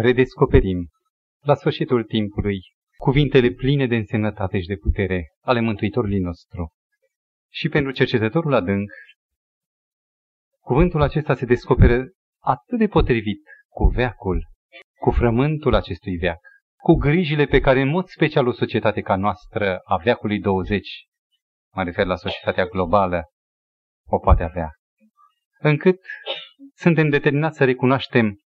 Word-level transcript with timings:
redescoperim, 0.00 0.88
la 1.40 1.54
sfârșitul 1.54 2.04
timpului, 2.04 2.58
cuvintele 2.96 3.50
pline 3.50 3.86
de 3.86 3.96
însemnătate 3.96 4.60
și 4.60 4.66
de 4.66 4.76
putere 4.76 5.26
ale 5.40 5.60
Mântuitorului 5.60 6.18
nostru. 6.18 6.72
Și 7.52 7.68
pentru 7.68 7.92
cercetătorul 7.92 8.54
adânc, 8.54 8.90
cuvântul 10.60 11.02
acesta 11.02 11.34
se 11.34 11.44
descoperă 11.44 12.04
atât 12.42 12.78
de 12.78 12.86
potrivit 12.86 13.42
cu 13.68 13.84
veacul, 13.84 14.46
cu 15.00 15.10
frământul 15.10 15.74
acestui 15.74 16.16
veac, 16.16 16.38
cu 16.76 16.94
grijile 16.94 17.46
pe 17.46 17.60
care 17.60 17.80
în 17.80 17.88
mod 17.88 18.06
special 18.06 18.46
o 18.46 18.52
societate 18.52 19.00
ca 19.00 19.16
noastră 19.16 19.78
a 19.84 19.96
veacului 19.96 20.40
20, 20.40 20.88
mă 21.74 21.82
refer 21.82 22.06
la 22.06 22.16
societatea 22.16 22.66
globală, 22.66 23.22
o 24.08 24.18
poate 24.18 24.42
avea. 24.42 24.70
Încât 25.58 26.00
suntem 26.74 27.08
determinați 27.08 27.56
să 27.56 27.64
recunoaștem 27.64 28.40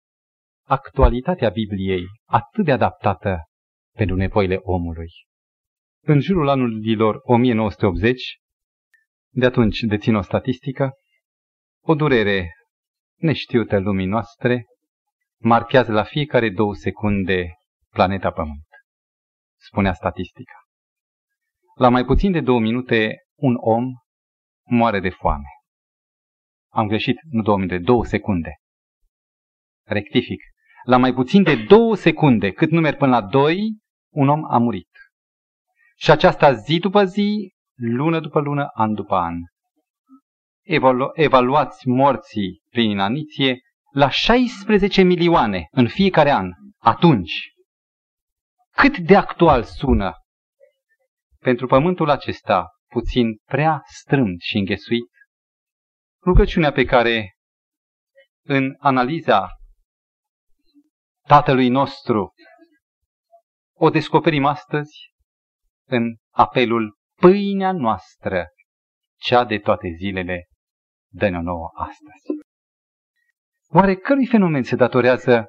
actualitatea 0.68 1.48
Bibliei 1.48 2.04
atât 2.24 2.64
de 2.64 2.72
adaptată 2.72 3.38
pentru 3.92 4.16
nevoile 4.16 4.58
omului. 4.62 5.10
În 6.02 6.20
jurul 6.20 6.48
anului 6.48 6.96
1980, 7.22 8.36
de 9.32 9.46
atunci 9.46 9.80
dețin 9.80 10.14
o 10.14 10.20
statistică, 10.20 10.92
o 11.82 11.94
durere 11.94 12.50
neștiută 13.14 13.78
lumii 13.78 14.06
noastre 14.06 14.64
marchează 15.40 15.92
la 15.92 16.02
fiecare 16.02 16.50
două 16.50 16.74
secunde 16.74 17.52
planeta 17.90 18.30
Pământ, 18.30 18.66
spunea 19.60 19.92
statistica. 19.92 20.54
La 21.74 21.88
mai 21.88 22.04
puțin 22.04 22.32
de 22.32 22.40
două 22.40 22.60
minute, 22.60 23.14
un 23.34 23.56
om 23.60 23.84
moare 24.64 25.00
de 25.00 25.10
foame. 25.10 25.48
Am 26.72 26.86
greșit, 26.86 27.16
nu 27.30 27.42
două 27.42 27.56
minute, 27.56 27.78
două 27.78 28.04
secunde. 28.04 28.50
Rectific. 29.84 30.40
La 30.86 30.96
mai 30.96 31.12
puțin 31.12 31.42
de 31.42 31.64
două 31.68 31.96
secunde, 31.96 32.50
cât 32.50 32.70
numeri 32.70 32.96
până 32.96 33.10
la 33.10 33.22
doi, 33.22 33.76
un 34.12 34.28
om 34.28 34.52
a 34.52 34.58
murit. 34.58 34.88
Și 35.96 36.10
aceasta 36.10 36.52
zi 36.52 36.78
după 36.78 37.04
zi, 37.04 37.54
lună 37.74 38.20
după 38.20 38.40
lună, 38.40 38.66
an 38.74 38.94
după 38.94 39.14
an. 39.14 39.34
Evalu- 40.62 41.10
evaluați 41.14 41.88
morții 41.88 42.62
prin 42.70 42.90
inaniție 42.90 43.60
la 43.92 44.08
16 44.08 45.02
milioane 45.02 45.68
în 45.70 45.88
fiecare 45.88 46.30
an. 46.30 46.50
Atunci, 46.78 47.52
cât 48.70 48.98
de 48.98 49.16
actual 49.16 49.62
sună 49.62 50.12
pentru 51.38 51.66
pământul 51.66 52.10
acesta 52.10 52.68
puțin 52.88 53.36
prea 53.44 53.82
strâmt 53.84 54.40
și 54.40 54.56
înghesuit, 54.56 55.10
rugăciunea 56.24 56.72
pe 56.72 56.84
care 56.84 57.36
în 58.42 58.74
analiza 58.78 59.55
Tatălui 61.26 61.68
nostru 61.68 62.32
o 63.76 63.90
descoperim 63.90 64.44
astăzi 64.44 65.12
în 65.88 66.16
apelul 66.30 66.96
Pâinea 67.20 67.72
noastră, 67.72 68.46
cea 69.20 69.44
de 69.44 69.58
toate 69.58 69.88
zilele, 69.98 70.46
dă-ne 71.12 71.38
nouă 71.38 71.70
astăzi. 71.74 72.44
Oare 73.68 73.94
cărui 73.94 74.26
fenomen 74.26 74.62
se 74.62 74.76
datorează 74.76 75.46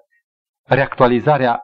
reactualizarea 0.64 1.62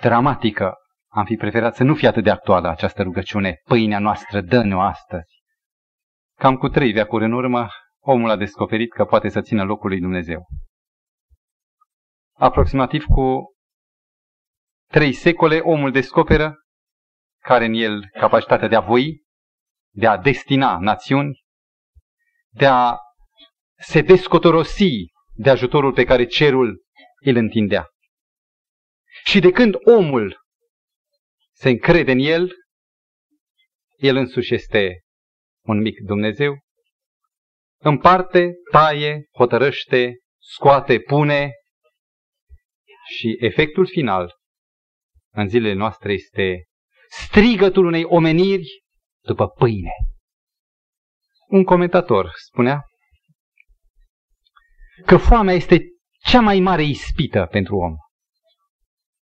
dramatică? 0.00 0.74
Am 1.08 1.24
fi 1.24 1.36
preferat 1.36 1.74
să 1.74 1.84
nu 1.84 1.94
fie 1.94 2.08
atât 2.08 2.24
de 2.24 2.30
actuală 2.30 2.68
această 2.68 3.02
rugăciune, 3.02 3.60
pâinea 3.64 3.98
noastră, 3.98 4.40
dă-ne-o 4.40 4.80
astăzi. 4.80 5.42
Cam 6.38 6.56
cu 6.56 6.68
trei 6.68 6.92
veacuri 6.92 7.24
în 7.24 7.32
urmă, 7.32 7.68
omul 8.00 8.30
a 8.30 8.36
descoperit 8.36 8.92
că 8.92 9.04
poate 9.04 9.28
să 9.28 9.40
țină 9.40 9.64
locul 9.64 9.88
lui 9.88 10.00
Dumnezeu. 10.00 10.46
Aproximativ 12.38 13.04
cu 13.04 13.52
trei 14.90 15.12
secole, 15.12 15.58
omul 15.58 15.92
descoperă 15.92 16.54
care 17.42 17.64
în 17.64 17.74
el 17.74 18.08
capacitatea 18.18 18.68
de 18.68 18.76
a 18.76 18.80
voi, 18.80 19.22
de 19.94 20.06
a 20.06 20.16
destina 20.16 20.78
națiuni, 20.78 21.40
de 22.50 22.66
a 22.66 22.96
se 23.78 24.00
descotorosi 24.00 25.04
de 25.34 25.50
ajutorul 25.50 25.92
pe 25.92 26.04
care 26.04 26.26
cerul 26.26 26.82
îl 27.24 27.36
întindea. 27.36 27.86
Și 29.24 29.40
de 29.40 29.50
când 29.50 29.74
omul 29.84 30.40
se 31.52 31.68
încrede 31.68 32.12
în 32.12 32.18
el, 32.18 32.52
el 33.96 34.16
însuși 34.16 34.54
este 34.54 35.00
un 35.66 35.80
mic 35.80 36.00
Dumnezeu, 36.00 36.58
împarte, 37.78 38.52
taie, 38.70 39.28
hotărăște, 39.36 40.18
scoate, 40.38 41.00
pune 41.00 41.50
și 43.16 43.36
efectul 43.40 43.86
final 43.86 44.34
în 45.34 45.48
zilele 45.48 45.72
noastre 45.72 46.12
este 46.12 46.64
strigătul 47.08 47.86
unei 47.86 48.04
omeniri 48.04 48.82
după 49.24 49.48
pâine. 49.48 49.90
Un 51.46 51.64
comentator 51.64 52.32
spunea 52.34 52.84
că 55.06 55.16
foamea 55.16 55.54
este 55.54 55.80
cea 56.24 56.40
mai 56.40 56.60
mare 56.60 56.82
ispită 56.82 57.46
pentru 57.50 57.76
om. 57.76 57.94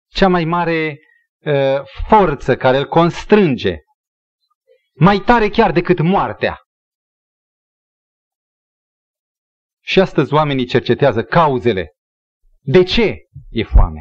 Cea 0.08 0.28
mai 0.28 0.44
mare 0.44 0.98
uh, 1.44 1.82
forță 2.08 2.56
care 2.56 2.76
îl 2.76 2.88
constrânge. 2.88 3.76
Mai 4.94 5.18
tare 5.18 5.48
chiar 5.48 5.72
decât 5.72 6.00
moartea. 6.00 6.58
Și 9.84 10.00
astăzi 10.00 10.34
oamenii 10.34 10.66
cercetează 10.66 11.24
cauzele. 11.24 11.92
De 12.64 12.82
ce 12.82 13.16
e 13.50 13.62
foame? 13.62 14.00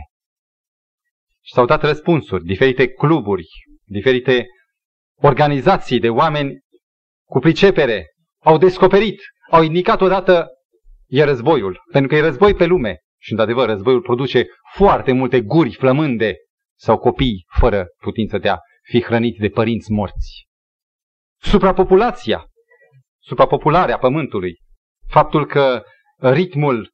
Și 1.43 1.53
s-au 1.53 1.65
dat 1.65 1.83
răspunsuri, 1.83 2.43
diferite 2.43 2.87
cluburi, 2.87 3.47
diferite 3.83 4.45
organizații 5.15 5.99
de 5.99 6.09
oameni 6.09 6.59
cu 7.29 7.39
pricepere 7.39 8.05
au 8.43 8.57
descoperit, 8.57 9.21
au 9.49 9.63
indicat 9.63 10.01
odată 10.01 10.47
e 11.07 11.23
războiul, 11.23 11.79
pentru 11.91 12.09
că 12.09 12.15
e 12.15 12.21
război 12.21 12.53
pe 12.53 12.65
lume. 12.65 12.99
Și, 13.21 13.31
într-adevăr, 13.31 13.67
războiul 13.67 14.01
produce 14.01 14.45
foarte 14.75 15.11
multe 15.11 15.41
guri 15.41 15.73
flămânde 15.73 16.35
sau 16.79 16.97
copii 16.97 17.45
fără 17.59 17.87
putință 17.97 18.37
de 18.37 18.49
a 18.49 18.57
fi 18.81 19.01
hrăniți 19.01 19.39
de 19.39 19.49
părinți 19.49 19.91
morți. 19.91 20.47
Suprapopulația, 21.41 22.45
suprapopularea 23.19 23.97
pământului, 23.97 24.57
faptul 25.07 25.45
că 25.45 25.83
ritmul 26.17 26.91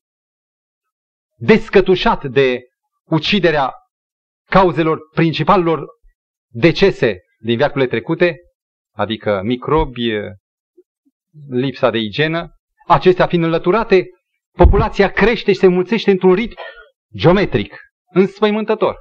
descătușat 1.40 2.24
de 2.25 2.62
uciderea 3.06 3.74
cauzelor 4.50 5.00
principalelor 5.14 5.86
decese 6.52 7.20
din 7.40 7.58
veacurile 7.58 7.90
trecute, 7.90 8.36
adică 8.96 9.42
microbi, 9.44 10.12
lipsa 11.50 11.90
de 11.90 11.98
igienă, 11.98 12.52
acestea 12.88 13.28
fiind 13.28 13.44
înlăturate, 13.44 14.06
populația 14.52 15.12
crește 15.12 15.52
și 15.52 15.59
se 15.59 15.68
mulțește 15.68 16.12
într-un 16.12 16.34
ritm 16.34 16.56
geometric, 17.16 17.78
înspăimântător. 18.14 18.96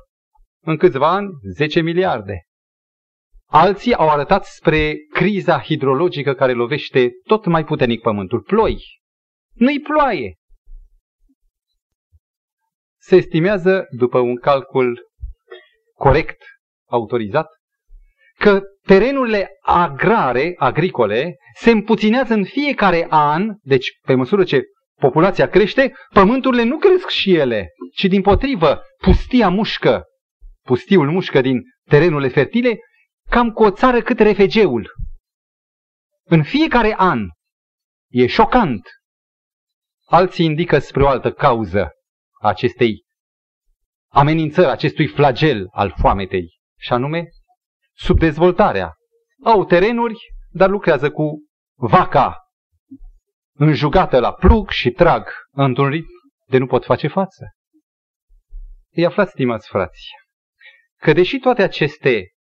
În 0.63 0.77
câțiva 0.77 1.13
ani, 1.13 1.29
10 1.55 1.81
miliarde. 1.81 2.43
Alții 3.49 3.95
au 3.95 4.09
arătat 4.09 4.45
spre 4.45 4.95
criza 5.13 5.61
hidrologică 5.61 6.35
care 6.35 6.53
lovește 6.53 7.11
tot 7.25 7.45
mai 7.45 7.65
puternic 7.65 8.01
pământul. 8.01 8.41
Ploi. 8.41 8.79
Nu-i 9.53 9.81
ploaie. 9.81 10.35
Se 13.09 13.17
estimează, 13.17 13.87
după 13.91 14.19
un 14.19 14.37
calcul 14.37 15.11
corect, 15.95 16.43
autorizat, 16.89 17.47
că 18.39 18.63
terenurile 18.87 19.49
agrare, 19.61 20.55
agricole, 20.57 21.37
se 21.55 21.71
împuținează 21.71 22.35
în 22.35 22.45
fiecare 22.45 23.07
an, 23.11 23.55
deci 23.63 23.99
pe 24.07 24.15
măsură 24.15 24.45
ce 24.45 24.63
populația 25.01 25.49
crește, 25.49 25.93
pământurile 26.13 26.63
nu 26.63 26.79
cresc 26.79 27.09
și 27.09 27.35
ele, 27.35 27.69
ci 27.95 28.05
din 28.05 28.23
potrivă, 28.23 28.83
pustia 29.03 29.49
mușcă, 29.49 30.05
pustiul 30.63 31.11
mușcă 31.11 31.41
din 31.41 31.63
terenurile 31.89 32.29
fertile, 32.29 32.79
cam 33.31 33.51
cu 33.51 33.63
o 33.63 33.71
țară 33.71 34.03
cât 34.03 34.19
refegeul. 34.19 34.93
În 36.25 36.43
fiecare 36.43 36.95
an. 36.97 37.29
E 38.09 38.27
șocant. 38.27 38.89
Alții 40.07 40.45
indică 40.45 40.79
spre 40.79 41.03
o 41.03 41.09
altă 41.09 41.33
cauză 41.33 41.96
acestei 42.47 43.05
amenințări, 44.13 44.71
acestui 44.71 45.07
flagel 45.07 45.67
al 45.71 45.95
foametei, 45.99 46.59
și 46.79 46.93
anume 46.93 47.29
subdezvoltarea. 47.95 48.95
Au 49.45 49.65
terenuri, 49.65 50.19
dar 50.49 50.69
lucrează 50.69 51.11
cu 51.11 51.45
vaca 51.75 52.37
înjugată 53.59 54.21
la 54.21 54.33
plug 54.33 54.71
și 54.71 54.91
trag 54.91 55.29
într-un 55.51 55.89
ritm 55.89 56.11
de 56.49 56.59
nu 56.59 56.67
pot 56.67 56.85
face 56.85 57.09
față. 57.09 57.45
Îi 58.93 59.05
aflați, 59.05 59.31
stimați 59.31 59.69
frați, 59.69 60.09
că 61.01 61.13
deși 61.13 61.39
toate 61.39 61.63
aceste 61.63 62.31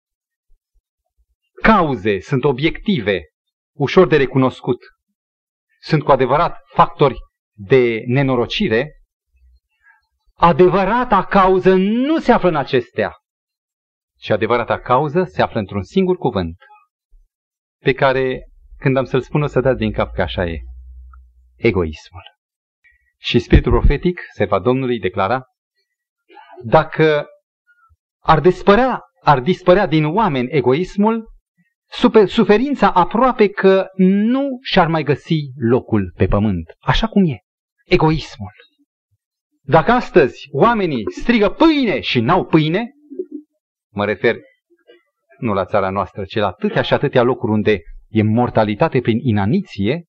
cauze 1.62 2.20
sunt 2.20 2.44
obiective, 2.44 3.22
ușor 3.76 4.06
de 4.06 4.16
recunoscut, 4.16 4.78
sunt 5.80 6.02
cu 6.02 6.10
adevărat 6.10 6.60
factori 6.64 7.18
de 7.52 8.02
nenorocire, 8.06 8.95
adevărata 10.38 11.24
cauză 11.24 11.74
nu 11.74 12.18
se 12.18 12.32
află 12.32 12.48
în 12.48 12.56
acestea, 12.56 13.12
ci 14.18 14.30
adevărata 14.30 14.80
cauză 14.80 15.22
se 15.22 15.42
află 15.42 15.58
într-un 15.58 15.82
singur 15.82 16.16
cuvânt, 16.16 16.56
pe 17.82 17.92
care, 17.92 18.48
când 18.78 18.96
am 18.96 19.04
să-l 19.04 19.20
spun, 19.20 19.42
o 19.42 19.46
să 19.46 19.60
dați 19.60 19.78
din 19.78 19.92
cap 19.92 20.14
că 20.14 20.22
așa 20.22 20.44
e. 20.44 20.58
Egoismul. 21.56 22.22
Și 23.18 23.38
spiritul 23.38 23.72
profetic, 23.72 24.20
serva 24.34 24.58
Domnului, 24.58 24.98
declara, 24.98 25.42
dacă 26.64 27.26
ar 28.22 28.40
dispărea, 28.40 29.00
ar 29.22 29.40
dispărea 29.40 29.86
din 29.86 30.04
oameni 30.04 30.48
egoismul, 30.50 31.34
suferința 32.26 32.92
aproape 32.92 33.48
că 33.48 33.86
nu 33.96 34.48
și-ar 34.62 34.86
mai 34.86 35.02
găsi 35.02 35.38
locul 35.54 36.12
pe 36.16 36.26
pământ, 36.26 36.76
așa 36.80 37.06
cum 37.06 37.24
e. 37.24 37.38
Egoismul. 37.84 38.52
Dacă 39.68 39.92
astăzi 39.92 40.48
oamenii 40.50 41.02
strigă 41.20 41.48
pâine 41.48 42.00
și 42.00 42.20
n-au 42.20 42.44
pâine, 42.44 42.90
mă 43.92 44.04
refer 44.04 44.36
nu 45.38 45.52
la 45.52 45.64
țara 45.64 45.90
noastră, 45.90 46.24
ci 46.24 46.34
la 46.34 46.46
atâtea 46.46 46.82
și 46.82 46.92
atâtea 46.92 47.22
locuri 47.22 47.52
unde 47.52 47.80
e 48.08 48.22
mortalitate 48.22 49.00
prin 49.00 49.18
inaniție, 49.18 50.04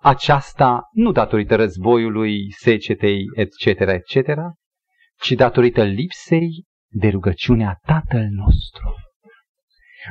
aceasta 0.00 0.88
nu 0.92 1.12
datorită 1.12 1.56
războiului, 1.56 2.52
secetei, 2.52 3.24
etc., 3.34 3.66
etc., 3.66 4.14
ci 5.20 5.32
datorită 5.32 5.82
lipsei 5.82 6.64
de 6.88 7.08
rugăciunea 7.08 7.78
Tatăl 7.86 8.26
nostru. 8.30 8.94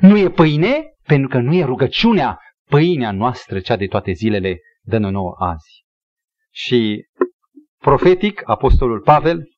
Nu 0.02 0.18
e 0.18 0.30
pâine, 0.30 0.84
pentru 1.04 1.28
că 1.28 1.38
nu 1.38 1.54
e 1.54 1.64
rugăciunea, 1.64 2.40
pâinea 2.70 3.12
noastră, 3.12 3.60
cea 3.60 3.76
de 3.76 3.88
toate 3.88 4.12
zilele, 4.12 4.58
dă 4.82 4.98
nouă 4.98 5.36
azi. 5.40 5.84
Și 6.54 7.06
profetic, 7.82 8.42
Apostolul 8.46 9.00
Pavel 9.00 9.50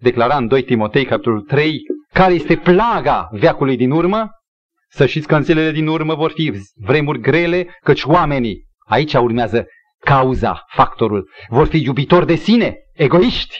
declara 0.00 0.36
în 0.36 0.46
2 0.46 0.62
Timotei, 0.62 1.04
capitolul 1.04 1.40
3, 1.40 1.80
care 2.12 2.32
este 2.32 2.56
plaga 2.56 3.28
veacului 3.32 3.76
din 3.76 3.90
urmă, 3.90 4.30
să 4.90 5.06
știți 5.06 5.26
că 5.26 5.36
în 5.36 5.42
zilele 5.42 5.70
din 5.70 5.86
urmă 5.86 6.14
vor 6.14 6.30
fi 6.30 6.52
vremuri 6.74 7.20
grele, 7.20 7.78
căci 7.82 8.04
oamenii, 8.04 8.64
aici 8.86 9.14
urmează 9.14 9.66
cauza, 9.98 10.64
factorul, 10.68 11.30
vor 11.48 11.66
fi 11.66 11.82
iubitori 11.82 12.26
de 12.26 12.34
sine, 12.34 12.76
egoiști, 12.92 13.56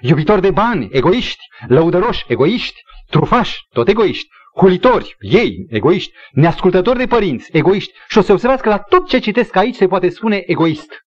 iubitori 0.00 0.40
de 0.40 0.50
bani, 0.50 0.88
egoiști, 0.90 1.44
lăudăroși, 1.66 2.24
egoiști, 2.28 2.80
trufași, 3.10 3.58
tot 3.68 3.88
egoiști, 3.88 4.28
hulitori, 4.56 5.16
ei, 5.18 5.66
egoiști, 5.68 6.12
neascultători 6.32 6.98
de 6.98 7.06
părinți, 7.06 7.48
egoiști. 7.52 7.92
Și 8.08 8.18
o 8.18 8.20
să 8.20 8.32
observați 8.32 8.62
că 8.62 8.68
la 8.68 8.78
tot 8.78 9.08
ce 9.08 9.18
citesc 9.18 9.56
aici 9.56 9.74
se 9.74 9.86
poate 9.86 10.08
spune 10.08 10.42
egoist. 10.46 11.07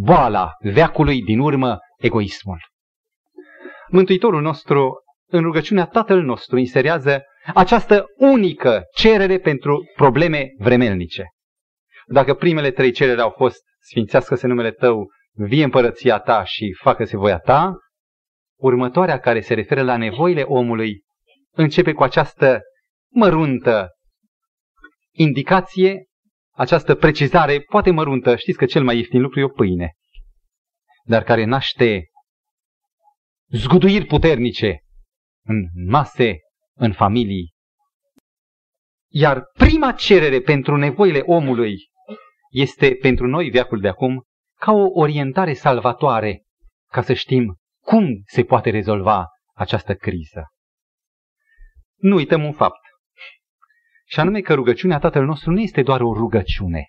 Boala 0.00 0.50
veacului 0.60 1.22
din 1.22 1.38
urmă, 1.38 1.78
egoismul. 1.98 2.60
Mântuitorul 3.88 4.42
nostru, 4.42 4.94
în 5.28 5.42
rugăciunea 5.42 5.86
Tatăl 5.86 6.22
nostru, 6.22 6.58
inserează 6.58 7.22
această 7.54 8.04
unică 8.16 8.82
cerere 8.94 9.38
pentru 9.38 9.84
probleme 9.94 10.48
vremelnice. 10.58 11.24
Dacă 12.06 12.34
primele 12.34 12.70
trei 12.70 12.90
cereri 12.90 13.20
au 13.20 13.30
fost 13.30 13.60
sfințească-se 13.78 14.46
numele 14.46 14.70
Tău, 14.70 15.10
vie 15.32 15.64
împărăția 15.64 16.18
Ta 16.18 16.44
și 16.44 16.72
facă-se 16.82 17.16
voia 17.16 17.38
Ta, 17.38 17.72
următoarea 18.58 19.18
care 19.18 19.40
se 19.40 19.54
referă 19.54 19.82
la 19.82 19.96
nevoile 19.96 20.42
omului 20.42 21.02
începe 21.54 21.92
cu 21.92 22.02
această 22.02 22.60
măruntă 23.12 23.90
indicație, 25.12 26.04
această 26.56 26.94
precizare, 26.94 27.60
poate 27.60 27.90
măruntă, 27.90 28.36
știți 28.36 28.58
că 28.58 28.64
cel 28.64 28.84
mai 28.84 28.96
ieftin 28.96 29.20
lucru 29.20 29.40
e 29.40 29.44
o 29.44 29.48
pâine, 29.48 29.92
dar 31.04 31.22
care 31.22 31.44
naște 31.44 32.10
zguduiri 33.48 34.06
puternice 34.06 34.80
în 35.44 35.62
mase, 35.88 36.38
în 36.74 36.92
familii. 36.92 37.54
Iar 39.12 39.44
prima 39.52 39.92
cerere 39.92 40.40
pentru 40.40 40.76
nevoile 40.76 41.20
omului 41.20 41.76
este 42.50 42.94
pentru 42.94 43.26
noi, 43.26 43.50
veacul 43.50 43.80
de 43.80 43.88
acum, 43.88 44.22
ca 44.60 44.72
o 44.72 44.86
orientare 44.92 45.52
salvatoare, 45.52 46.42
ca 46.92 47.02
să 47.02 47.12
știm 47.12 47.56
cum 47.82 48.22
se 48.24 48.44
poate 48.44 48.70
rezolva 48.70 49.26
această 49.54 49.94
criză 49.94 50.50
nu 51.96 52.16
uităm 52.16 52.44
un 52.44 52.52
fapt. 52.52 52.85
Și 54.08 54.20
anume 54.20 54.40
că 54.40 54.54
rugăciunea 54.54 54.98
Tatăl 54.98 55.24
nostru 55.24 55.50
nu 55.50 55.60
este 55.60 55.82
doar 55.82 56.00
o 56.00 56.12
rugăciune, 56.12 56.84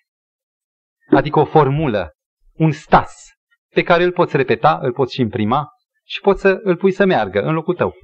adică 1.10 1.38
o 1.38 1.44
formulă, 1.44 2.12
un 2.52 2.72
stas, 2.72 3.32
pe 3.74 3.82
care 3.82 4.04
îl 4.04 4.12
poți 4.12 4.36
repeta, 4.36 4.78
îl 4.82 4.92
poți 4.92 5.14
și 5.14 5.20
imprima 5.20 5.68
și 6.04 6.20
poți 6.20 6.40
să 6.40 6.60
îl 6.62 6.76
pui 6.76 6.92
să 6.92 7.04
meargă 7.04 7.40
în 7.40 7.52
locul 7.52 7.74
tău. 7.74 7.94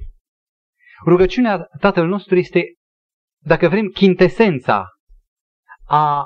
Rugăciunea 1.05 1.67
Tatăl 1.79 2.07
nostru 2.07 2.35
este, 2.35 2.63
dacă 3.43 3.67
vrem, 3.67 3.87
chintesența 3.87 4.85
a 5.87 6.25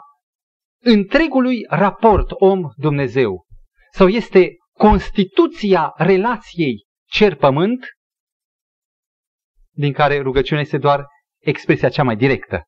întregului 0.84 1.66
raport 1.70 2.32
om-Dumnezeu 2.32 3.46
sau 3.92 4.08
este 4.08 4.56
constituția 4.74 5.94
relației 5.96 6.86
cer-pământ 7.10 7.86
din 9.72 9.94
care 9.94 10.22
rugăciunea 10.22 10.64
este 10.64 10.78
doar 10.78 11.06
expresia 11.40 11.90
cea 11.90 12.04
mai 12.04 12.16
directă. 12.16 12.64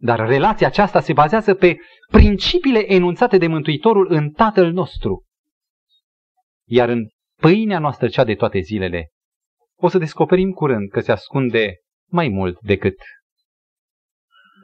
Dar 0.00 0.26
relația 0.28 0.66
aceasta 0.66 1.00
se 1.00 1.12
bazează 1.12 1.54
pe 1.54 1.76
principiile 2.10 2.92
enunțate 2.92 3.38
de 3.38 3.46
Mântuitorul 3.46 4.06
în 4.10 4.30
Tatăl 4.30 4.72
nostru. 4.72 5.24
Iar 6.66 6.88
în 6.88 7.08
pâinea 7.40 7.78
noastră 7.78 8.08
cea 8.08 8.24
de 8.24 8.34
toate 8.34 8.60
zilele, 8.60 9.08
o 9.76 9.88
să 9.88 9.98
descoperim 9.98 10.50
curând 10.50 10.90
că 10.90 11.00
se 11.00 11.12
ascunde 11.12 11.74
mai 12.10 12.28
mult 12.28 12.60
decât 12.60 12.96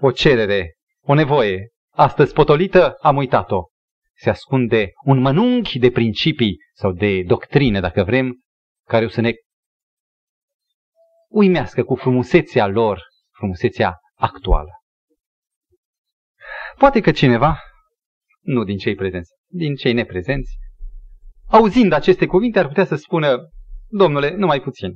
o 0.01 0.11
cerere, 0.11 0.75
o 1.01 1.15
nevoie. 1.15 1.69
Astăzi 1.91 2.33
potolită, 2.33 2.97
am 3.01 3.17
uitat-o. 3.17 3.63
Se 4.17 4.31
ascunde 4.31 4.91
un 5.05 5.19
mănunchi 5.19 5.79
de 5.79 5.91
principii 5.91 6.57
sau 6.73 6.93
de 6.93 7.23
doctrine, 7.23 7.81
dacă 7.81 8.05
vrem, 8.05 8.41
care 8.87 9.05
o 9.05 9.09
să 9.09 9.21
ne 9.21 9.33
uimească 11.29 11.83
cu 11.85 11.95
frumusețea 11.95 12.67
lor, 12.67 13.03
frumusețea 13.31 13.99
actuală. 14.15 14.71
Poate 16.77 17.01
că 17.01 17.11
cineva, 17.11 17.61
nu 18.41 18.65
din 18.65 18.77
cei 18.77 18.95
prezenți, 18.95 19.31
din 19.47 19.75
cei 19.75 19.93
neprezenți, 19.93 20.57
auzind 21.49 21.93
aceste 21.93 22.27
cuvinte, 22.27 22.59
ar 22.59 22.67
putea 22.67 22.85
să 22.85 22.95
spună, 22.95 23.49
domnule, 23.89 24.35
numai 24.35 24.61
puțin. 24.61 24.93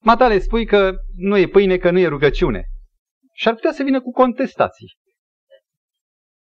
Matale, 0.00 0.38
spui 0.38 0.66
că 0.66 0.96
nu 1.16 1.36
e 1.36 1.48
pâine, 1.48 1.76
că 1.76 1.90
nu 1.90 1.98
e 1.98 2.06
rugăciune. 2.06 2.64
Și 3.32 3.48
ar 3.48 3.54
putea 3.54 3.72
să 3.72 3.82
vină 3.82 4.00
cu 4.00 4.10
contestații. 4.10 4.96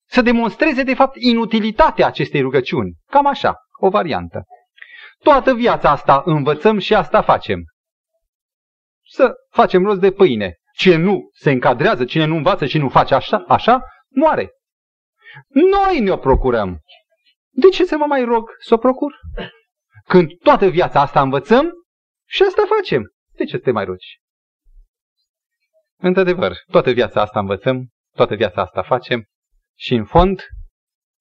Să 0.07 0.21
demonstreze, 0.21 0.83
de 0.83 0.93
fapt, 0.93 1.15
inutilitatea 1.15 2.07
acestei 2.07 2.41
rugăciuni. 2.41 2.95
Cam 3.05 3.25
așa, 3.25 3.55
o 3.79 3.89
variantă. 3.89 4.43
Toată 5.23 5.53
viața 5.53 5.89
asta 5.89 6.21
învățăm 6.25 6.79
și 6.79 6.93
asta 6.93 7.21
facem. 7.21 7.63
Să 9.05 9.33
facem 9.49 9.83
rost 9.83 9.99
de 9.99 10.11
pâine. 10.11 10.58
Cine 10.79 10.95
nu 10.95 11.29
se 11.33 11.51
încadrează, 11.51 12.05
cine 12.05 12.25
nu 12.25 12.35
învață 12.35 12.65
și 12.65 12.77
nu 12.77 12.89
face 12.89 13.13
așa, 13.15 13.43
așa, 13.47 13.81
moare. 14.09 14.51
Noi 15.47 15.99
ne-o 15.99 16.17
procurăm. 16.17 16.79
De 17.49 17.67
ce 17.67 17.85
să 17.85 17.97
mă 17.97 18.05
mai 18.05 18.23
rog 18.23 18.49
să 18.59 18.73
o 18.73 18.77
procur? 18.77 19.13
Când 20.07 20.37
toată 20.43 20.67
viața 20.67 21.01
asta 21.01 21.21
învățăm 21.21 21.71
și 22.27 22.43
asta 22.43 22.63
facem. 22.75 23.13
De 23.31 23.43
ce 23.43 23.57
să 23.57 23.63
te 23.63 23.71
mai 23.71 23.85
rogi? 23.85 24.21
Într-adevăr, 25.97 26.53
toată 26.71 26.91
viața 26.91 27.21
asta 27.21 27.39
învățăm, 27.39 27.89
toată 28.15 28.35
viața 28.35 28.61
asta 28.61 28.83
facem 28.83 29.25
și 29.77 29.93
în 29.93 30.05
fond, 30.05 30.41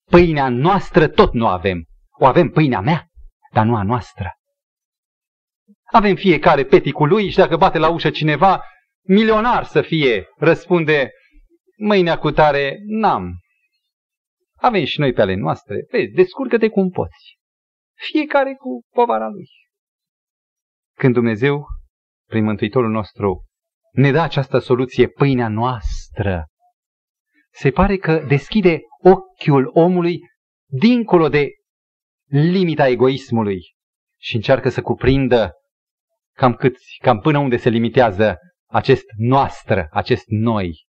pâinea 0.09 0.49
noastră 0.49 1.07
tot 1.07 1.33
nu 1.33 1.47
avem. 1.47 1.85
O 2.19 2.25
avem 2.25 2.49
pâinea 2.49 2.79
mea 2.79 3.09
dar 3.51 3.65
nu 3.65 3.75
a 3.75 3.83
noastră. 3.83 4.33
Avem 5.91 6.15
fiecare 6.15 6.63
peticul 6.63 7.07
lui 7.07 7.29
și 7.29 7.37
dacă 7.37 7.57
bate 7.57 7.77
la 7.77 7.89
ușă 7.89 8.09
cineva, 8.09 8.63
milionar 9.09 9.63
să 9.63 9.81
fie, 9.81 10.27
răspunde, 10.37 11.11
mâinea 11.77 12.17
cu 12.17 12.31
tare, 12.31 12.77
n-am. 12.85 13.39
Avem 14.55 14.85
și 14.85 14.99
noi 14.99 15.13
pe 15.13 15.21
ale 15.21 15.35
noastre. 15.35 15.85
Vezi, 15.91 16.11
descurcă-te 16.11 16.69
cum 16.69 16.89
poți. 16.89 17.37
Fiecare 18.11 18.53
cu 18.53 18.85
povara 18.93 19.27
lui. 19.27 19.47
Când 20.97 21.13
Dumnezeu, 21.13 21.65
prin 22.27 22.43
Mântuitorul 22.43 22.89
nostru, 22.89 23.45
ne 23.91 24.11
dă 24.11 24.19
această 24.19 24.59
soluție, 24.59 25.07
pâinea 25.07 25.47
noastră, 25.47 26.45
se 27.51 27.71
pare 27.71 27.97
că 27.97 28.25
deschide 28.27 28.79
ochiul 29.03 29.69
omului 29.73 30.19
dincolo 30.71 31.29
de 31.29 31.47
limita 32.27 32.87
egoismului 32.87 33.59
și 34.21 34.35
încearcă 34.35 34.69
să 34.69 34.81
cuprindă 34.81 35.53
cam, 36.35 36.53
câți, 36.53 36.97
cam 37.01 37.19
până 37.19 37.37
unde 37.39 37.57
se 37.57 37.69
limitează 37.69 38.37
acest 38.69 39.05
noastră, 39.17 39.87
acest 39.91 40.23
noi. 40.27 40.85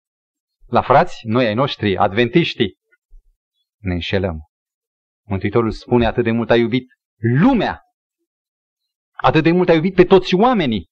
La 0.66 0.82
frați, 0.82 1.28
noi 1.28 1.46
ai 1.46 1.54
noștri, 1.54 1.98
adventiștii, 1.98 2.78
ne 3.78 3.94
înșelăm. 3.94 4.40
Mântuitorul 5.28 5.72
spune 5.72 6.06
atât 6.06 6.24
de 6.24 6.32
mult 6.32 6.50
a 6.50 6.56
iubit 6.56 6.88
lumea 7.18 7.82
Atât 9.12 9.44
de 9.44 9.52
mult 9.52 9.70
a 9.70 9.74
iubit 9.74 9.96
pe 9.96 10.04
toți 10.04 10.36
oamenii 10.36 10.86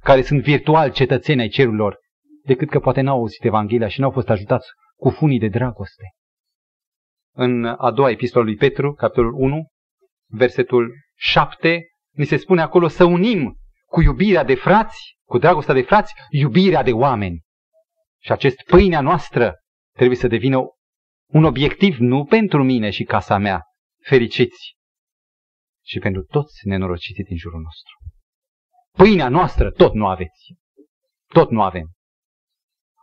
care 0.00 0.22
sunt 0.22 0.42
virtual 0.42 0.92
cetățeni 0.92 1.40
ai 1.40 1.48
cerurilor, 1.48 1.98
decât 2.44 2.68
că 2.68 2.80
poate 2.80 3.00
n-au 3.00 3.18
auzit 3.18 3.44
Evanghelia 3.44 3.88
și 3.88 4.00
n-au 4.00 4.10
fost 4.10 4.28
ajutați 4.28 4.68
cu 4.96 5.10
funii 5.10 5.38
de 5.38 5.48
dragoste. 5.48 6.02
În 7.34 7.64
a 7.64 7.90
doua 7.90 8.10
epistolă 8.10 8.44
lui 8.44 8.56
Petru, 8.56 8.94
capitolul 8.94 9.32
1, 9.32 9.66
versetul 10.26 10.94
7, 11.14 11.86
ni 12.10 12.24
se 12.24 12.36
spune 12.36 12.60
acolo 12.60 12.88
să 12.88 13.04
unim 13.04 13.56
cu 13.92 14.00
iubirea 14.00 14.44
de 14.44 14.54
frați, 14.54 15.16
cu 15.24 15.38
dragostea 15.38 15.74
de 15.74 15.82
frați, 15.82 16.14
iubirea 16.30 16.82
de 16.82 16.92
oameni. 16.92 17.40
Și 18.22 18.32
acest 18.32 18.56
pâinea 18.62 19.00
noastră 19.00 19.54
trebuie 19.94 20.16
să 20.16 20.26
devină 20.26 20.58
un 21.32 21.44
obiectiv 21.44 21.96
nu 21.98 22.24
pentru 22.24 22.62
mine 22.64 22.90
și 22.90 23.04
casa 23.04 23.38
mea, 23.38 23.62
fericiți, 24.04 24.76
ci 25.84 25.98
pentru 25.98 26.22
toți 26.22 26.66
nenorociții 26.68 27.24
din 27.24 27.36
jurul 27.36 27.60
nostru. 27.60 27.96
Pâinea 28.90 29.28
noastră 29.28 29.70
tot 29.70 29.92
nu 29.92 30.06
aveți. 30.06 30.54
Tot 31.26 31.50
nu 31.50 31.62
avem. 31.62 31.86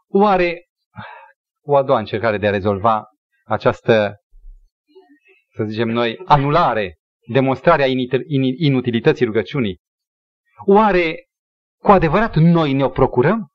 Oare 0.08 0.64
o 1.62 1.76
a 1.76 1.84
doua 1.84 2.00
încercare 2.00 2.38
de 2.38 2.48
a 2.48 2.52
rezolva 2.52 3.04
această, 3.46 4.16
să 5.56 5.64
zicem 5.64 5.90
noi, 5.90 6.22
anulare, 6.26 6.98
demonstrarea 7.28 7.86
inutilității 8.58 9.26
rugăciunii, 9.26 9.80
oare 10.66 11.28
cu 11.82 11.92
adevărat 11.92 12.36
noi 12.36 12.74
ne-o 12.74 12.90
procurăm? 12.90 13.48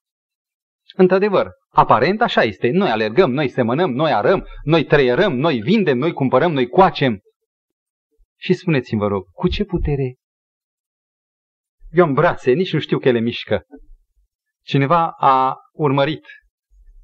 Într-adevăr, 0.96 1.50
aparent 1.68 2.20
așa 2.20 2.42
este. 2.42 2.70
Noi 2.70 2.90
alergăm, 2.90 3.30
noi 3.30 3.48
semănăm, 3.48 3.90
noi 3.90 4.12
arăm, 4.12 4.46
noi 4.62 4.84
trăierăm, 4.84 5.36
noi 5.36 5.60
vindem, 5.60 5.98
noi 5.98 6.12
cumpărăm, 6.12 6.52
noi 6.52 6.68
coacem. 6.68 7.20
Și 8.36 8.52
spuneți-mi, 8.52 9.00
vă 9.00 9.06
rog, 9.06 9.24
cu 9.32 9.48
ce 9.48 9.64
putere? 9.64 10.16
Eu 11.90 12.04
am 12.04 12.12
brațe, 12.12 12.52
nici 12.52 12.72
nu 12.72 12.78
știu 12.78 12.98
că 12.98 13.08
ele 13.08 13.20
mișcă. 13.20 13.64
Cineva 14.62 15.10
a 15.18 15.56
urmărit 15.72 16.26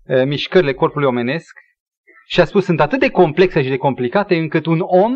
e, 0.04 0.25
mișcările 0.25 0.75
corpului 0.75 1.07
omenesc 1.07 1.59
și 2.26 2.40
a 2.40 2.45
spus 2.45 2.64
sunt 2.64 2.80
atât 2.80 3.00
de 3.00 3.11
complexe 3.11 3.62
și 3.62 3.69
de 3.69 3.76
complicate 3.76 4.37
încât 4.37 4.66
un 4.66 4.80
om 4.80 5.14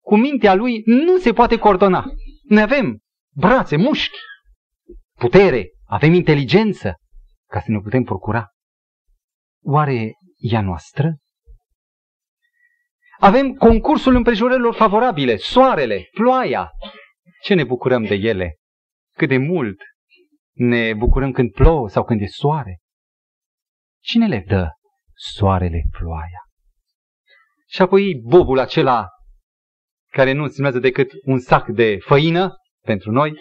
cu 0.00 0.16
mintea 0.16 0.54
lui 0.54 0.82
nu 0.84 1.16
se 1.16 1.32
poate 1.32 1.58
coordona. 1.58 2.04
Ne 2.42 2.60
avem 2.60 2.98
brațe, 3.34 3.76
mușchi, 3.76 4.18
putere, 5.18 5.68
avem 5.86 6.12
inteligență 6.12 6.94
ca 7.50 7.60
să 7.60 7.70
ne 7.70 7.78
putem 7.78 8.02
procura. 8.02 8.48
Oare 9.62 10.12
ea 10.36 10.60
noastră? 10.60 11.16
Avem 13.18 13.52
concursul 13.52 14.14
împrejurărilor 14.14 14.74
favorabile, 14.74 15.36
soarele, 15.36 16.08
ploaia. 16.12 16.70
Ce 17.42 17.54
ne 17.54 17.64
bucurăm 17.64 18.04
de 18.04 18.14
ele? 18.14 18.56
Cât 19.16 19.28
de 19.28 19.36
mult 19.36 19.80
ne 20.52 20.94
bucurăm 20.94 21.32
când 21.32 21.52
plouă 21.52 21.88
sau 21.88 22.04
când 22.04 22.20
e 22.20 22.26
soare? 22.26 22.78
Cine 24.02 24.26
le 24.26 24.44
dă 24.46 24.68
soarele, 25.14 25.82
ploaia? 25.90 26.42
Și 27.66 27.82
apoi 27.82 28.20
bobul 28.24 28.58
acela 28.58 29.08
care 30.10 30.32
nu 30.32 30.42
înseamnă 30.42 30.78
decât 30.78 31.10
un 31.24 31.38
sac 31.38 31.68
de 31.68 31.98
făină 31.98 32.54
pentru 32.84 33.10
noi, 33.10 33.36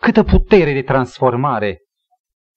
câtă 0.00 0.22
putere 0.22 0.72
de 0.72 0.82
transformare, 0.82 1.78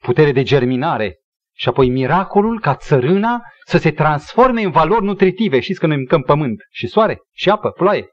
putere 0.02 0.32
de 0.32 0.44
germinare 0.44 1.16
și 1.56 1.70
apoi 1.70 1.90
miracolul 1.90 2.60
ca 2.60 2.76
țărâna 2.76 3.42
să 3.66 3.78
se 3.78 3.92
transforme 3.92 4.62
în 4.62 4.72
valori 4.72 5.06
nutritive. 5.06 5.60
Știți 5.60 5.80
că 5.80 5.88
noi 5.88 5.96
mâncăm 5.96 6.22
pământ 6.22 6.58
și 6.70 6.88
soare 6.88 7.18
și 7.34 7.50
apă, 7.50 7.72
ploaie. 7.72 8.08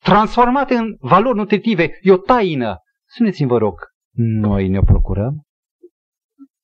Transformate 0.00 0.74
în 0.74 0.96
valori 0.98 1.36
nutritive, 1.36 1.98
e 2.00 2.12
o 2.12 2.16
taină. 2.16 2.76
Spuneți-mi, 3.08 3.48
vă 3.48 3.58
rog, 3.58 3.74
noi 4.16 4.68
ne-o 4.68 4.82
procurăm? 4.82 5.42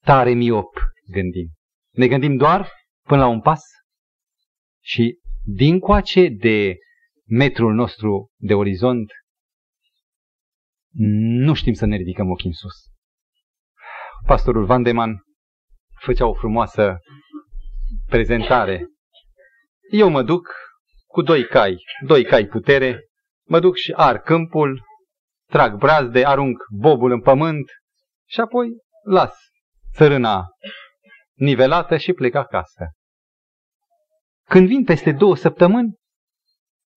Tare 0.04 0.32
miop 0.32 0.78
gândim. 1.12 1.48
Ne 1.90 2.08
gândim 2.08 2.36
doar 2.36 2.72
până 3.06 3.20
la 3.20 3.26
un 3.26 3.40
pas 3.40 3.62
și 4.82 5.18
dincoace 5.44 6.28
de 6.28 6.76
metrul 7.28 7.74
nostru 7.74 8.30
de 8.36 8.54
orizont, 8.54 9.10
nu 10.98 11.54
știm 11.54 11.72
să 11.72 11.86
ne 11.86 11.96
ridicăm 11.96 12.30
ochii 12.30 12.48
în 12.48 12.54
sus. 12.54 12.74
Pastorul 14.26 14.64
Vandeman 14.64 15.24
făcea 16.00 16.26
o 16.26 16.34
frumoasă 16.34 16.98
prezentare. 18.06 18.86
Eu 19.90 20.08
mă 20.08 20.22
duc 20.22 20.48
cu 21.06 21.22
doi 21.22 21.46
cai, 21.46 21.76
doi 22.06 22.24
cai 22.24 22.46
putere, 22.46 23.04
mă 23.48 23.60
duc 23.60 23.76
și 23.76 23.92
ar 23.92 24.18
câmpul, 24.18 24.82
trag 25.48 25.78
brazde, 25.78 26.24
arunc 26.24 26.58
bobul 26.70 27.10
în 27.10 27.20
pământ 27.20 27.70
și 28.28 28.40
apoi 28.40 28.68
las 29.04 29.34
țărâna 29.94 30.44
nivelată 31.34 31.96
și 31.96 32.12
plec 32.12 32.34
acasă. 32.34 32.90
Când 34.48 34.66
vin 34.66 34.84
peste 34.84 35.12
două 35.12 35.36
săptămâni, 35.36 35.94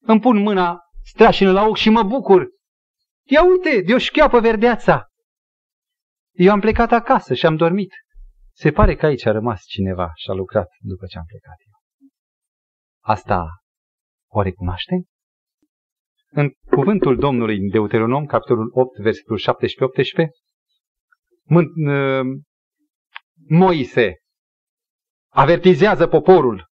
îmi 0.01 0.19
pun 0.19 0.37
mâna 0.37 0.79
strașină 1.03 1.51
la 1.51 1.63
ochi 1.63 1.77
și 1.77 1.89
mă 1.89 2.03
bucur. 2.03 2.47
Ia 3.31 3.43
uite, 3.43 3.81
de 3.81 3.93
o 3.93 3.97
șcheapă 3.97 4.39
verdeața. 4.39 5.07
Eu 6.31 6.51
am 6.51 6.59
plecat 6.59 6.91
acasă 6.91 7.33
și 7.33 7.45
am 7.45 7.55
dormit. 7.55 7.93
Se 8.53 8.71
pare 8.71 8.95
că 8.95 9.05
aici 9.05 9.25
a 9.25 9.31
rămas 9.31 9.63
cineva 9.65 10.11
și 10.15 10.29
a 10.29 10.33
lucrat 10.33 10.67
după 10.79 11.05
ce 11.05 11.17
am 11.17 11.25
plecat 11.25 11.55
eu. 11.65 11.79
Asta 13.03 13.47
o 14.31 14.41
recunoaște? 14.41 15.03
În 16.31 16.49
cuvântul 16.69 17.17
Domnului 17.17 17.57
în 17.57 17.69
Deuteronom, 17.69 18.25
capitolul 18.25 18.69
8, 18.73 18.99
versetul 18.99 19.37
17-18, 19.37 20.29
uh, 21.49 22.21
Moise 23.47 24.13
avertizează 25.31 26.07
poporul 26.07 26.68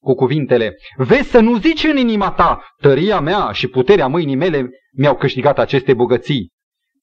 cu 0.00 0.14
cuvintele, 0.14 0.74
vezi 0.96 1.30
să 1.30 1.40
nu 1.40 1.58
zici 1.58 1.84
în 1.84 1.96
inima 1.96 2.32
ta, 2.32 2.74
tăria 2.80 3.20
mea 3.20 3.52
și 3.52 3.68
puterea 3.68 4.06
mâinii 4.06 4.36
mele 4.36 4.68
mi-au 4.92 5.16
câștigat 5.16 5.58
aceste 5.58 5.94
bogății, 5.94 6.50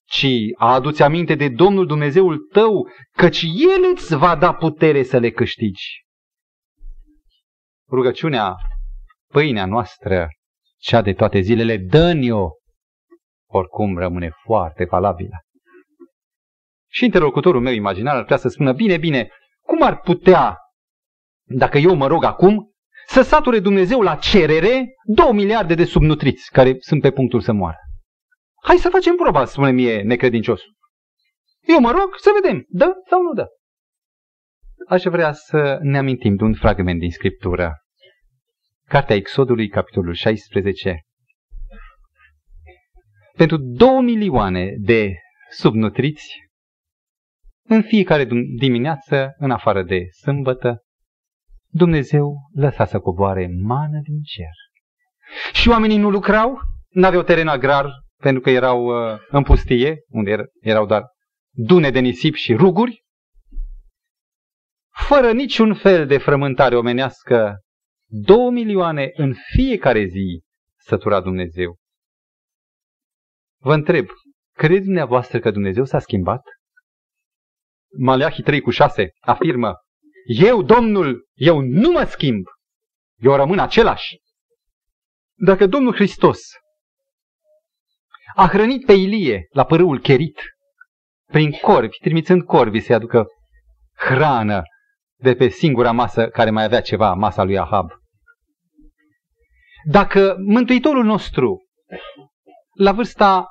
ci 0.05 0.27
a 0.57 0.73
adu-ți 0.73 1.03
aminte 1.03 1.35
de 1.35 1.49
Domnul 1.49 1.85
Dumnezeul 1.85 2.47
tău, 2.51 2.89
căci 3.11 3.41
El 3.41 3.91
îți 3.93 4.15
va 4.15 4.35
da 4.35 4.53
putere 4.53 5.03
să 5.03 5.17
le 5.17 5.29
câștigi. 5.29 6.03
Rugăciunea, 7.89 8.55
pâinea 9.31 9.65
noastră, 9.65 10.27
cea 10.77 11.01
de 11.01 11.13
toate 11.13 11.39
zilele, 11.39 11.77
dă-ne-o, 11.77 12.49
oricum 13.49 13.97
rămâne 13.97 14.31
foarte 14.43 14.85
valabilă. 14.85 15.39
Și 16.91 17.03
interlocutorul 17.03 17.61
meu 17.61 17.73
imaginar 17.73 18.15
ar 18.15 18.21
putea 18.21 18.37
să 18.37 18.47
spună, 18.47 18.73
bine, 18.73 18.97
bine, 18.97 19.29
cum 19.61 19.81
ar 19.81 19.99
putea, 19.99 20.57
dacă 21.43 21.77
eu 21.77 21.95
mă 21.95 22.07
rog 22.07 22.23
acum, 22.23 22.74
să 23.15 23.21
sature 23.21 23.59
Dumnezeu 23.59 24.01
la 24.01 24.15
cerere 24.15 24.85
două 25.03 25.33
miliarde 25.33 25.75
de 25.75 25.85
subnutriți 25.85 26.51
care 26.51 26.75
sunt 26.79 27.01
pe 27.01 27.11
punctul 27.11 27.41
să 27.41 27.51
moară? 27.53 27.77
Hai 28.63 28.77
să 28.77 28.89
facem 28.89 29.15
proba, 29.15 29.45
spune 29.45 29.71
mie 29.71 30.01
necredinciosul. 30.01 30.73
Eu 31.67 31.79
mă 31.79 31.91
rog 31.91 32.15
să 32.17 32.29
vedem, 32.41 32.65
dă 32.67 32.93
sau 33.09 33.21
nu 33.21 33.33
dă. 33.33 33.45
Aș 34.87 35.03
vrea 35.03 35.31
să 35.31 35.77
ne 35.81 35.97
amintim 35.97 36.35
de 36.35 36.43
un 36.43 36.53
fragment 36.53 36.99
din 36.99 37.11
Scriptură. 37.11 37.73
Cartea 38.87 39.15
Exodului, 39.15 39.67
capitolul 39.67 40.13
16. 40.13 41.01
Pentru 43.35 43.57
două 43.57 44.01
milioane 44.01 44.73
de 44.77 45.13
subnutriți, 45.49 46.49
în 47.67 47.81
fiecare 47.81 48.27
dimineață, 48.57 49.35
în 49.37 49.51
afară 49.51 49.83
de 49.83 50.05
sâmbătă, 50.21 50.84
Dumnezeu 51.77 52.35
lăsa 52.53 52.85
să 52.85 52.99
coboare 52.99 53.49
mană 53.61 53.99
din 54.03 54.21
cer. 54.21 54.53
Și 55.53 55.69
oamenii 55.69 55.97
nu 55.97 56.09
lucrau, 56.09 56.59
n-aveau 56.89 57.23
teren 57.23 57.47
agrar, 57.47 57.89
pentru 58.21 58.41
că 58.41 58.49
erau 58.49 58.85
uh, 58.85 59.19
în 59.29 59.43
pustie, 59.43 60.03
unde 60.07 60.45
erau 60.61 60.85
doar 60.85 61.03
dune 61.51 61.89
de 61.89 61.99
nisip 61.99 62.33
și 62.33 62.55
ruguri, 62.55 63.03
fără 65.07 65.31
niciun 65.31 65.73
fel 65.73 66.07
de 66.07 66.17
frământare 66.17 66.75
omenească, 66.75 67.59
două 68.09 68.51
milioane 68.51 69.09
în 69.13 69.33
fiecare 69.55 70.05
zi 70.05 70.41
sătura 70.77 71.21
Dumnezeu. 71.21 71.75
Vă 73.61 73.73
întreb, 73.73 74.07
credeți 74.57 74.85
dumneavoastră 74.85 75.39
că 75.39 75.51
Dumnezeu 75.51 75.85
s-a 75.85 75.99
schimbat? 75.99 76.41
Maleahi 77.97 78.41
3 78.41 78.61
cu 78.61 78.69
6 78.69 79.09
afirmă, 79.19 79.73
eu, 80.25 80.63
Domnul, 80.63 81.27
eu 81.33 81.59
nu 81.59 81.91
mă 81.91 82.03
schimb, 82.03 82.45
eu 83.15 83.35
rămân 83.35 83.59
același. 83.59 84.17
Dacă 85.37 85.67
Domnul 85.67 85.93
Hristos 85.93 86.39
a 88.35 88.47
hrănit 88.47 88.85
pe 88.85 88.93
Ilie 88.93 89.47
la 89.49 89.65
părâul 89.65 89.99
Cherit, 89.99 90.39
prin 91.25 91.51
corvi, 91.51 91.97
trimițând 91.97 92.43
corvi 92.43 92.79
să-i 92.79 92.95
aducă 92.95 93.25
hrană 93.95 94.61
de 95.15 95.35
pe 95.35 95.47
singura 95.47 95.91
masă 95.91 96.27
care 96.27 96.49
mai 96.49 96.63
avea 96.63 96.81
ceva, 96.81 97.13
masa 97.13 97.43
lui 97.43 97.57
Ahab. 97.57 97.91
Dacă 99.87 100.35
Mântuitorul 100.39 101.03
nostru 101.03 101.57
la 102.77 102.91
vârsta 102.91 103.47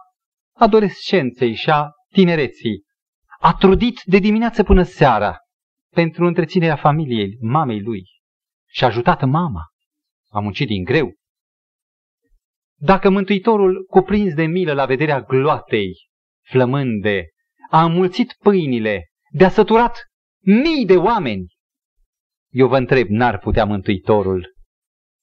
adolescenței 0.56 1.54
și 1.54 1.70
a 1.70 1.88
tinereții, 2.12 2.82
a 3.40 3.54
trudit 3.54 4.00
de 4.04 4.18
dimineață 4.18 4.62
până 4.62 4.82
seara 4.82 5.38
pentru 5.94 6.26
întreținerea 6.26 6.76
familiei, 6.76 7.36
mamei 7.40 7.80
lui 7.80 8.04
și 8.70 8.84
a 8.84 8.86
ajutat 8.86 9.24
mama. 9.24 9.62
A 10.30 10.40
muncit 10.40 10.66
din 10.66 10.84
greu. 10.84 11.14
Dacă 12.80 13.10
Mântuitorul, 13.10 13.84
cuprins 13.84 14.34
de 14.34 14.46
milă 14.46 14.72
la 14.72 14.86
vederea 14.86 15.20
gloatei 15.20 15.92
flămânde, 16.46 17.28
a 17.70 17.84
înmulțit 17.84 18.32
pâinile, 18.32 19.08
de-a 19.30 19.48
săturat 19.48 19.98
mii 20.44 20.86
de 20.86 20.96
oameni, 20.96 21.46
eu 22.50 22.68
vă 22.68 22.76
întreb, 22.76 23.08
n-ar 23.08 23.38
putea 23.38 23.64
Mântuitorul 23.64 24.54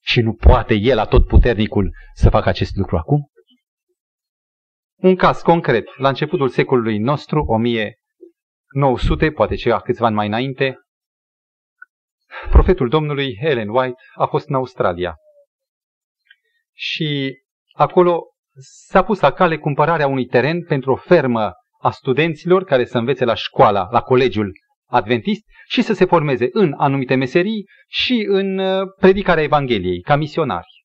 și 0.04 0.20
nu 0.20 0.32
poate 0.32 0.74
El, 0.74 0.98
atotputernicul, 0.98 1.90
să 2.14 2.30
facă 2.30 2.48
acest 2.48 2.76
lucru 2.76 2.96
acum? 2.96 3.26
Un 4.96 5.16
caz 5.16 5.40
concret, 5.40 5.96
la 5.96 6.08
începutul 6.08 6.48
secolului 6.48 6.98
nostru, 6.98 7.44
1900, 8.72 9.30
poate 9.30 9.54
ceva 9.54 9.80
câțiva 9.80 10.06
ani 10.06 10.14
mai 10.14 10.26
înainte, 10.26 10.78
profetul 12.50 12.88
Domnului, 12.88 13.38
Helen 13.40 13.68
White, 13.68 14.02
a 14.14 14.26
fost 14.26 14.48
în 14.48 14.54
Australia. 14.54 15.16
Și 16.72 17.38
acolo 17.72 18.22
s-a 18.86 19.02
pus 19.04 19.20
la 19.20 19.32
cale 19.32 19.58
cumpărarea 19.58 20.06
unui 20.06 20.26
teren 20.26 20.64
pentru 20.64 20.92
o 20.92 20.96
fermă 20.96 21.52
a 21.80 21.90
studenților 21.90 22.64
care 22.64 22.84
să 22.84 22.98
învețe 22.98 23.24
la 23.24 23.34
școala, 23.34 23.88
la 23.90 24.00
colegiul 24.00 24.52
adventist 24.86 25.42
și 25.68 25.82
să 25.82 25.92
se 25.92 26.04
formeze 26.04 26.48
în 26.52 26.74
anumite 26.76 27.14
meserii 27.14 27.64
și 27.88 28.26
în 28.28 28.58
uh, 28.58 28.88
predicarea 28.98 29.42
Evangheliei, 29.42 30.00
ca 30.00 30.16
misionari. 30.16 30.84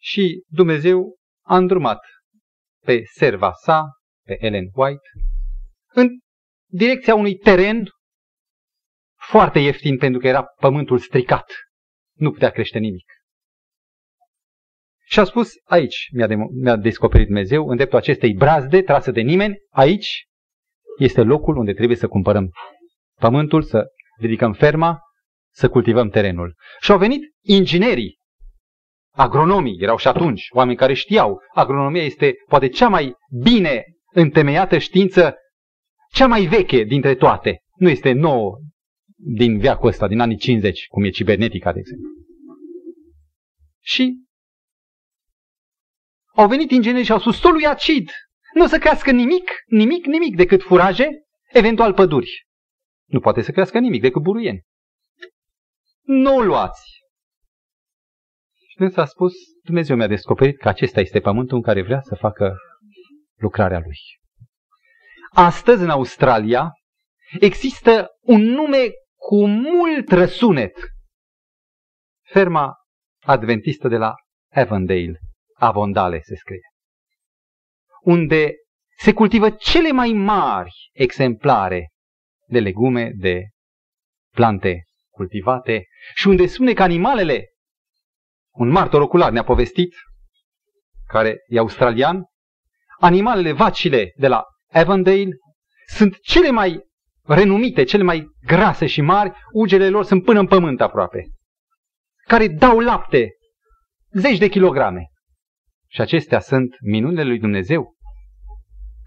Și 0.00 0.42
Dumnezeu 0.46 1.16
a 1.46 1.56
îndrumat 1.56 2.00
pe 2.84 3.02
serva 3.12 3.52
sa, 3.52 3.84
pe 4.26 4.36
Ellen 4.40 4.68
White, 4.74 5.08
în 5.92 6.08
direcția 6.74 7.14
unui 7.14 7.36
teren 7.36 7.88
foarte 9.28 9.58
ieftin 9.58 9.98
pentru 9.98 10.20
că 10.20 10.26
era 10.26 10.44
pământul 10.60 10.98
stricat. 10.98 11.52
Nu 12.16 12.30
putea 12.30 12.50
crește 12.50 12.78
nimic. 12.78 13.04
Și 15.06 15.18
a 15.20 15.24
spus, 15.24 15.52
aici 15.64 16.08
mi-a, 16.12 16.26
de- 16.26 16.34
mi-a 16.62 16.76
descoperit 16.76 17.26
Dumnezeu, 17.26 17.68
în 17.68 17.76
dreptul 17.76 17.98
acestei 17.98 18.34
brazde 18.34 18.82
trasă 18.82 19.10
de 19.10 19.20
nimeni, 19.20 19.56
aici 19.70 20.26
este 20.98 21.22
locul 21.22 21.56
unde 21.56 21.72
trebuie 21.72 21.96
să 21.96 22.08
cumpărăm 22.08 22.50
pământul, 23.20 23.62
să 23.62 23.86
ridicăm 24.18 24.52
ferma, 24.52 24.98
să 25.52 25.68
cultivăm 25.68 26.08
terenul. 26.08 26.54
Și 26.80 26.90
au 26.90 26.98
venit 26.98 27.22
inginerii, 27.40 28.16
agronomii, 29.14 29.78
erau 29.80 29.96
și 29.96 30.08
atunci 30.08 30.46
oameni 30.50 30.76
care 30.76 30.92
știau. 30.92 31.40
Agronomia 31.54 32.02
este 32.02 32.34
poate 32.48 32.68
cea 32.68 32.88
mai 32.88 33.14
bine 33.42 33.84
întemeiată 34.12 34.78
știință, 34.78 35.34
cea 36.14 36.26
mai 36.26 36.46
veche 36.46 36.82
dintre 36.82 37.14
toate. 37.14 37.62
Nu 37.76 37.88
este 37.88 38.12
nouă 38.12 38.58
din 39.16 39.58
veacul 39.58 39.88
ăsta, 39.88 40.08
din 40.08 40.20
anii 40.20 40.36
50, 40.36 40.86
cum 40.86 41.04
e 41.04 41.10
cibernetica, 41.10 41.72
de 41.72 41.78
exemplu. 41.78 42.08
Și 43.80 44.22
au 46.34 46.48
venit 46.48 46.70
inginerii 46.70 47.04
și 47.04 47.12
au 47.12 47.18
spus, 47.18 47.38
solul 47.38 47.62
e 47.62 47.66
acid, 47.66 48.10
nu 48.54 48.64
o 48.64 48.66
să 48.66 48.78
crească 48.78 49.10
nimic, 49.10 49.50
nimic, 49.66 50.06
nimic 50.06 50.36
decât 50.36 50.62
furaje, 50.62 51.08
eventual 51.52 51.94
păduri. 51.94 52.46
Nu 53.04 53.20
poate 53.20 53.42
să 53.42 53.50
crească 53.50 53.78
nimic 53.78 54.00
decât 54.00 54.22
buruieni. 54.22 54.62
Nu 56.02 56.36
o 56.36 56.42
luați. 56.42 57.02
Și 58.68 58.76
când 58.76 58.92
s-a 58.92 59.04
spus, 59.04 59.32
Dumnezeu 59.62 59.96
mi-a 59.96 60.06
descoperit 60.06 60.58
că 60.58 60.68
acesta 60.68 61.00
este 61.00 61.20
pământul 61.20 61.56
în 61.56 61.62
care 61.62 61.82
vrea 61.82 62.00
să 62.00 62.14
facă 62.14 62.56
lucrarea 63.36 63.78
lui. 63.78 63.98
Astăzi, 65.36 65.82
în 65.82 65.90
Australia, 65.90 66.72
există 67.40 68.08
un 68.20 68.40
nume 68.40 68.88
cu 69.16 69.46
mult 69.46 70.10
răsunet. 70.10 70.76
Ferma 72.22 72.74
adventistă 73.24 73.88
de 73.88 73.96
la 73.96 74.14
Avondale, 74.52 75.20
Avondale 75.54 76.20
se 76.20 76.34
scrie, 76.36 76.60
unde 78.00 78.52
se 78.96 79.12
cultivă 79.12 79.50
cele 79.50 79.92
mai 79.92 80.12
mari 80.12 80.72
exemplare 80.92 81.88
de 82.46 82.60
legume, 82.60 83.10
de 83.14 83.48
plante 84.30 84.84
cultivate 85.10 85.84
și 86.14 86.28
unde 86.28 86.46
spune 86.46 86.72
că 86.72 86.82
animalele, 86.82 87.48
un 88.52 88.68
martor 88.68 89.00
ocular 89.00 89.30
ne-a 89.30 89.44
povestit, 89.44 89.94
care 91.06 91.36
e 91.46 91.58
australian, 91.58 92.24
animalele, 92.98 93.52
vacile 93.52 94.12
de 94.16 94.28
la 94.28 94.44
Avondale 94.74 95.28
sunt 95.86 96.18
cele 96.20 96.50
mai 96.50 96.80
renumite, 97.22 97.84
cele 97.84 98.02
mai 98.02 98.26
grase 98.46 98.86
și 98.86 99.00
mari, 99.00 99.32
ugele 99.52 99.88
lor 99.88 100.04
sunt 100.04 100.24
până 100.24 100.38
în 100.38 100.46
pământ 100.46 100.80
aproape, 100.80 101.26
care 102.26 102.48
dau 102.48 102.80
lapte, 102.80 103.28
zeci 104.12 104.38
de 104.38 104.48
kilograme. 104.48 105.08
Și 105.88 106.00
acestea 106.00 106.40
sunt 106.40 106.76
minunile 106.80 107.24
lui 107.24 107.38
Dumnezeu. 107.38 107.94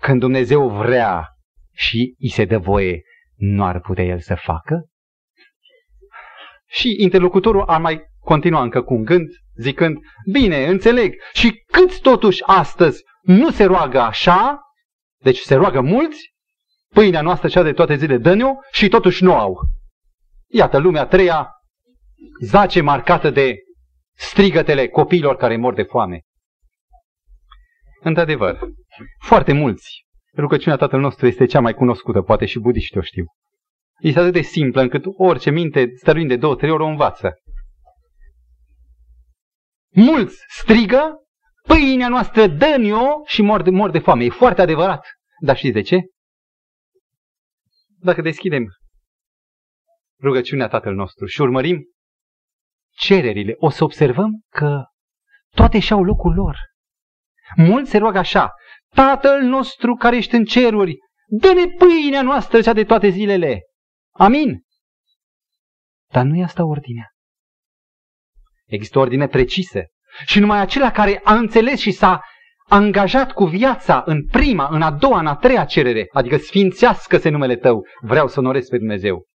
Când 0.01 0.19
Dumnezeu 0.19 0.69
vrea 0.69 1.27
și 1.73 2.15
îi 2.19 2.30
se 2.30 2.45
dă 2.45 2.58
voie 2.58 3.01
nu 3.36 3.63
ar 3.63 3.80
putea 3.80 4.03
el 4.03 4.19
să 4.19 4.36
facă? 4.36 4.89
Și 6.65 6.95
interlocutorul 6.99 7.62
ar 7.62 7.82
mai 7.82 8.01
continua 8.19 8.62
încă 8.62 8.82
cu 8.82 8.93
un 8.93 9.03
gând, 9.03 9.27
zicând, 9.56 9.97
bine, 10.32 10.67
înțeleg, 10.67 11.15
și 11.34 11.63
câți 11.71 12.01
totuși 12.01 12.43
astăzi 12.45 13.03
nu 13.21 13.51
se 13.51 13.63
roagă 13.63 13.99
așa, 13.99 14.66
deci 15.17 15.39
se 15.39 15.56
roagă 15.56 15.82
mulți, 15.82 16.34
pâinea 16.89 17.21
noastră 17.21 17.47
cea 17.47 17.63
de 17.63 17.73
toate 17.73 17.95
zile 17.95 18.17
dă 18.17 18.36
și 18.71 18.88
totuși 18.88 19.23
nu 19.23 19.34
au. 19.34 19.58
Iată, 20.47 20.77
lumea 20.77 21.06
treia 21.06 21.51
zace 22.41 22.82
marcată 22.82 23.30
de 23.30 23.56
strigătele 24.13 24.88
copiilor 24.88 25.36
care 25.36 25.58
mor 25.58 25.73
de 25.73 25.84
foame. 25.84 26.21
Într-adevăr, 28.01 28.60
foarte 29.19 29.53
mulți 29.53 30.08
Rugăciunea 30.38 30.77
Tatăl 30.77 30.99
nostru 30.99 31.27
este 31.27 31.45
cea 31.45 31.60
mai 31.60 31.73
cunoscută, 31.73 32.21
poate 32.21 32.45
și 32.45 32.60
budiștii 32.60 32.99
o 32.99 33.01
știu. 33.01 33.25
Este 33.99 34.19
atât 34.19 34.34
de 34.34 34.41
simplă 34.41 34.82
încât 34.82 35.03
orice 35.17 35.49
minte 35.49 35.91
stăruind 35.95 36.30
de 36.30 36.38
două, 36.38 36.56
trei 36.56 36.71
ori 36.71 36.84
o 36.84 36.88
învață. 36.88 37.34
Mulți 39.93 40.43
strigă, 40.47 41.27
pâinea 41.67 42.08
noastră 42.08 42.47
dă 42.47 42.75
o 42.93 43.25
și 43.25 43.41
mor 43.41 43.62
de, 43.62 43.69
mor 43.69 43.91
de 43.91 43.99
foame. 43.99 44.23
E 44.23 44.30
foarte 44.30 44.62
adevărat. 44.62 45.08
Dar 45.39 45.58
știți 45.58 45.73
de 45.73 45.82
ce? 45.82 45.97
Dacă 47.99 48.21
deschidem 48.21 48.65
rugăciunea 50.21 50.67
Tatăl 50.67 50.93
nostru 50.93 51.25
și 51.25 51.41
urmărim 51.41 51.86
cererile, 52.89 53.56
o 53.58 53.69
să 53.69 53.84
observăm 53.84 54.43
că 54.49 54.84
toate 55.56 55.80
și-au 55.80 56.03
locul 56.03 56.34
lor. 56.34 56.58
Mulți 57.56 57.89
se 57.89 57.97
roagă 57.97 58.17
așa, 58.17 58.53
Tatăl 58.88 59.41
nostru 59.41 59.95
care 59.95 60.15
ești 60.15 60.36
în 60.36 60.45
ceruri, 60.45 60.97
dă-ne 61.27 61.65
pâinea 61.77 62.21
noastră 62.21 62.62
cea 62.62 62.73
de 62.73 62.84
toate 62.84 63.10
zilele. 63.10 63.60
Amin. 64.13 64.62
Dar 66.12 66.25
nu 66.25 66.36
e 66.36 66.43
asta 66.43 66.65
ordinea. 66.65 67.08
Există 68.65 68.97
o 68.97 69.01
ordine 69.01 69.27
precisă. 69.27 69.82
Și 70.25 70.39
numai 70.39 70.60
acela 70.60 70.91
care 70.91 71.21
a 71.23 71.34
înțeles 71.34 71.80
și 71.80 71.91
s-a 71.91 72.21
angajat 72.69 73.32
cu 73.32 73.45
viața 73.45 74.03
în 74.06 74.25
prima, 74.25 74.67
în 74.71 74.82
a 74.82 74.91
doua, 74.91 75.19
în 75.19 75.27
a 75.27 75.36
treia 75.36 75.65
cerere, 75.65 76.08
adică 76.12 76.38
sfințească-se 76.38 77.30
numele 77.30 77.56
tău, 77.56 77.86
vreau 78.01 78.27
să 78.27 78.39
onoresc 78.39 78.69
pe 78.69 78.77
Dumnezeu. 78.77 79.25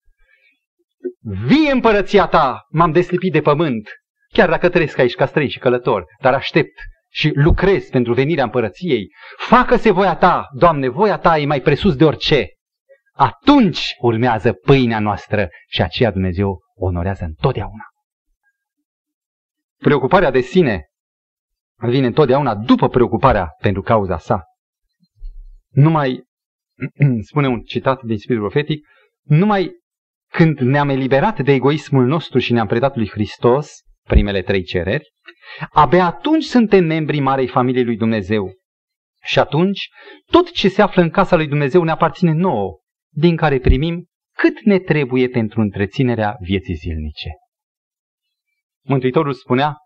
Vie 1.47 1.71
împărăția 1.71 2.27
ta, 2.27 2.67
m-am 2.71 2.93
deslipit 2.93 3.33
de 3.33 3.41
pământ, 3.41 3.89
chiar 4.33 4.49
dacă 4.49 4.69
trăiesc 4.69 4.99
aici 4.99 5.15
ca 5.15 5.27
străin 5.27 5.49
și 5.49 5.59
călător, 5.59 6.05
dar 6.21 6.35
aștept 6.35 6.79
și 7.11 7.31
lucrezi 7.35 7.91
pentru 7.91 8.13
venirea 8.13 8.45
împărăției, 8.45 9.09
facă-se 9.37 9.91
voia 9.91 10.15
ta, 10.15 10.49
Doamne, 10.53 10.89
voia 10.89 11.19
ta 11.19 11.39
e 11.39 11.47
mai 11.47 11.61
presus 11.61 11.97
de 11.97 12.05
orice. 12.05 12.47
Atunci 13.13 13.95
urmează 14.01 14.53
pâinea 14.53 14.99
noastră 14.99 15.49
și 15.69 15.83
aceea 15.83 16.11
Dumnezeu 16.11 16.61
onorează 16.75 17.25
întotdeauna. 17.25 17.92
Preocuparea 19.83 20.31
de 20.31 20.41
sine 20.41 20.87
vine 21.77 22.07
întotdeauna 22.07 22.55
după 22.55 22.89
preocuparea 22.89 23.49
pentru 23.61 23.83
cauza 23.83 24.19
sa. 24.19 24.45
Numai, 25.71 26.23
spune 27.29 27.49
un 27.49 27.61
citat 27.61 28.03
din 28.03 28.19
Spiritul 28.19 28.49
Profetic, 28.49 28.87
numai 29.23 29.71
când 30.33 30.59
ne-am 30.59 30.89
eliberat 30.89 31.43
de 31.43 31.53
egoismul 31.53 32.07
nostru 32.07 32.39
și 32.39 32.53
ne-am 32.53 32.67
predat 32.67 32.97
lui 32.97 33.09
Hristos, 33.09 33.81
primele 34.09 34.43
trei 34.43 34.63
cereri, 34.63 35.13
Abia 35.71 36.05
atunci 36.05 36.45
suntem 36.45 36.85
membrii 36.85 37.21
Marei 37.21 37.47
Familiei 37.47 37.85
lui 37.85 37.97
Dumnezeu. 37.97 38.53
Și 39.25 39.39
atunci, 39.39 39.89
tot 40.31 40.51
ce 40.53 40.69
se 40.69 40.83
află 40.83 41.03
în 41.03 41.11
casa 41.11 41.37
lui 41.37 41.47
Dumnezeu 41.47 41.83
ne 41.83 41.91
aparține 41.91 42.33
nouă, 42.33 42.79
din 43.15 43.37
care 43.37 43.59
primim 43.59 44.07
cât 44.37 44.65
ne 44.65 44.79
trebuie 44.79 45.29
pentru 45.29 45.61
întreținerea 45.61 46.37
vieții 46.41 46.75
zilnice. 46.75 47.31
Mântuitorul 48.85 49.33
spunea 49.33 49.77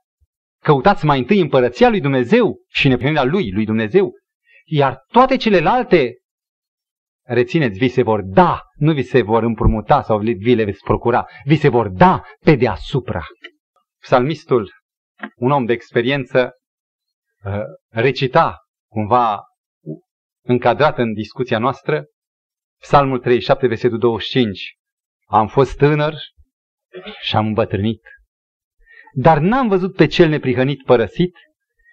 căutați 0.62 1.04
mai 1.04 1.18
întâi 1.18 1.40
împărăția 1.40 1.88
lui 1.88 2.00
Dumnezeu 2.00 2.56
și 2.68 2.88
neprihănirea 2.88 3.24
lui, 3.24 3.50
lui 3.50 3.64
Dumnezeu, 3.64 4.12
iar 4.64 5.04
toate 5.12 5.36
celelalte, 5.36 6.14
rețineți, 7.26 7.78
vi 7.78 7.88
se 7.88 8.02
vor 8.02 8.22
da, 8.22 8.60
nu 8.74 8.92
vi 8.92 9.02
se 9.02 9.22
vor 9.22 9.42
împrumuta 9.42 10.02
sau 10.02 10.18
vi 10.18 10.54
le 10.54 10.64
veți 10.64 10.84
procura, 10.84 11.26
vi 11.44 11.56
se 11.56 11.68
vor 11.68 11.88
da 11.88 12.22
pe 12.44 12.54
deasupra. 12.54 13.24
Psalmistul, 14.00 14.72
un 15.36 15.50
om 15.50 15.64
de 15.64 15.72
experiență, 15.72 16.52
uh, 17.44 17.60
recita 17.88 18.58
cumva 18.90 19.40
încadrat 20.44 20.98
în 20.98 21.12
discuția 21.12 21.58
noastră, 21.58 22.04
Psalmul 22.80 23.18
37, 23.18 23.66
versetul 23.66 23.98
25. 23.98 24.76
Am 25.26 25.48
fost 25.48 25.76
tânăr 25.76 26.14
și 27.20 27.36
am 27.36 27.46
îmbătrânit. 27.46 28.00
Dar 29.18 29.38
n-am 29.38 29.68
văzut 29.68 29.94
pe 29.94 30.06
cel 30.06 30.28
neprihănit 30.28 30.82
părăsit 30.82 31.36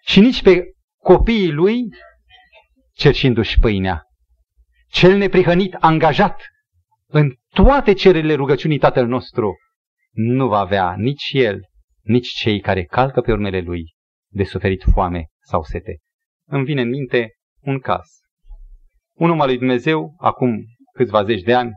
și 0.06 0.20
nici 0.20 0.42
pe 0.42 0.64
copiii 0.98 1.52
lui 1.52 1.82
cerșindu-și 2.94 3.60
pâinea. 3.60 4.04
Cel 4.88 5.18
neprihănit 5.18 5.74
angajat 5.74 6.42
în 7.08 7.34
toate 7.50 7.94
cererile 7.94 8.34
rugăciunii 8.34 8.78
Tatăl 8.78 9.08
nostru 9.08 9.56
nu 10.12 10.48
va 10.48 10.60
avea 10.60 10.96
nici 10.98 11.30
el, 11.32 11.60
nici 12.02 12.28
cei 12.28 12.60
care 12.60 12.84
calcă 12.84 13.22
pe 13.22 13.32
urmele 13.32 13.60
lui 13.60 13.94
de 14.32 14.44
suferit 14.44 14.84
foame 14.94 15.28
sau 15.40 15.64
sete. 15.64 15.98
Îmi 16.48 16.66
vine 16.66 16.82
în 16.82 16.90
minte 16.90 17.32
un 17.60 17.80
caz. 17.80 18.08
Un 19.14 19.30
om 19.30 19.42
al 19.42 19.48
lui 19.48 19.58
Dumnezeu, 19.58 20.16
acum 20.18 20.66
câțiva 20.94 21.24
zeci 21.24 21.42
de 21.42 21.54
ani, 21.54 21.72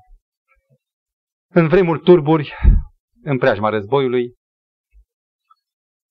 în 1.49 1.69
vremuri 1.69 2.01
turburi, 2.01 2.55
în 3.23 3.39
preajma 3.39 3.69
războiului, 3.69 4.35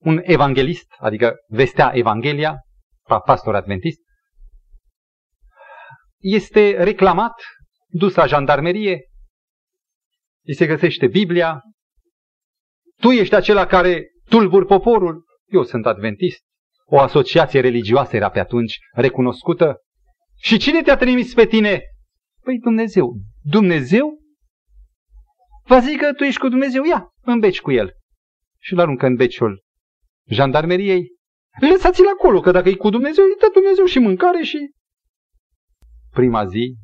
un 0.05 0.21
evanghelist, 0.23 0.93
adică 0.97 1.35
vestea 1.47 1.91
Evanghelia, 1.93 2.57
pastor 3.25 3.55
adventist, 3.55 3.99
este 6.19 6.83
reclamat, 6.83 7.33
dus 7.87 8.15
la 8.15 8.25
jandarmerie, 8.25 9.05
îi 10.43 10.55
se 10.55 10.65
găsește 10.65 11.07
Biblia, 11.07 11.61
tu 12.95 13.11
ești 13.11 13.35
acela 13.35 13.65
care 13.65 14.07
tulburi 14.29 14.65
poporul, 14.65 15.25
eu 15.45 15.63
sunt 15.63 15.85
adventist, 15.85 16.43
o 16.85 16.99
asociație 16.99 17.59
religioasă 17.59 18.15
era 18.15 18.29
pe 18.29 18.39
atunci 18.39 18.77
recunoscută. 18.93 19.77
Și 20.37 20.57
cine 20.57 20.81
te-a 20.81 20.97
trimis 20.97 21.33
pe 21.33 21.45
tine? 21.45 21.81
Păi 22.41 22.59
Dumnezeu. 22.59 23.17
Dumnezeu? 23.41 24.19
Va 25.63 25.79
zic 25.79 25.99
că 25.99 26.13
tu 26.13 26.23
ești 26.23 26.39
cu 26.39 26.49
Dumnezeu, 26.49 26.83
ia, 26.83 27.07
îmbeci 27.21 27.61
cu 27.61 27.71
el. 27.71 27.93
Și 28.59 28.73
îl 28.73 28.79
aruncă 28.79 29.05
în 29.05 29.15
beciul 29.15 29.64
jandarmeriei. 30.27 31.07
Lăsați-l 31.71 32.07
acolo, 32.07 32.39
că 32.39 32.51
dacă 32.51 32.69
e 32.69 32.75
cu 32.75 32.89
Dumnezeu, 32.89 33.23
îi 33.23 33.35
dă 33.39 33.49
Dumnezeu 33.53 33.85
și 33.85 33.99
mâncare 33.99 34.41
și... 34.41 34.71
Prima 36.11 36.45
zi, 36.45 36.75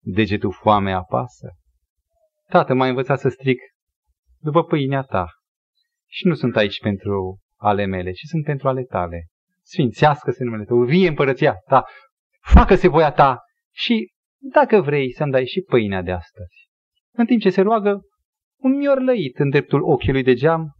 degetul 0.00 0.52
foame 0.52 0.92
apasă. 0.92 1.48
Tată, 2.48 2.74
m-a 2.74 2.86
învățat 2.86 3.18
să 3.18 3.28
stric 3.28 3.60
după 4.38 4.64
pâinea 4.64 5.02
ta. 5.02 5.26
Și 6.08 6.26
nu 6.26 6.34
sunt 6.34 6.56
aici 6.56 6.80
pentru 6.80 7.38
ale 7.56 7.84
mele, 7.84 8.12
ci 8.12 8.22
sunt 8.22 8.44
pentru 8.44 8.68
ale 8.68 8.82
tale. 8.82 9.26
Sfințească-se 9.62 10.44
numele 10.44 10.64
tău, 10.64 10.84
vie 10.84 11.08
împărăția 11.08 11.54
ta, 11.68 11.84
facă-se 12.40 12.88
voia 12.88 13.12
ta 13.12 13.38
și, 13.74 14.12
dacă 14.38 14.80
vrei, 14.80 15.12
să-mi 15.12 15.32
dai 15.32 15.46
și 15.46 15.60
pâinea 15.60 16.02
de 16.02 16.10
astăzi. 16.10 16.68
În 17.12 17.26
timp 17.26 17.40
ce 17.40 17.50
se 17.50 17.60
roagă, 17.60 18.00
un 18.60 18.76
mior 18.76 19.00
lăit 19.00 19.38
în 19.38 19.48
dreptul 19.48 19.82
ochiului 19.82 20.22
de 20.22 20.34
geam, 20.34 20.76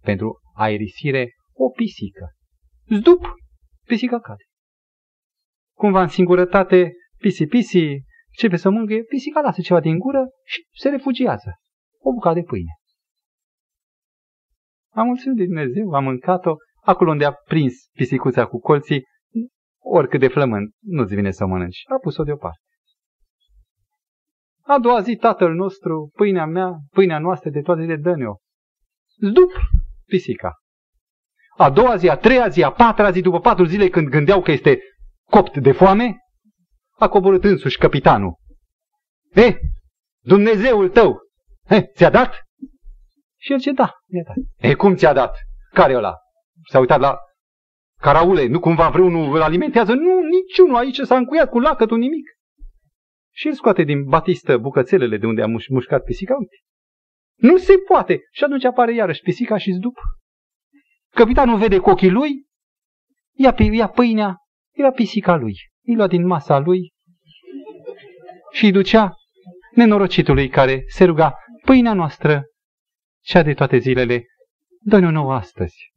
pentru 0.00 0.40
aerisire, 0.52 1.30
o 1.52 1.70
pisică. 1.70 2.32
Zdup, 2.88 3.34
pisica 3.86 4.20
cade. 4.20 4.44
Cumva 5.76 6.00
în 6.02 6.08
singurătate, 6.08 6.92
pisi-pisi, 7.18 7.86
începe 8.28 8.56
să 8.56 8.70
mângâie, 8.70 9.02
pisica 9.02 9.40
lasă 9.40 9.60
ceva 9.60 9.80
din 9.80 9.98
gură 9.98 10.28
și 10.44 10.66
se 10.72 10.88
refugiază. 10.88 11.50
O 11.98 12.12
bucată 12.12 12.34
de 12.34 12.42
pâine. 12.42 12.72
Am 14.90 15.06
mulțumit 15.06 15.36
de 15.36 15.44
Dumnezeu, 15.44 15.90
am 15.90 16.04
mâncat-o, 16.04 16.54
acolo 16.82 17.10
unde 17.10 17.24
a 17.24 17.32
prins 17.32 17.74
pisicuța 17.92 18.46
cu 18.46 18.58
colții, 18.60 19.02
oricât 19.78 20.20
de 20.20 20.28
flământ, 20.28 20.74
nu-ți 20.80 21.14
vine 21.14 21.30
să 21.30 21.46
mănânci. 21.46 21.82
A 21.88 21.98
pus-o 21.98 22.22
deoparte. 22.22 22.60
A 24.62 24.78
doua 24.78 25.00
zi, 25.00 25.16
tatăl 25.16 25.52
nostru, 25.54 26.10
pâinea 26.14 26.46
mea, 26.46 26.78
pâinea 26.90 27.18
noastră 27.18 27.50
de 27.50 27.60
toate 27.60 27.84
de 27.84 27.96
dă-ne-o. 27.96 28.34
Zdup, 29.16 29.50
pisica. 30.12 30.50
A 31.56 31.70
doua 31.70 31.96
zi, 31.96 32.08
a 32.08 32.16
treia 32.16 32.48
zi, 32.48 32.62
a 32.62 32.72
patra 32.72 33.10
zi, 33.10 33.20
după 33.20 33.40
patru 33.40 33.64
zile, 33.64 33.88
când 33.88 34.08
gândeau 34.08 34.42
că 34.42 34.50
este 34.50 34.78
copt 35.30 35.56
de 35.56 35.72
foame, 35.72 36.16
a 36.98 37.08
coborât 37.08 37.44
însuși 37.44 37.78
capitanul. 37.78 38.34
E, 39.34 39.56
Dumnezeul 40.24 40.88
tău, 40.88 41.18
e, 41.68 41.80
ți-a 41.80 42.10
dat? 42.10 42.32
Și 43.40 43.52
el 43.52 43.60
ce 43.60 43.72
da, 43.72 43.92
mi-a 44.06 44.22
dat. 44.26 44.70
E, 44.70 44.74
cum 44.74 44.94
ți-a 44.94 45.12
dat? 45.12 45.36
Care 45.72 45.94
ăla? 45.96 46.14
S-a 46.70 46.78
uitat 46.78 47.00
la 47.00 47.16
caraule, 48.00 48.46
nu 48.46 48.60
cumva 48.60 48.88
vreunul 48.88 49.34
îl 49.34 49.42
alimentează? 49.42 49.92
Nu, 49.92 50.20
niciunul 50.22 50.76
aici 50.76 50.98
s-a 50.98 51.16
încuiat 51.16 51.48
cu 51.48 51.58
lacătul 51.58 51.98
nimic. 51.98 52.28
Și 53.34 53.46
el 53.46 53.54
scoate 53.54 53.82
din 53.82 54.04
batistă 54.04 54.56
bucățelele 54.58 55.16
de 55.16 55.26
unde 55.26 55.42
a 55.42 55.46
muș- 55.46 55.68
mușcat 55.68 56.02
pisica. 56.02 56.34
Uite. 56.34 56.56
Nu 57.34 57.56
se 57.56 57.72
poate. 57.86 58.20
Și 58.32 58.44
atunci 58.44 58.64
apare 58.64 58.94
iarăși 58.94 59.22
pisica 59.22 59.56
și 59.56 59.72
zdup. 59.72 59.94
Capitanul 61.10 61.58
vede 61.58 61.78
cu 61.78 61.90
ochii 61.90 62.10
lui, 62.10 62.46
ia, 63.32 63.54
ia 63.70 63.88
pâinea, 63.88 64.36
era 64.72 64.90
pisica 64.90 65.36
lui. 65.36 65.56
Îi 65.84 65.94
lua 65.94 66.06
din 66.06 66.26
masa 66.26 66.58
lui 66.58 66.92
și 68.52 68.64
îi 68.64 68.72
ducea 68.72 69.14
nenorocitului 69.74 70.48
care 70.48 70.82
se 70.86 71.04
ruga, 71.04 71.34
pâinea 71.64 71.92
noastră, 71.92 72.42
cea 73.24 73.42
de 73.42 73.54
toate 73.54 73.78
zilele, 73.78 74.24
dă-ne-o 74.80 75.10
nouă 75.10 75.34
astăzi. 75.34 75.92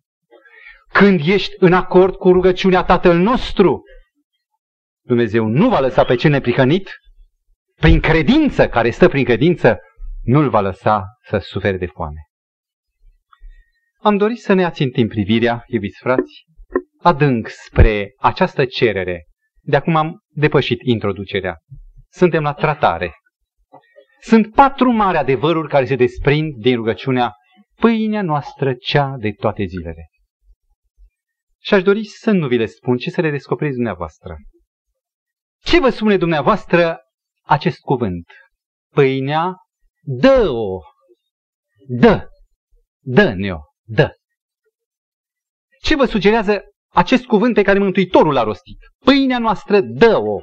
Când 0.91 1.19
ești 1.27 1.53
în 1.57 1.73
acord 1.73 2.15
cu 2.15 2.31
rugăciunea 2.31 2.83
Tatăl 2.83 3.17
nostru, 3.17 3.83
Dumnezeu 5.05 5.45
nu 5.45 5.69
va 5.69 5.79
lăsa 5.79 6.03
pe 6.03 6.15
cel 6.15 6.31
neprihănit, 6.31 6.89
prin 7.75 7.99
credință, 7.99 8.69
care 8.69 8.89
stă 8.89 9.07
prin 9.07 9.23
credință, 9.23 9.79
nu-l 10.25 10.49
va 10.49 10.61
lăsa 10.61 11.05
să 11.23 11.37
sufere 11.37 11.77
de 11.77 11.85
foame. 11.85 12.21
Am 13.99 14.17
dorit 14.17 14.39
să 14.39 14.53
ne 14.53 14.65
ațintim 14.65 15.07
privirea, 15.07 15.63
iubiți 15.67 15.99
frați, 15.99 16.45
adânc 17.01 17.47
spre 17.47 18.13
această 18.17 18.65
cerere. 18.65 19.25
De 19.61 19.75
acum 19.75 19.95
am 19.95 20.19
depășit 20.29 20.81
introducerea. 20.81 21.57
Suntem 22.11 22.43
la 22.43 22.53
tratare. 22.53 23.13
Sunt 24.21 24.53
patru 24.53 24.91
mari 24.91 25.17
adevăruri 25.17 25.69
care 25.69 25.85
se 25.85 25.95
desprind 25.95 26.53
din 26.55 26.75
rugăciunea 26.75 27.33
pâinea 27.75 28.21
noastră 28.21 28.73
cea 28.73 29.15
de 29.17 29.31
toate 29.31 29.63
zilele. 29.63 30.05
Și 31.61 31.73
aș 31.73 31.83
dori 31.83 32.05
să 32.05 32.31
nu 32.31 32.47
vi 32.47 32.57
le 32.57 32.65
spun, 32.65 32.97
ci 32.97 33.07
să 33.07 33.21
le 33.21 33.29
descoperiți 33.29 33.75
dumneavoastră. 33.75 34.37
Ce 35.63 35.79
vă 35.79 35.89
spune 35.89 36.17
dumneavoastră 36.17 36.99
acest 37.43 37.79
cuvânt? 37.79 38.25
Pâinea, 38.93 39.53
dă-o, 40.05 40.79
dă, 41.87 42.27
dă-ne-o, 42.99 43.59
dă. 43.83 44.11
Ce 45.81 45.95
vă 45.95 46.05
sugerează 46.05 46.61
acest 46.93 47.25
cuvânt 47.25 47.53
pe 47.53 47.61
care 47.61 47.79
Mântuitorul 47.79 48.33
l-a 48.33 48.43
rostit? 48.43 48.77
Pâinea 49.03 49.39
noastră, 49.39 49.81
dă-o. 49.81 50.41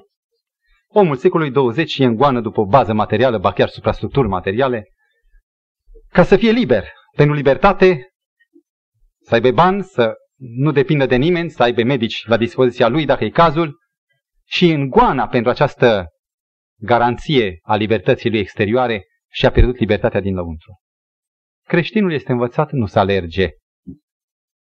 Omul 0.89 1.17
secolului 1.17 1.53
20 1.53 1.99
e 1.99 2.05
în 2.05 2.15
goană 2.15 2.41
după 2.41 2.61
o 2.61 2.67
bază 2.67 2.93
materială, 2.93 3.39
ba 3.39 3.53
chiar 3.53 3.69
suprastructuri 3.69 4.29
materiale, 4.29 4.85
ca 6.09 6.25
să 6.25 6.37
fie 6.37 6.51
liber. 6.51 6.85
Pentru 7.17 7.35
libertate, 7.35 8.13
să 9.21 9.35
aibă 9.35 9.51
bani, 9.51 9.83
să 9.83 10.15
nu 10.37 10.73
depindă 10.73 11.07
de 11.07 11.17
nimeni, 11.17 11.51
să 11.51 11.63
aibă 11.63 11.83
medici 11.83 12.27
la 12.27 12.37
dispoziția 12.37 12.89
lui 12.89 13.05
dacă 13.05 13.25
e 13.25 13.31
cazul, 13.31 13.81
și 14.45 14.71
în 14.71 14.89
goana 14.89 15.29
pentru 15.29 15.51
această 15.51 16.07
garanție 16.81 17.59
a 17.63 17.77
libertății 17.77 18.31
lui 18.31 18.39
exterioare 18.39 19.05
și 19.33 19.47
a 19.47 19.51
pierdut 19.51 19.79
libertatea 19.79 20.21
din 20.21 20.35
lăuntru. 20.35 20.81
Creștinul 21.67 22.13
este 22.13 22.33
învățat 22.33 22.71
nu 22.71 22.87
să 22.87 22.99
alerge, 22.99 23.49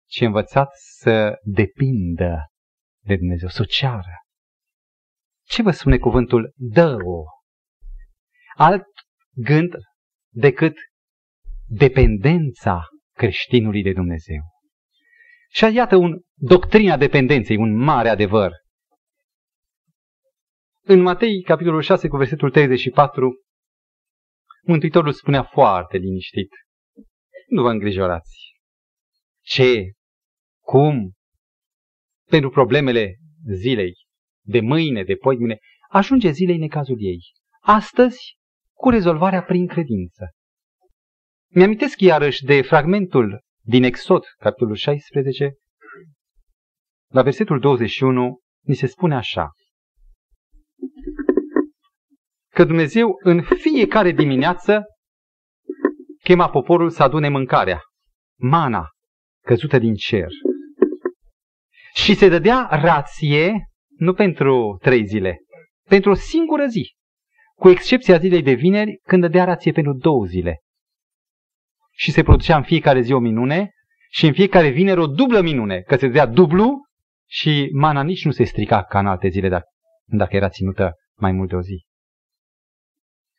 ci 0.09 0.21
învățat 0.21 0.69
să 0.73 1.39
depindă 1.43 2.45
de 3.03 3.15
Dumnezeu, 3.15 3.47
să 3.47 3.61
o 3.61 3.65
ceară. 3.65 4.19
Ce 5.47 5.61
vă 5.61 5.71
spune 5.71 5.97
cuvântul 5.97 6.53
dă-o? 6.55 7.23
Alt 8.55 8.85
gând 9.35 9.73
decât 10.33 10.77
dependența 11.65 12.83
creștinului 13.15 13.83
de 13.83 13.93
Dumnezeu. 13.93 14.41
Și 15.49 15.73
iată 15.73 15.95
un 15.95 16.21
doctrina 16.33 16.97
dependenței, 16.97 17.57
un 17.57 17.75
mare 17.75 18.09
adevăr. 18.09 18.51
În 20.81 21.01
Matei, 21.01 21.41
capitolul 21.41 21.81
6, 21.81 22.07
cu 22.07 22.17
versetul 22.17 22.51
34, 22.51 23.44
Mântuitorul 24.65 25.11
spunea 25.11 25.43
foarte 25.43 25.97
liniștit, 25.97 26.49
nu 27.47 27.61
vă 27.61 27.69
îngrijorați. 27.69 28.53
Ce 29.41 29.91
cum 30.61 31.13
pentru 32.29 32.49
problemele 32.49 33.15
zilei, 33.53 33.93
de 34.41 34.59
mâine, 34.59 35.03
de 35.03 35.15
poimine, 35.15 35.57
ajunge 35.89 36.31
zilei 36.31 36.57
necazul 36.57 36.97
ei. 36.99 37.19
Astăzi, 37.61 38.37
cu 38.73 38.89
rezolvarea 38.89 39.43
prin 39.43 39.67
credință. 39.67 40.29
Mi-amintesc 41.47 41.99
iarăși 41.99 42.43
de 42.43 42.61
fragmentul 42.61 43.41
din 43.61 43.83
Exod, 43.83 44.23
capitolul 44.37 44.75
16, 44.75 45.53
la 47.07 47.21
versetul 47.21 47.59
21, 47.59 48.39
ni 48.61 48.75
se 48.75 48.85
spune 48.87 49.15
așa. 49.15 49.51
Că 52.55 52.63
Dumnezeu 52.63 53.19
în 53.23 53.41
fiecare 53.41 54.11
dimineață 54.11 54.83
chema 56.23 56.49
poporul 56.49 56.89
să 56.89 57.03
adune 57.03 57.29
mâncarea, 57.29 57.81
mana 58.39 58.87
căzută 59.45 59.77
din 59.77 59.93
cer. 59.93 60.27
Și 61.93 62.13
se 62.13 62.29
dădea 62.29 62.67
rație 62.71 63.69
nu 63.97 64.13
pentru 64.13 64.77
trei 64.81 65.05
zile, 65.05 65.37
pentru 65.89 66.09
o 66.09 66.13
singură 66.13 66.65
zi, 66.65 66.95
cu 67.55 67.69
excepția 67.69 68.17
zilei 68.17 68.41
de 68.41 68.53
vineri, 68.53 68.99
când 69.03 69.21
dădea 69.21 69.43
rație 69.43 69.71
pentru 69.71 69.93
două 69.93 70.25
zile. 70.25 70.59
Și 71.91 72.11
se 72.11 72.23
producea 72.23 72.57
în 72.57 72.63
fiecare 72.63 73.01
zi 73.01 73.11
o 73.11 73.19
minune 73.19 73.71
și 74.09 74.25
în 74.25 74.33
fiecare 74.33 74.69
vineri 74.69 74.99
o 74.99 75.07
dublă 75.07 75.41
minune, 75.41 75.81
că 75.81 75.95
se 75.95 76.07
dădea 76.07 76.25
dublu 76.25 76.81
și 77.29 77.69
mana 77.73 78.03
nici 78.03 78.25
nu 78.25 78.31
se 78.31 78.43
strica 78.43 78.83
ca 78.83 78.99
în 78.99 79.07
alte 79.07 79.27
zile 79.27 79.49
dacă, 79.49 79.67
dacă 80.05 80.35
era 80.35 80.49
ținută 80.49 80.93
mai 81.19 81.31
mult 81.31 81.49
de 81.49 81.55
o 81.55 81.61
zi. 81.61 81.85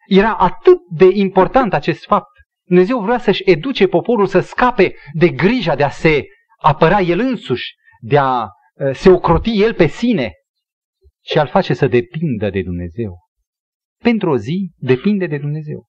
Era 0.06 0.36
atât 0.36 0.78
de 0.90 1.08
important 1.12 1.72
acest 1.72 2.04
fapt. 2.04 2.30
Dumnezeu 2.64 3.00
vrea 3.00 3.18
să-și 3.18 3.42
educe 3.44 3.86
poporul 3.86 4.26
să 4.26 4.40
scape 4.40 4.94
de 5.12 5.28
grija 5.28 5.76
de 5.76 5.82
a 5.82 5.88
se 5.88 6.24
apăra 6.56 7.00
el 7.00 7.18
însuși, 7.18 7.74
de 8.00 8.18
a 8.18 8.42
uh, 8.42 8.94
se 8.94 9.10
ocroti 9.10 9.62
el 9.62 9.74
pe 9.74 9.86
sine 9.86 10.32
și 11.24 11.38
a-l 11.38 11.48
face 11.48 11.74
să 11.74 11.86
depindă 11.86 12.50
de 12.50 12.62
Dumnezeu. 12.62 13.18
Pentru 14.02 14.30
o 14.30 14.36
zi 14.36 14.72
depinde 14.76 15.26
de 15.26 15.38
Dumnezeu. 15.38 15.86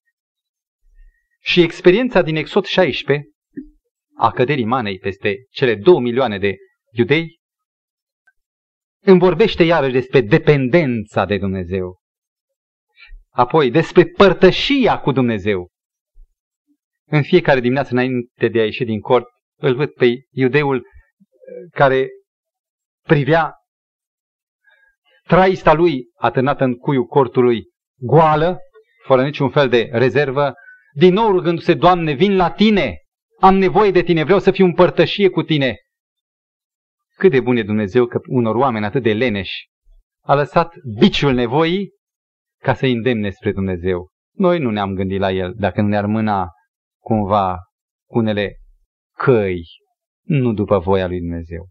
Și 1.39 1.61
experiența 1.61 2.21
din 2.21 2.35
Exod 2.35 2.65
16, 2.65 3.25
a 4.15 4.31
căderii 4.31 4.65
manei 4.65 4.97
peste 4.97 5.35
cele 5.49 5.75
două 5.75 5.99
milioane 5.99 6.39
de 6.39 6.55
iudei, 6.91 7.39
îmi 9.03 9.19
vorbește 9.19 9.63
iarăși 9.63 9.93
despre 9.93 10.21
dependența 10.21 11.25
de 11.25 11.37
Dumnezeu. 11.37 11.97
Apoi 13.37 13.71
despre 13.71 14.05
părtășia 14.05 14.99
cu 14.99 15.11
Dumnezeu. 15.11 15.69
În 17.05 17.23
fiecare 17.23 17.59
dimineață 17.59 17.89
înainte 17.91 18.47
de 18.47 18.59
a 18.59 18.63
ieși 18.63 18.83
din 18.83 18.99
cort, 18.99 19.27
îl 19.59 19.75
văd 19.75 19.89
pe 19.89 20.13
iudeul 20.29 20.85
care 21.71 22.07
privea 23.01 23.53
traista 25.23 25.73
lui 25.73 26.05
atârnată 26.15 26.63
în 26.63 26.75
cuiul 26.75 27.05
cortului 27.05 27.63
goală, 27.99 28.59
fără 29.05 29.23
niciun 29.23 29.49
fel 29.49 29.69
de 29.69 29.89
rezervă, 29.91 30.53
din 30.93 31.13
nou 31.13 31.31
rugându-se, 31.31 31.73
Doamne, 31.73 32.13
vin 32.13 32.35
la 32.35 32.51
Tine, 32.51 32.97
am 33.39 33.55
nevoie 33.55 33.91
de 33.91 34.01
Tine, 34.01 34.23
vreau 34.23 34.39
să 34.39 34.51
fiu 34.51 34.65
împărtășie 34.65 35.29
cu 35.29 35.43
Tine. 35.43 35.75
Cât 37.15 37.31
de 37.31 37.39
bun 37.39 37.57
e 37.57 37.63
Dumnezeu 37.63 38.05
că 38.05 38.19
unor 38.27 38.55
oameni 38.55 38.85
atât 38.85 39.03
de 39.03 39.13
leneși 39.13 39.69
a 40.21 40.35
lăsat 40.35 40.73
biciul 40.99 41.33
nevoii 41.33 41.95
ca 42.61 42.73
să 42.73 42.85
îndemne 42.85 43.29
spre 43.29 43.51
Dumnezeu. 43.51 44.07
Noi 44.35 44.59
nu 44.59 44.71
ne-am 44.71 44.93
gândit 44.93 45.19
la 45.19 45.31
El 45.31 45.53
dacă 45.57 45.81
nu 45.81 45.87
ne-ar 45.87 46.05
mâna 46.05 46.47
cumva 47.03 47.57
cu 48.09 48.17
unele 48.17 48.57
căi, 49.17 49.61
nu 50.23 50.53
după 50.53 50.79
voia 50.79 51.07
lui 51.07 51.19
Dumnezeu. 51.19 51.67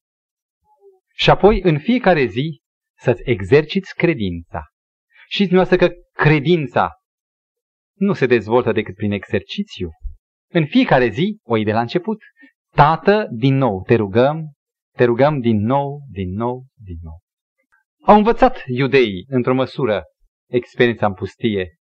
Și 1.15 1.31
apoi, 1.31 1.61
în 1.63 1.79
fiecare 1.79 2.25
zi, 2.25 2.61
să-ți 2.99 3.23
exerciți 3.25 3.95
credința. 3.95 4.63
Și 5.29 5.47
dumneavoastră 5.47 5.87
că 5.87 5.95
credința 6.13 6.91
nu 7.95 8.13
se 8.13 8.27
dezvoltă 8.27 8.73
decât 8.73 8.95
prin 8.95 9.13
exercițiu. 9.13 9.89
În 10.53 10.67
fiecare 10.67 11.09
zi, 11.09 11.39
o 11.43 11.57
de 11.57 11.73
la 11.73 11.81
început, 11.81 12.19
Tată, 12.75 13.27
din 13.31 13.57
nou, 13.57 13.83
te 13.83 13.95
rugăm, 13.95 14.53
te 14.97 15.05
rugăm 15.05 15.41
din 15.41 15.57
nou, 15.57 16.01
din 16.11 16.35
nou, 16.35 16.67
din 16.75 16.99
nou. 17.03 17.19
Au 18.03 18.17
învățat 18.17 18.63
iudeii, 18.67 19.25
într-o 19.29 19.55
măsură, 19.55 20.03
experiența 20.49 21.07
în 21.07 21.15
pustie 21.15 21.77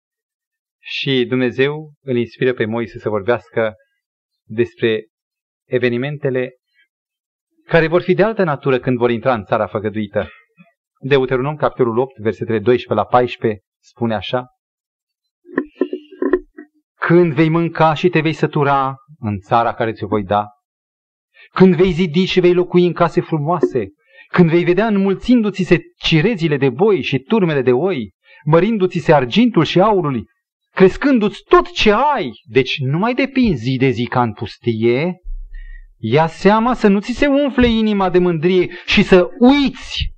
și 0.78 1.24
Dumnezeu 1.28 1.92
îl 2.00 2.16
inspiră 2.16 2.52
pe 2.52 2.64
Moise 2.64 2.98
să 2.98 3.08
vorbească 3.08 3.74
despre 4.44 5.06
evenimentele 5.68 6.50
care 7.64 7.88
vor 7.88 8.02
fi 8.02 8.14
de 8.14 8.22
altă 8.22 8.44
natură 8.44 8.78
când 8.78 8.98
vor 8.98 9.10
intra 9.10 9.34
în 9.34 9.44
țara 9.44 9.66
făgăduită. 9.66 10.28
Deuteronom, 11.00 11.56
capitolul 11.56 11.98
8, 11.98 12.18
versetele 12.18 12.58
12 12.58 12.94
la 12.94 13.04
14, 13.04 13.60
spune 13.80 14.14
așa. 14.14 14.46
Când 16.94 17.32
vei 17.32 17.48
mânca 17.48 17.94
și 17.94 18.08
te 18.08 18.20
vei 18.20 18.32
sătura 18.32 18.94
în 19.18 19.38
țara 19.38 19.74
care 19.74 19.92
ți-o 19.92 20.06
voi 20.06 20.24
da, 20.24 20.46
când 21.52 21.74
vei 21.74 21.90
zidi 21.90 22.24
și 22.24 22.40
vei 22.40 22.54
locui 22.54 22.86
în 22.86 22.92
case 22.92 23.20
frumoase, 23.20 23.86
când 24.28 24.50
vei 24.50 24.64
vedea 24.64 24.86
înmulțindu-ți 24.86 25.62
se 25.62 25.80
cirezile 25.96 26.56
de 26.56 26.70
boi 26.70 27.02
și 27.02 27.18
turmele 27.18 27.62
de 27.62 27.72
oi, 27.72 28.12
mărindu-ți 28.44 28.98
se 28.98 29.12
argintul 29.12 29.64
și 29.64 29.80
aurul, 29.80 30.28
crescându-ți 30.70 31.42
tot 31.48 31.72
ce 31.72 31.92
ai, 31.92 32.30
deci 32.44 32.78
nu 32.78 32.98
mai 32.98 33.14
depinzi 33.14 33.62
zi 33.62 33.76
de 33.76 33.88
zi 33.88 34.04
ca 34.04 34.22
în 34.22 34.32
pustie, 34.32 35.20
ia 35.96 36.26
seama 36.26 36.74
să 36.74 36.88
nu 36.88 37.00
ți 37.00 37.12
se 37.12 37.26
umfle 37.26 37.66
inima 37.66 38.10
de 38.10 38.18
mândrie 38.18 38.70
și 38.86 39.02
să 39.02 39.28
uiți 39.38 40.12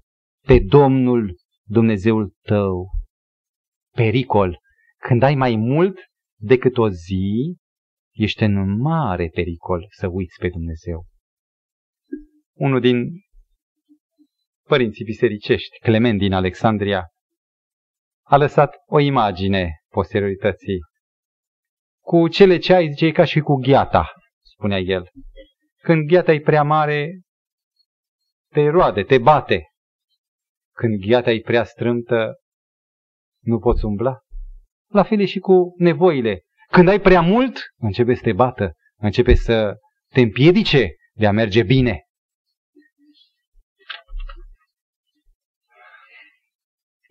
pe 0.47 0.59
Domnul 0.59 1.37
Dumnezeul 1.65 2.35
tău. 2.43 2.91
Pericol. 3.97 4.59
Când 4.99 5.23
ai 5.23 5.35
mai 5.35 5.57
mult 5.57 5.99
decât 6.41 6.79
o 6.79 6.89
zi, 6.89 7.57
ești 8.13 8.43
în 8.43 8.81
mare 8.81 9.29
pericol 9.29 9.87
să 9.91 10.09
uiți 10.09 10.39
pe 10.39 10.49
Dumnezeu. 10.49 11.07
Unul 12.53 12.81
din 12.81 13.05
părinții 14.69 15.05
bisericești, 15.05 15.79
Clement 15.79 16.19
din 16.19 16.33
Alexandria, 16.33 17.09
a 18.25 18.37
lăsat 18.37 18.75
o 18.87 18.99
imagine 18.99 19.83
posteriorității. 19.89 20.79
Cu 22.01 22.29
cele 22.29 22.59
ce 22.59 22.75
ai, 22.75 22.89
zice, 22.89 23.13
ca 23.13 23.25
și 23.25 23.41
cu 23.41 23.55
gheata, 23.55 24.13
spunea 24.43 24.79
el. 24.79 25.11
Când 25.83 26.09
gheata 26.09 26.33
e 26.33 26.41
prea 26.41 26.63
mare, 26.63 27.21
te 28.51 28.69
roade, 28.69 29.03
te 29.03 29.19
bate. 29.19 29.69
Când 30.75 31.05
gheata 31.07 31.31
e 31.31 31.41
prea 31.41 31.65
strâmtă, 31.65 32.35
nu 33.41 33.59
poți 33.59 33.85
umbla. 33.85 34.19
La 34.89 35.03
fel 35.03 35.21
e 35.21 35.25
și 35.25 35.39
cu 35.39 35.75
nevoile. 35.77 36.43
Când 36.71 36.89
ai 36.89 37.01
prea 37.01 37.21
mult, 37.21 37.59
începe 37.77 38.15
să 38.15 38.23
te 38.23 38.33
bată, 38.33 38.73
începe 38.97 39.35
să 39.35 39.77
te 40.09 40.21
împiedice 40.21 40.95
de 41.13 41.27
a 41.27 41.33
merge 41.33 41.63
bine. 41.63 42.04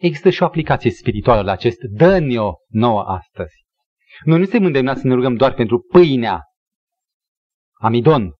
Există 0.03 0.29
și 0.29 0.41
o 0.43 0.45
aplicație 0.45 0.91
spirituală 0.91 1.41
la 1.41 1.51
acest 1.51 1.79
dă-ne-o 1.79 2.53
nouă 2.67 3.01
astăzi. 3.01 3.65
Noi 4.23 4.37
nu 4.37 4.43
suntem 4.43 4.65
îndemnați 4.65 5.01
să 5.01 5.07
ne 5.07 5.13
rugăm 5.13 5.35
doar 5.35 5.53
pentru 5.53 5.79
pâinea, 5.79 6.41
amidon, 7.79 8.33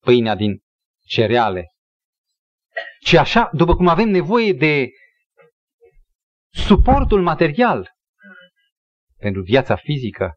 pâinea 0.00 0.34
din 0.34 0.60
cereale, 1.06 1.66
ci 3.00 3.14
așa, 3.14 3.50
după 3.52 3.76
cum 3.76 3.88
avem 3.88 4.08
nevoie 4.08 4.52
de 4.52 4.88
suportul 6.50 7.22
material 7.22 7.90
pentru 9.16 9.42
viața 9.42 9.76
fizică, 9.76 10.34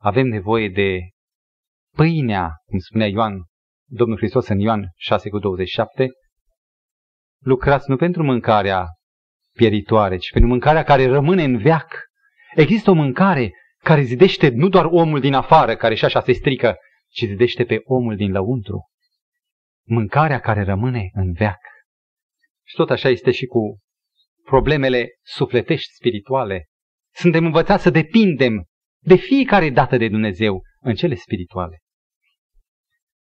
avem 0.00 0.26
nevoie 0.26 0.68
de 0.68 0.98
pâinea, 1.96 2.52
cum 2.64 2.78
spunea 2.78 3.06
Ioan, 3.06 3.44
Domnul 3.88 4.16
Hristos 4.16 4.48
în 4.48 4.58
Ioan 4.58 4.90
6 4.96 5.28
cu 5.28 5.38
27, 5.38 6.08
lucrați 7.38 7.90
nu 7.90 7.96
pentru 7.96 8.22
mâncarea 8.22 8.86
pieritoare, 9.54 10.16
ci 10.16 10.30
pentru 10.30 10.50
mâncarea 10.50 10.82
care 10.82 11.06
rămâne 11.06 11.44
în 11.44 11.58
veac. 11.58 12.02
Există 12.54 12.90
o 12.90 12.94
mâncare 12.94 13.52
care 13.78 14.02
zidește 14.02 14.48
nu 14.48 14.68
doar 14.68 14.84
omul 14.84 15.20
din 15.20 15.34
afară, 15.34 15.76
care 15.76 15.94
și 15.94 16.04
așa 16.04 16.20
se 16.20 16.32
strică, 16.32 16.76
ci 17.08 17.24
zidește 17.24 17.64
pe 17.64 17.80
omul 17.84 18.16
din 18.16 18.32
lăuntru. 18.32 18.88
Mâncarea 19.86 20.40
care 20.40 20.62
rămâne 20.62 21.10
în 21.12 21.32
veac. 21.32 21.60
Și 22.66 22.74
tot 22.76 22.90
așa 22.90 23.08
este 23.08 23.30
și 23.30 23.46
cu 23.46 23.78
problemele 24.44 25.08
sufletești 25.22 25.92
spirituale. 25.92 26.68
Suntem 27.14 27.44
învățați 27.44 27.82
să 27.82 27.90
depindem 27.90 28.64
de 29.02 29.14
fiecare 29.14 29.70
dată 29.70 29.96
de 29.96 30.08
Dumnezeu 30.08 30.62
în 30.80 30.94
cele 30.94 31.14
spirituale. 31.14 31.78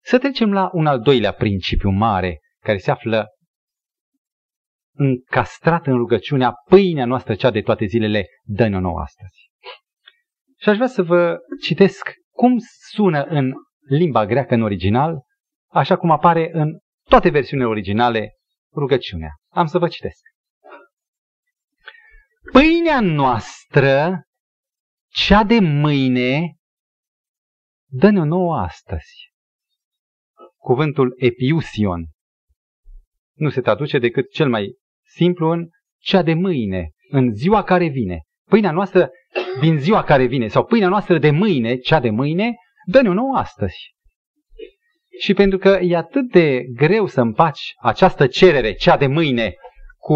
Să 0.03 0.17
trecem 0.17 0.53
la 0.53 0.69
un 0.73 0.85
al 0.85 0.99
doilea 0.99 1.31
principiu 1.31 1.89
mare 1.89 2.39
care 2.59 2.77
se 2.77 2.91
află 2.91 3.27
încastrat 4.93 5.87
în 5.87 5.97
rugăciunea 5.97 6.53
pâinea 6.69 7.05
noastră 7.05 7.35
cea 7.35 7.51
de 7.51 7.61
toate 7.61 7.85
zilele, 7.85 8.25
dă-ne-o 8.43 8.79
nouă 8.79 8.99
astăzi. 8.99 9.51
Și 10.59 10.69
aș 10.69 10.75
vrea 10.75 10.87
să 10.87 11.03
vă 11.03 11.37
citesc 11.61 12.13
cum 12.31 12.57
sună 12.89 13.23
în 13.23 13.53
limba 13.87 14.25
greacă 14.25 14.53
în 14.53 14.61
original, 14.61 15.21
așa 15.71 15.97
cum 15.97 16.11
apare 16.11 16.49
în 16.53 16.79
toate 17.09 17.29
versiunile 17.29 17.67
originale, 17.67 18.31
rugăciunea. 18.75 19.29
Am 19.49 19.65
să 19.65 19.77
vă 19.77 19.87
citesc. 19.87 20.21
Pâinea 22.51 22.99
noastră, 23.01 24.21
cea 25.07 25.43
de 25.43 25.59
mâine, 25.59 26.55
dă-ne-o 27.89 28.25
nouă 28.25 28.57
astăzi. 28.57 29.33
Cuvântul 30.57 31.13
epiusion 31.17 32.05
nu 33.33 33.49
se 33.49 33.61
traduce 33.61 33.99
decât 33.99 34.31
cel 34.31 34.49
mai 34.49 34.77
simplu 35.15 35.49
în 35.49 35.67
cea 35.99 36.21
de 36.21 36.33
mâine, 36.33 36.89
în 37.09 37.33
ziua 37.33 37.63
care 37.63 37.87
vine. 37.87 38.19
Pâinea 38.49 38.71
noastră 38.71 39.09
din 39.59 39.77
ziua 39.77 40.03
care 40.03 40.25
vine, 40.25 40.47
sau 40.47 40.65
pâinea 40.65 40.87
noastră 40.87 41.17
de 41.17 41.31
mâine, 41.31 41.75
cea 41.75 41.99
de 41.99 42.09
mâine, 42.09 42.53
dă-ne-o 42.85 43.13
nouă 43.13 43.35
astăzi. 43.35 43.95
Și 45.19 45.33
pentru 45.33 45.57
că 45.57 45.79
e 45.81 45.95
atât 45.95 46.31
de 46.31 46.63
greu 46.75 47.05
să 47.05 47.21
împaci 47.21 47.73
această 47.81 48.27
cerere, 48.27 48.73
cea 48.73 48.97
de 48.97 49.07
mâine, 49.07 49.53
cu, 49.97 50.15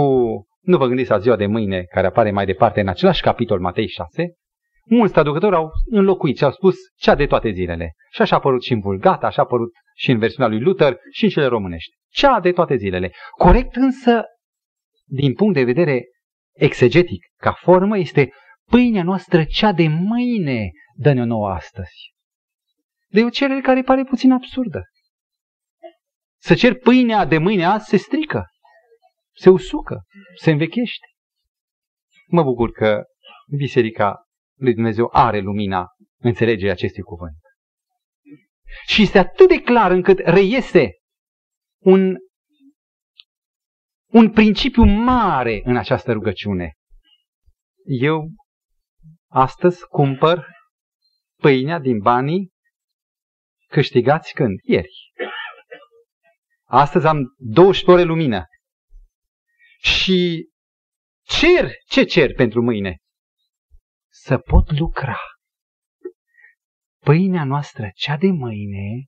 nu 0.62 0.78
vă 0.78 0.88
gândiți 0.88 1.10
la 1.10 1.18
ziua 1.18 1.36
de 1.36 1.46
mâine, 1.46 1.84
care 1.84 2.08
apare 2.08 2.32
mai 2.32 2.46
departe 2.46 2.82
în 2.82 2.88
același 2.88 3.22
capitol, 3.22 3.60
Matei 3.60 3.88
6, 3.88 4.34
mulți 4.86 5.14
traducători 5.14 5.56
au 5.56 5.72
înlocuit 5.86 6.38
și 6.38 6.44
au 6.44 6.52
spus 6.52 6.76
cea 6.96 7.16
de 7.16 7.26
toate 7.26 7.50
zilele. 7.50 7.94
Și 8.12 8.22
așa 8.22 8.36
a 8.36 8.38
apărut 8.38 8.64
și 8.64 8.74
în 8.74 8.80
Vulgata, 8.80 9.28
așa 9.28 9.42
a 9.42 9.46
apărut 9.46 9.72
și 9.96 10.12
în 10.12 10.18
versiunea 10.18 10.50
lui 10.50 10.60
Luther 10.60 10.98
și 11.12 11.24
în 11.24 11.30
cele 11.30 11.46
românești. 11.46 11.94
Cea 12.10 12.40
de 12.40 12.52
toate 12.52 12.76
zilele. 12.76 13.12
Corect 13.38 13.76
însă, 13.76 14.24
din 15.08 15.34
punct 15.34 15.54
de 15.54 15.64
vedere 15.64 16.04
exegetic, 16.52 17.26
ca 17.38 17.52
formă, 17.52 17.98
este 17.98 18.34
pâinea 18.66 19.04
noastră 19.04 19.44
cea 19.44 19.72
de 19.72 19.88
mâine, 19.88 20.72
dă-ne 20.96 21.22
o 21.22 21.26
nouă 21.26 21.50
astăzi. 21.50 22.14
De 23.08 23.24
o 23.24 23.30
cerere 23.30 23.62
care 23.62 23.82
pare 23.82 24.04
puțin 24.04 24.32
absurdă. 24.32 24.82
Să 26.42 26.56
cer 26.56 26.76
pâinea 26.76 27.26
de 27.26 27.38
mâine 27.38 27.66
azi 27.66 27.90
se 27.90 27.98
strică, 27.98 28.46
se 29.36 29.50
usucă, 29.50 30.04
se 30.36 30.52
învechește. 30.52 31.08
Mă 32.28 32.44
bucur 32.44 32.72
că 32.72 33.04
Biserica 33.58 34.26
lui 34.60 34.74
Dumnezeu 34.74 35.10
are 35.12 35.40
lumina 35.40 35.88
înțelegerea 36.22 36.74
acestui 36.74 37.04
cuvânt. 37.04 37.38
Și 38.88 39.02
este 39.02 39.18
atât 39.18 39.48
de 39.48 39.62
clar 39.62 39.92
încât 39.92 40.20
reiese 40.20 40.92
un, 41.80 42.16
un 44.16 44.32
principiu 44.32 44.84
mare 44.84 45.62
în 45.64 45.78
această 45.78 46.12
rugăciune. 46.12 46.74
Eu 47.86 48.30
astăzi 49.30 49.88
cumpăr 49.88 50.48
pâinea 51.42 51.80
din 51.80 52.00
banii 52.00 52.52
câștigați 53.68 54.34
când? 54.34 54.60
Ieri. 54.64 55.12
Astăzi 56.64 57.08
am 57.08 57.36
12 57.38 57.92
ore 57.92 58.04
lumină. 58.04 58.44
Și 59.80 60.50
cer, 61.22 61.72
ce 61.88 62.04
cer 62.04 62.34
pentru 62.34 62.62
mâine? 62.62 62.98
Să 64.12 64.38
pot 64.38 64.80
lucra. 64.80 65.18
Pâinea 67.00 67.44
noastră, 67.44 67.90
cea 67.96 68.18
de 68.18 68.28
mâine, 68.28 69.06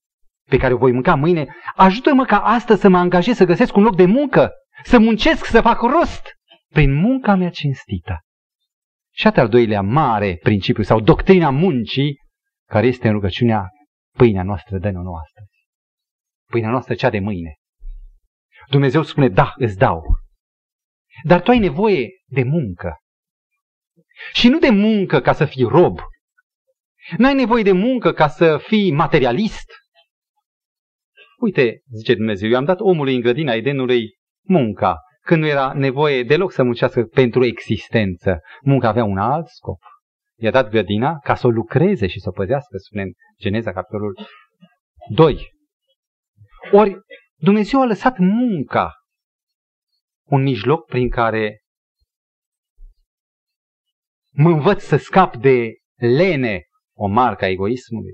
pe 0.49 0.57
care 0.57 0.73
o 0.73 0.77
voi 0.77 0.91
mânca 0.91 1.15
mâine, 1.15 1.55
ajută-mă 1.75 2.25
ca 2.25 2.43
astăzi 2.43 2.81
să 2.81 2.89
mă 2.89 2.97
angajez 2.97 3.35
să 3.35 3.45
găsesc 3.45 3.75
un 3.75 3.83
loc 3.83 3.95
de 3.95 4.05
muncă, 4.05 4.51
să 4.83 4.99
muncesc, 4.99 5.45
să 5.45 5.61
fac 5.61 5.81
rost 5.81 6.23
prin 6.67 6.93
munca 6.93 7.35
mea 7.35 7.49
cinstită. 7.49 8.21
Și 9.13 9.27
al 9.27 9.49
doilea 9.49 9.81
mare 9.81 10.37
principiu 10.41 10.83
sau 10.83 10.99
doctrina 10.99 11.49
muncii, 11.49 12.17
care 12.69 12.87
este 12.87 13.07
în 13.07 13.13
rugăciunea 13.13 13.69
pâinea 14.17 14.43
noastră 14.43 14.77
dă-ne-o 14.77 15.01
nouă 15.01 15.17
astăzi. 15.17 15.51
Pâinea 16.49 16.69
noastră 16.69 16.93
cea 16.93 17.09
de 17.09 17.19
mâine. 17.19 17.55
Dumnezeu 18.69 19.03
spune, 19.03 19.29
da, 19.29 19.53
îți 19.55 19.77
dau. 19.77 20.03
Dar 21.23 21.41
tu 21.41 21.51
ai 21.51 21.59
nevoie 21.59 22.09
de 22.25 22.43
muncă. 22.43 22.97
Și 24.33 24.47
nu 24.47 24.59
de 24.59 24.69
muncă 24.69 25.21
ca 25.21 25.33
să 25.33 25.45
fii 25.45 25.63
rob. 25.63 25.99
Nu 27.17 27.27
ai 27.27 27.33
nevoie 27.33 27.63
de 27.63 27.71
muncă 27.71 28.13
ca 28.13 28.27
să 28.27 28.57
fii 28.57 28.91
materialist. 28.91 29.71
Uite, 31.39 31.81
zice 31.95 32.15
Dumnezeu, 32.15 32.49
eu 32.49 32.57
am 32.57 32.65
dat 32.65 32.79
omului 32.79 33.15
în 33.15 33.21
grădina 33.21 33.53
Edenului 33.53 34.16
munca, 34.47 34.97
când 35.21 35.41
nu 35.41 35.47
era 35.47 35.73
nevoie 35.73 36.23
deloc 36.23 36.51
să 36.51 36.63
muncească 36.63 37.03
pentru 37.03 37.45
existență. 37.45 38.39
Munca 38.61 38.87
avea 38.87 39.03
un 39.03 39.17
alt 39.17 39.47
scop. 39.47 39.79
I-a 40.39 40.51
dat 40.51 40.69
grădina 40.69 41.19
ca 41.19 41.35
să 41.35 41.47
o 41.47 41.49
lucreze 41.49 42.07
și 42.07 42.19
să 42.19 42.29
o 42.29 42.31
păzească, 42.31 42.77
spune 42.77 43.01
în 43.01 43.11
Geneza, 43.39 43.73
capitolul 43.73 44.17
2. 45.09 45.53
Ori 46.71 46.99
Dumnezeu 47.39 47.81
a 47.81 47.85
lăsat 47.85 48.17
munca 48.17 48.93
un 50.23 50.41
mijloc 50.41 50.85
prin 50.85 51.09
care 51.09 51.61
mă 54.31 54.49
învăț 54.49 54.81
să 54.81 54.97
scap 54.97 55.35
de 55.35 55.73
lene, 55.95 56.61
o 56.95 57.07
marcă 57.07 57.45
a 57.45 57.47
egoismului. 57.47 58.13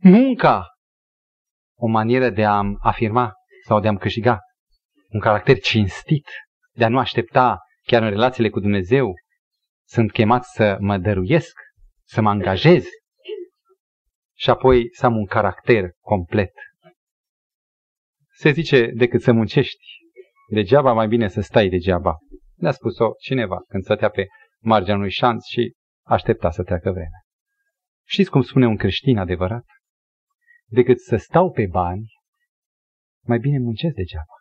Munca, 0.00 0.66
o 1.78 1.86
manieră 1.86 2.30
de 2.30 2.44
a-mi 2.44 2.76
afirma 2.80 3.32
sau 3.66 3.80
de 3.80 3.88
a-mi 3.88 3.98
câștiga 3.98 4.38
un 5.14 5.20
caracter 5.20 5.58
cinstit, 5.58 6.28
de 6.72 6.84
a 6.84 6.88
nu 6.88 6.98
aștepta 6.98 7.58
chiar 7.82 8.02
în 8.02 8.10
relațiile 8.10 8.48
cu 8.50 8.60
Dumnezeu. 8.60 9.14
Sunt 9.86 10.12
chemat 10.12 10.44
să 10.44 10.76
mă 10.80 10.98
dăruiesc, 10.98 11.52
să 12.04 12.20
mă 12.20 12.28
angajez 12.28 12.84
și 14.36 14.50
apoi 14.50 14.88
să 14.92 15.06
am 15.06 15.16
un 15.16 15.26
caracter 15.26 15.90
complet. 16.00 16.52
Se 18.30 18.50
zice, 18.50 18.86
decât 18.86 19.22
să 19.22 19.32
muncești 19.32 19.84
degeaba, 20.50 20.92
mai 20.92 21.08
bine 21.08 21.28
să 21.28 21.40
stai 21.40 21.68
degeaba. 21.68 22.18
Ne-a 22.54 22.72
spus-o 22.72 23.10
cineva 23.20 23.64
când 23.68 23.82
stătea 23.82 24.08
pe 24.08 24.26
marginea 24.60 24.96
unui 24.96 25.10
șanț 25.10 25.44
și 25.46 25.74
aștepta 26.06 26.50
să 26.50 26.62
treacă 26.62 26.90
vremea. 26.90 27.22
Știți 28.06 28.30
cum 28.30 28.42
spune 28.42 28.66
un 28.66 28.76
creștin 28.76 29.18
adevărat? 29.18 29.64
Decât 30.66 31.00
să 31.00 31.16
stau 31.16 31.50
pe 31.50 31.66
bani, 31.70 32.06
mai 33.26 33.38
bine 33.38 33.58
muncesc 33.58 33.94
degeaba. 33.94 34.33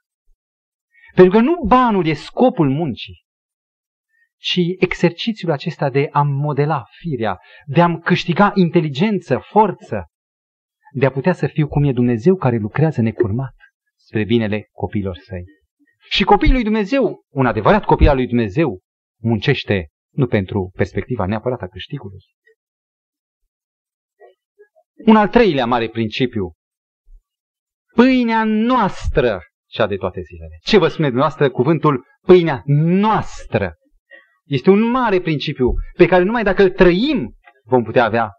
Pentru 1.15 1.37
că 1.37 1.43
nu 1.43 1.63
banul 1.67 2.05
e 2.05 2.13
scopul 2.13 2.69
muncii, 2.69 3.23
ci 4.37 4.59
exercițiul 4.79 5.51
acesta 5.51 5.89
de 5.89 6.09
a 6.11 6.21
modela 6.21 6.83
firea, 6.99 7.39
de 7.65 7.81
a-mi 7.81 8.01
câștiga 8.01 8.51
inteligență, 8.55 9.37
forță, 9.37 10.07
de 10.91 11.05
a 11.05 11.11
putea 11.11 11.33
să 11.33 11.47
fiu 11.47 11.67
cum 11.67 11.83
e 11.83 11.91
Dumnezeu 11.91 12.35
care 12.35 12.57
lucrează 12.57 13.01
necurmat 13.01 13.55
spre 13.95 14.23
binele 14.23 14.69
copiilor 14.71 15.15
săi. 15.15 15.43
Și 16.09 16.23
copiii 16.23 16.51
lui 16.51 16.63
Dumnezeu, 16.63 17.23
un 17.29 17.45
adevărat 17.45 17.85
copil 17.85 18.07
al 18.07 18.15
lui 18.15 18.27
Dumnezeu, 18.27 18.79
muncește 19.21 19.87
nu 20.13 20.27
pentru 20.27 20.71
perspectiva 20.75 21.25
neapărat 21.25 21.61
a 21.61 21.67
câștigului. 21.67 22.19
Un 25.05 25.15
al 25.15 25.29
treilea 25.29 25.65
mare 25.65 25.89
principiu. 25.89 26.53
Pâinea 27.95 28.43
noastră, 28.43 29.41
cea 29.73 29.87
de 29.87 29.95
toate 29.95 30.21
zilele. 30.21 30.57
Ce 30.61 30.77
vă 30.77 30.87
spune 30.87 31.07
dumneavoastră 31.07 31.49
cuvântul 31.49 32.05
pâinea 32.21 32.61
noastră? 32.65 33.75
Este 34.43 34.69
un 34.69 34.89
mare 34.89 35.21
principiu 35.21 35.73
pe 35.97 36.05
care 36.05 36.23
numai 36.23 36.43
dacă 36.43 36.63
îl 36.63 36.69
trăim 36.69 37.35
vom 37.63 37.83
putea 37.83 38.03
avea 38.03 38.31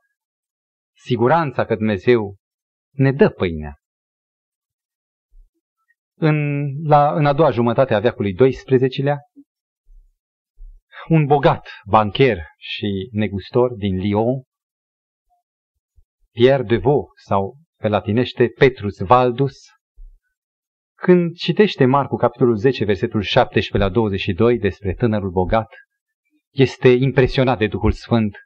siguranța 0.96 1.64
că 1.64 1.74
Dumnezeu 1.74 2.36
ne 2.90 3.12
dă 3.12 3.28
pâinea. 3.28 3.74
În, 6.16 6.66
la, 6.86 7.14
în 7.14 7.26
a 7.26 7.32
doua 7.32 7.50
jumătate 7.50 7.94
a 7.94 8.00
veacului 8.00 8.34
12-lea, 8.34 9.16
un 11.08 11.26
bogat 11.26 11.68
bancher 11.86 12.38
și 12.56 13.08
negustor 13.12 13.72
din 13.72 13.96
Lyon, 13.96 14.42
Pierre 16.32 16.62
de 16.62 16.76
Vaux, 16.76 17.10
sau 17.26 17.56
pe 17.80 17.88
latinește 17.88 18.48
Petrus 18.58 18.98
Valdus, 18.98 19.54
când 21.04 21.34
citește 21.36 21.84
Marcu 21.84 22.16
capitolul 22.16 22.56
10, 22.56 22.84
versetul 22.84 23.22
17 23.22 23.88
la 23.88 23.88
22 23.88 24.58
despre 24.58 24.94
tânărul 24.94 25.30
bogat, 25.30 25.68
este 26.50 26.88
impresionat 26.88 27.58
de 27.58 27.66
Duhul 27.66 27.92
Sfânt. 27.92 28.36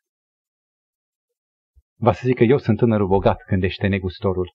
Va 1.99 2.13
să 2.13 2.23
zic 2.25 2.37
că 2.37 2.45
eu 2.45 2.59
sunt 2.59 2.79
tânărul 2.79 3.07
bogat, 3.07 3.45
gândește 3.47 3.87
negustorul. 3.87 4.55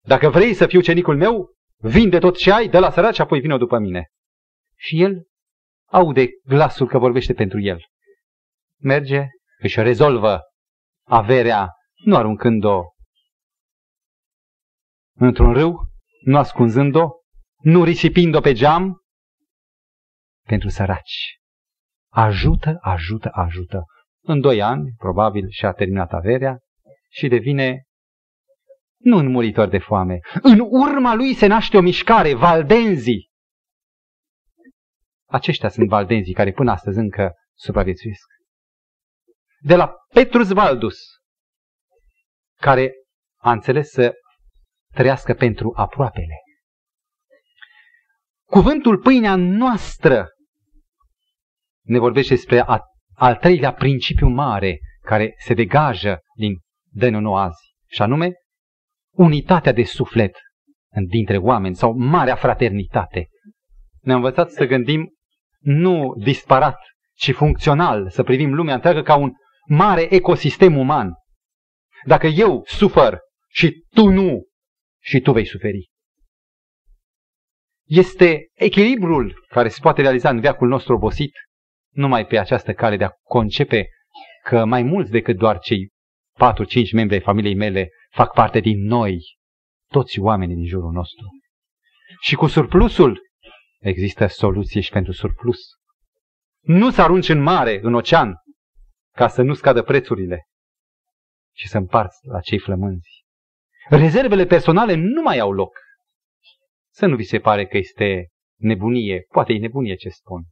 Dacă 0.00 0.28
vrei 0.28 0.54
să 0.54 0.66
fiu 0.66 0.80
cenicul 0.80 1.16
meu, 1.16 1.54
vinde 1.76 2.18
tot 2.18 2.36
ce 2.36 2.52
ai, 2.52 2.68
de 2.68 2.78
la 2.78 2.90
săraci 2.90 3.14
și 3.14 3.20
apoi 3.20 3.40
vină 3.40 3.58
după 3.58 3.78
mine. 3.78 4.06
Și 4.76 5.02
el 5.02 5.26
aude 5.84 6.28
glasul 6.44 6.86
că 6.86 6.98
vorbește 6.98 7.32
pentru 7.34 7.60
el. 7.60 7.80
Merge, 8.78 9.26
își 9.62 9.80
rezolvă 9.80 10.40
averea, 11.06 11.68
nu 12.04 12.16
aruncând-o 12.16 12.82
într-un 15.14 15.52
râu, 15.52 15.89
nu 16.20 16.38
ascunzând-o, 16.38 17.08
nu 17.62 17.84
risipind-o 17.84 18.40
pe 18.40 18.52
geam, 18.52 19.00
pentru 20.46 20.68
săraci. 20.68 21.38
Ajută, 22.12 22.78
ajută, 22.80 23.30
ajută. 23.32 23.84
În 24.22 24.40
doi 24.40 24.62
ani, 24.62 24.92
probabil, 24.96 25.48
și-a 25.48 25.72
terminat 25.72 26.12
averea 26.12 26.58
și 27.08 27.28
devine 27.28 27.84
nu 28.96 29.16
un 29.16 29.30
muritor 29.30 29.68
de 29.68 29.78
foame. 29.78 30.18
În 30.42 30.58
urma 30.60 31.14
lui 31.14 31.34
se 31.34 31.46
naște 31.46 31.76
o 31.76 31.80
mișcare, 31.80 32.34
valdenzii. 32.34 33.30
Aceștia 35.28 35.68
sunt 35.68 35.88
valdenzii 35.88 36.34
care 36.34 36.52
până 36.52 36.70
astăzi 36.70 36.98
încă 36.98 37.34
supraviețuiesc. 37.54 38.26
De 39.58 39.76
la 39.76 39.94
Petrus 40.14 40.52
Valdus, 40.52 40.98
care 42.60 42.92
a 43.36 43.50
înțeles 43.50 43.90
să 43.90 44.14
trăiască 44.94 45.34
pentru 45.34 45.72
aproapele. 45.76 46.34
Cuvântul 48.44 48.98
pâinea 48.98 49.36
noastră 49.36 50.26
ne 51.84 51.98
vorbește 51.98 52.34
despre 52.34 52.60
a, 52.60 52.80
al 53.14 53.36
treilea 53.36 53.72
principiu 53.72 54.28
mare 54.28 54.78
care 55.00 55.34
se 55.38 55.54
degajă 55.54 56.20
din 56.34 56.58
dă 56.92 57.08
nou 57.08 57.36
azi, 57.36 57.74
și 57.86 58.02
anume 58.02 58.32
unitatea 59.16 59.72
de 59.72 59.84
suflet 59.84 60.38
dintre 61.08 61.36
oameni 61.36 61.76
sau 61.76 61.94
marea 61.96 62.34
fraternitate. 62.34 63.28
Ne-a 64.00 64.14
învățat 64.14 64.50
să 64.50 64.64
gândim 64.64 65.10
nu 65.58 66.14
disparat, 66.14 66.78
ci 67.14 67.32
funcțional, 67.32 68.10
să 68.10 68.22
privim 68.22 68.54
lumea 68.54 68.74
întreagă 68.74 69.02
ca 69.02 69.16
un 69.16 69.32
mare 69.66 70.14
ecosistem 70.14 70.76
uman. 70.76 71.12
Dacă 72.04 72.26
eu 72.26 72.62
sufăr 72.66 73.18
și 73.48 73.84
tu 73.90 74.08
nu, 74.08 74.46
și 75.00 75.20
tu 75.20 75.32
vei 75.32 75.46
suferi. 75.46 75.90
Este 77.86 78.50
echilibrul 78.54 79.44
care 79.48 79.68
se 79.68 79.78
poate 79.80 80.00
realiza 80.00 80.30
în 80.30 80.40
veacul 80.40 80.68
nostru 80.68 80.94
obosit 80.94 81.32
numai 81.94 82.26
pe 82.26 82.38
această 82.38 82.72
cale 82.72 82.96
de 82.96 83.04
a 83.04 83.10
concepe 83.22 83.88
că 84.42 84.64
mai 84.64 84.82
mulți 84.82 85.10
decât 85.10 85.36
doar 85.36 85.58
cei 85.58 85.88
4-5 85.88 86.92
membri 86.92 87.14
ai 87.14 87.20
familiei 87.20 87.54
mele 87.54 87.88
fac 88.10 88.32
parte 88.32 88.60
din 88.60 88.84
noi, 88.84 89.20
toți 89.90 90.18
oamenii 90.18 90.54
din 90.54 90.66
jurul 90.66 90.92
nostru. 90.92 91.26
Și 92.20 92.34
cu 92.34 92.46
surplusul 92.46 93.20
există 93.78 94.26
soluție 94.26 94.80
și 94.80 94.90
pentru 94.90 95.12
surplus. 95.12 95.58
Nu 96.60 96.90
să 96.90 97.02
arunci 97.02 97.28
în 97.28 97.42
mare, 97.42 97.80
în 97.82 97.94
ocean, 97.94 98.34
ca 99.16 99.28
să 99.28 99.42
nu 99.42 99.54
scadă 99.54 99.82
prețurile, 99.82 100.44
și 101.56 101.68
să 101.68 101.78
împarți 101.78 102.18
la 102.26 102.40
cei 102.40 102.58
flămânzi. 102.58 103.24
Rezervele 103.88 104.46
personale 104.46 104.94
nu 104.94 105.22
mai 105.22 105.38
au 105.38 105.52
loc. 105.52 105.78
Să 106.92 107.06
nu 107.06 107.16
vi 107.16 107.24
se 107.24 107.38
pare 107.38 107.66
că 107.66 107.76
este 107.76 108.28
nebunie, 108.58 109.24
poate 109.28 109.52
e 109.52 109.58
nebunie 109.58 109.94
ce 109.94 110.08
spun. 110.08 110.42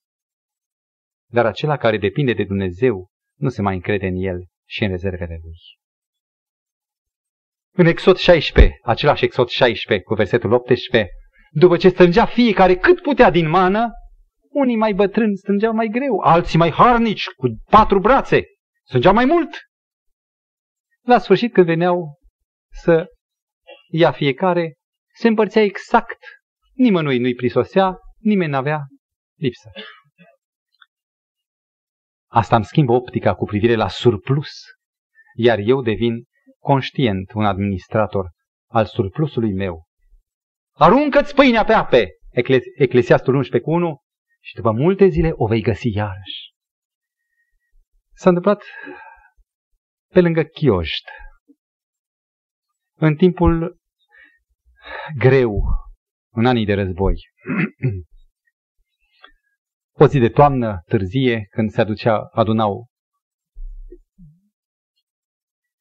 Dar 1.30 1.46
acela 1.46 1.76
care 1.76 1.98
depinde 1.98 2.32
de 2.32 2.44
Dumnezeu 2.44 3.08
nu 3.38 3.48
se 3.48 3.62
mai 3.62 3.74
încrede 3.74 4.06
în 4.06 4.14
el 4.14 4.46
și 4.68 4.82
în 4.82 4.88
rezervele 4.88 5.38
lui. 5.42 5.56
În 7.74 7.86
Exod 7.86 8.16
16, 8.16 8.78
același 8.82 9.24
Exod 9.24 9.48
16 9.48 10.04
cu 10.06 10.14
versetul 10.14 10.52
18, 10.52 11.08
după 11.50 11.76
ce 11.76 11.88
strângea 11.88 12.26
fiecare 12.26 12.76
cât 12.76 13.00
putea 13.00 13.30
din 13.30 13.48
mană, 13.48 13.90
unii 14.50 14.76
mai 14.76 14.92
bătrâni 14.92 15.36
strângeau 15.36 15.72
mai 15.72 15.86
greu, 15.86 16.18
alții 16.18 16.58
mai 16.58 16.70
harnici, 16.70 17.26
cu 17.28 17.46
patru 17.70 17.98
brațe, 18.00 18.42
strângeau 18.86 19.14
mai 19.14 19.24
mult. 19.24 19.48
La 21.04 21.18
sfârșit, 21.18 21.52
când 21.52 21.66
veneau 21.66 22.18
să 22.72 23.06
ia 23.90 24.12
fiecare, 24.12 24.74
se 25.14 25.28
împărțea 25.28 25.62
exact. 25.62 26.18
Nimănui 26.72 27.18
nu-i 27.18 27.34
prisosea, 27.34 27.98
nimeni 28.18 28.50
n-avea 28.50 28.86
lipsă. 29.34 29.70
Asta 32.30 32.56
îmi 32.56 32.64
schimbă 32.64 32.92
optica 32.92 33.34
cu 33.34 33.44
privire 33.44 33.74
la 33.74 33.88
surplus, 33.88 34.50
iar 35.36 35.58
eu 35.58 35.82
devin 35.82 36.24
conștient, 36.58 37.32
un 37.32 37.44
administrator 37.44 38.30
al 38.70 38.86
surplusului 38.86 39.52
meu. 39.52 39.84
Aruncă-ți 40.74 41.34
pâinea 41.34 41.64
pe 41.64 41.72
ape, 41.72 42.06
Eclesiastul 42.76 43.34
11 43.34 43.70
cu 43.70 43.74
1, 43.76 43.98
și 44.40 44.54
după 44.54 44.70
multe 44.70 45.06
zile 45.06 45.30
o 45.34 45.46
vei 45.46 45.60
găsi 45.60 45.88
iarăși. 45.88 46.52
S-a 48.14 48.28
întâmplat 48.28 48.62
pe 50.12 50.20
lângă 50.20 50.42
Chioști, 50.42 51.10
în 52.98 53.16
timpul 53.16 53.80
greu, 55.18 55.62
în 56.30 56.46
anii 56.46 56.64
de 56.64 56.74
război. 56.74 57.14
o 60.02 60.06
zi 60.06 60.18
de 60.18 60.28
toamnă 60.28 60.82
târzie, 60.86 61.46
când 61.50 61.70
se 61.70 61.80
aducea, 61.80 62.18
adunau 62.18 62.86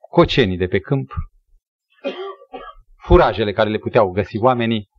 cocenii 0.10 0.58
de 0.58 0.68
pe 0.68 0.80
câmp, 0.80 1.12
furajele 2.96 3.54
care 3.54 3.70
le 3.70 3.78
puteau 3.78 4.12
găsi 4.12 4.38
oamenii. 4.38 4.90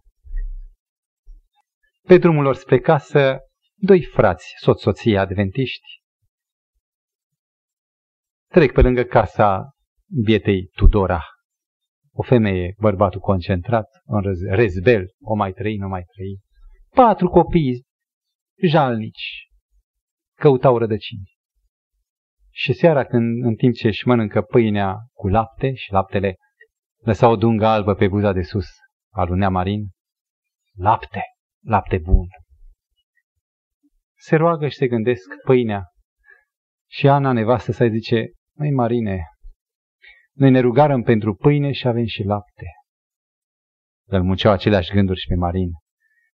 Pe 2.02 2.18
drumul 2.18 2.42
lor 2.42 2.54
spre 2.54 2.80
casă, 2.80 3.38
doi 3.74 4.04
frați, 4.04 4.54
soț-soție 4.60 5.18
adventiști, 5.18 5.86
trec 8.46 8.72
pe 8.72 8.80
lângă 8.80 9.02
casa 9.02 9.70
bietei 10.24 10.66
Tudora. 10.66 11.24
O 12.20 12.22
femeie, 12.22 12.74
bărbatul 12.78 13.20
concentrat, 13.20 13.88
în 14.04 14.22
rezbel, 14.50 15.06
o 15.20 15.34
mai 15.34 15.52
trăi, 15.52 15.76
nu 15.76 15.88
mai 15.88 16.04
trăi. 16.14 16.38
Patru 16.94 17.28
copii 17.28 17.82
jalnici 18.62 19.48
căutau 20.38 20.78
rădăcini. 20.78 21.36
Și 22.50 22.72
seara 22.72 23.04
când, 23.04 23.44
în 23.44 23.54
timp 23.54 23.74
ce 23.74 23.86
își 23.86 24.06
mănâncă 24.06 24.42
pâinea 24.42 24.96
cu 25.12 25.28
lapte 25.28 25.74
și 25.74 25.92
laptele 25.92 26.36
lăsa 27.04 27.28
o 27.28 27.36
dungă 27.36 27.66
albă 27.66 27.94
pe 27.94 28.08
buza 28.08 28.32
de 28.32 28.42
sus 28.42 28.66
al 29.12 29.30
unui 29.30 29.48
marin, 29.48 29.88
lapte, 30.76 31.22
lapte 31.64 31.98
bun. 31.98 32.26
Se 34.16 34.36
roagă 34.36 34.68
și 34.68 34.76
se 34.76 34.88
gândesc 34.88 35.26
pâinea. 35.44 35.84
Și 36.90 37.08
Ana, 37.08 37.32
nevastă 37.32 37.72
să 37.72 37.86
zice, 37.86 38.30
măi 38.56 38.70
Marine, 38.70 39.22
noi 40.38 40.50
ne 40.50 40.60
rugarăm 40.60 41.02
pentru 41.02 41.34
pâine 41.34 41.72
și 41.72 41.88
avem 41.88 42.06
și 42.06 42.22
lapte. 42.22 42.66
Îl 44.06 44.22
munceau 44.22 44.52
aceleași 44.52 44.92
gânduri 44.92 45.20
și 45.20 45.26
pe 45.26 45.34
Marin. 45.34 45.70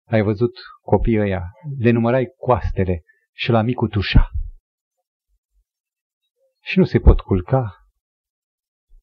Ai 0.04 0.22
văzut 0.22 0.52
copiii 0.80 1.20
ăia, 1.20 1.42
le 1.78 1.90
numărai 1.90 2.26
coastele 2.36 3.02
și 3.32 3.50
la 3.50 3.62
micul 3.62 3.88
tușa 3.88 4.30
și 6.62 6.78
nu 6.78 6.84
se 6.84 6.98
pot 6.98 7.20
culca, 7.20 7.86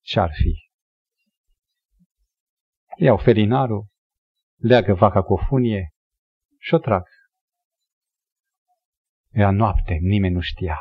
ce-ar 0.02 0.32
fi? 0.34 0.68
Iau 2.98 3.18
felinarul, 3.18 3.88
leagă 4.56 4.94
vaca 4.94 5.22
cu 5.24 5.34
o 5.34 5.38
funie 5.38 5.90
și 6.60 6.74
o 6.74 6.78
trag. 6.78 7.04
Era 9.30 9.52
noapte, 9.52 9.94
nimeni 9.94 10.34
nu 10.34 10.42
știa. 10.42 10.80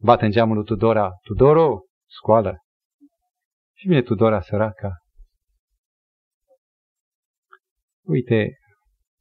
Bate 0.00 0.24
în 0.24 0.30
geamul 0.30 0.56
lui 0.56 0.64
Tudora, 0.64 1.10
Tudoro, 1.22 1.80
scoală. 2.06 2.58
Și 3.82 3.88
vine 3.88 4.02
Tudora 4.02 4.40
săraca. 4.40 4.92
Uite, 8.04 8.58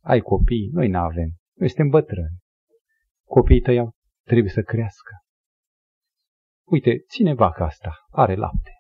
ai 0.04 0.20
copii, 0.20 0.70
noi 0.74 0.88
nu 0.88 1.00
avem, 1.00 1.30
noi 1.54 1.68
suntem 1.68 1.88
bătrâni. 1.90 2.40
Copiii 3.24 3.62
tăi 3.62 3.90
trebuie 4.24 4.52
să 4.52 4.62
crească. 4.62 5.14
Uite, 6.68 6.98
ține 7.10 7.34
vaca 7.34 7.66
asta, 7.66 7.96
are 8.10 8.36
lapte. 8.36 8.72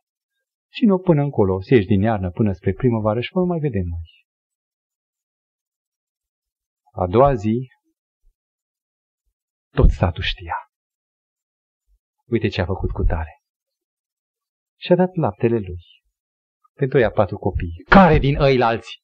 Ține-o 0.71 0.97
până 0.97 1.21
încolo, 1.21 1.61
să 1.61 1.73
ieși 1.73 1.88
din 1.88 2.01
iarnă 2.01 2.32
până 2.32 2.53
spre 2.53 2.73
primăvară 2.73 3.21
și 3.21 3.32
până 3.32 3.45
mai 3.45 3.59
vedem 3.59 3.86
noi. 3.86 4.25
A 6.91 7.07
doua 7.07 7.34
zi, 7.34 7.67
tot 9.69 9.89
statul 9.89 10.23
știa. 10.23 10.55
Uite 12.25 12.47
ce 12.47 12.61
a 12.61 12.65
făcut 12.65 12.91
cu 12.91 13.03
tare. 13.03 13.41
Și-a 14.82 14.95
dat 14.95 15.15
laptele 15.15 15.57
lui. 15.57 15.79
Pentru 16.73 16.99
ea 16.99 17.11
patru 17.11 17.38
copii. 17.38 17.84
Care 17.89 18.17
din 18.17 18.36
ei 18.36 18.61
alții? 18.61 18.99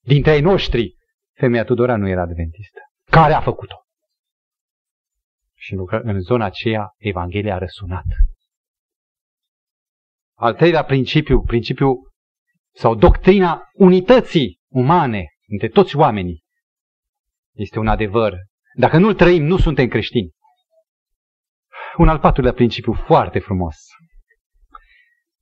Dintre 0.00 0.34
ei 0.34 0.40
noștri? 0.40 0.96
Femeia 1.36 1.64
Tudora 1.64 1.96
nu 1.96 2.08
era 2.08 2.22
adventistă. 2.22 2.80
Care 3.04 3.32
a 3.32 3.40
făcut-o? 3.40 3.76
Și 5.54 5.74
în 5.88 6.20
zona 6.20 6.44
aceea 6.44 6.94
Evanghelia 6.96 7.54
a 7.54 7.58
răsunat. 7.58 8.04
Al 10.34 10.54
treilea 10.54 10.84
principiu, 10.84 11.40
principiu 11.40 11.94
sau 12.74 12.94
doctrina 12.94 13.62
unității 13.72 14.60
umane 14.68 15.24
între 15.46 15.68
toți 15.68 15.96
oamenii, 15.96 16.44
este 17.54 17.78
un 17.78 17.88
adevăr. 17.88 18.34
Dacă 18.76 18.98
nu-l 18.98 19.14
trăim, 19.14 19.44
nu 19.44 19.58
suntem 19.58 19.88
creștini. 19.88 20.30
Un 21.96 22.08
al 22.08 22.18
patrulea 22.18 22.52
principiu 22.52 22.92
foarte 22.92 23.38
frumos. 23.38 23.76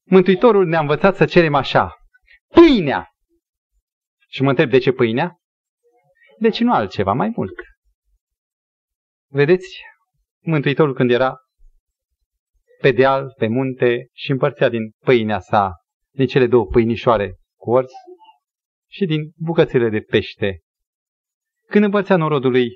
Mântuitorul 0.04 0.66
ne-a 0.66 0.80
învățat 0.80 1.16
să 1.16 1.24
cerem 1.24 1.54
așa. 1.54 1.96
Pâinea! 2.48 3.08
Și 4.28 4.42
mă 4.42 4.48
întreb 4.48 4.70
de 4.70 4.78
ce 4.78 4.92
pâinea? 4.92 5.36
De 6.38 6.48
ce 6.48 6.64
nu 6.64 6.72
altceva, 6.72 7.12
mai 7.12 7.32
mult? 7.36 7.54
Vedeți, 9.30 9.82
Mântuitorul 10.44 10.94
când 10.94 11.10
era 11.10 11.36
pe 12.80 12.92
deal, 12.92 13.32
pe 13.38 13.46
munte 13.46 14.08
și 14.12 14.30
împărțea 14.30 14.68
din 14.68 14.90
pâinea 15.04 15.38
sa 15.38 15.72
din 16.14 16.26
cele 16.26 16.46
două 16.46 16.66
pâinișoare 16.66 17.34
cu 17.58 17.70
orz 17.70 17.90
și 18.90 19.04
din 19.04 19.32
bucățile 19.36 19.88
de 19.88 20.00
pește. 20.00 20.60
Când 21.68 21.84
împărțea 21.84 22.16
norodului, 22.16 22.68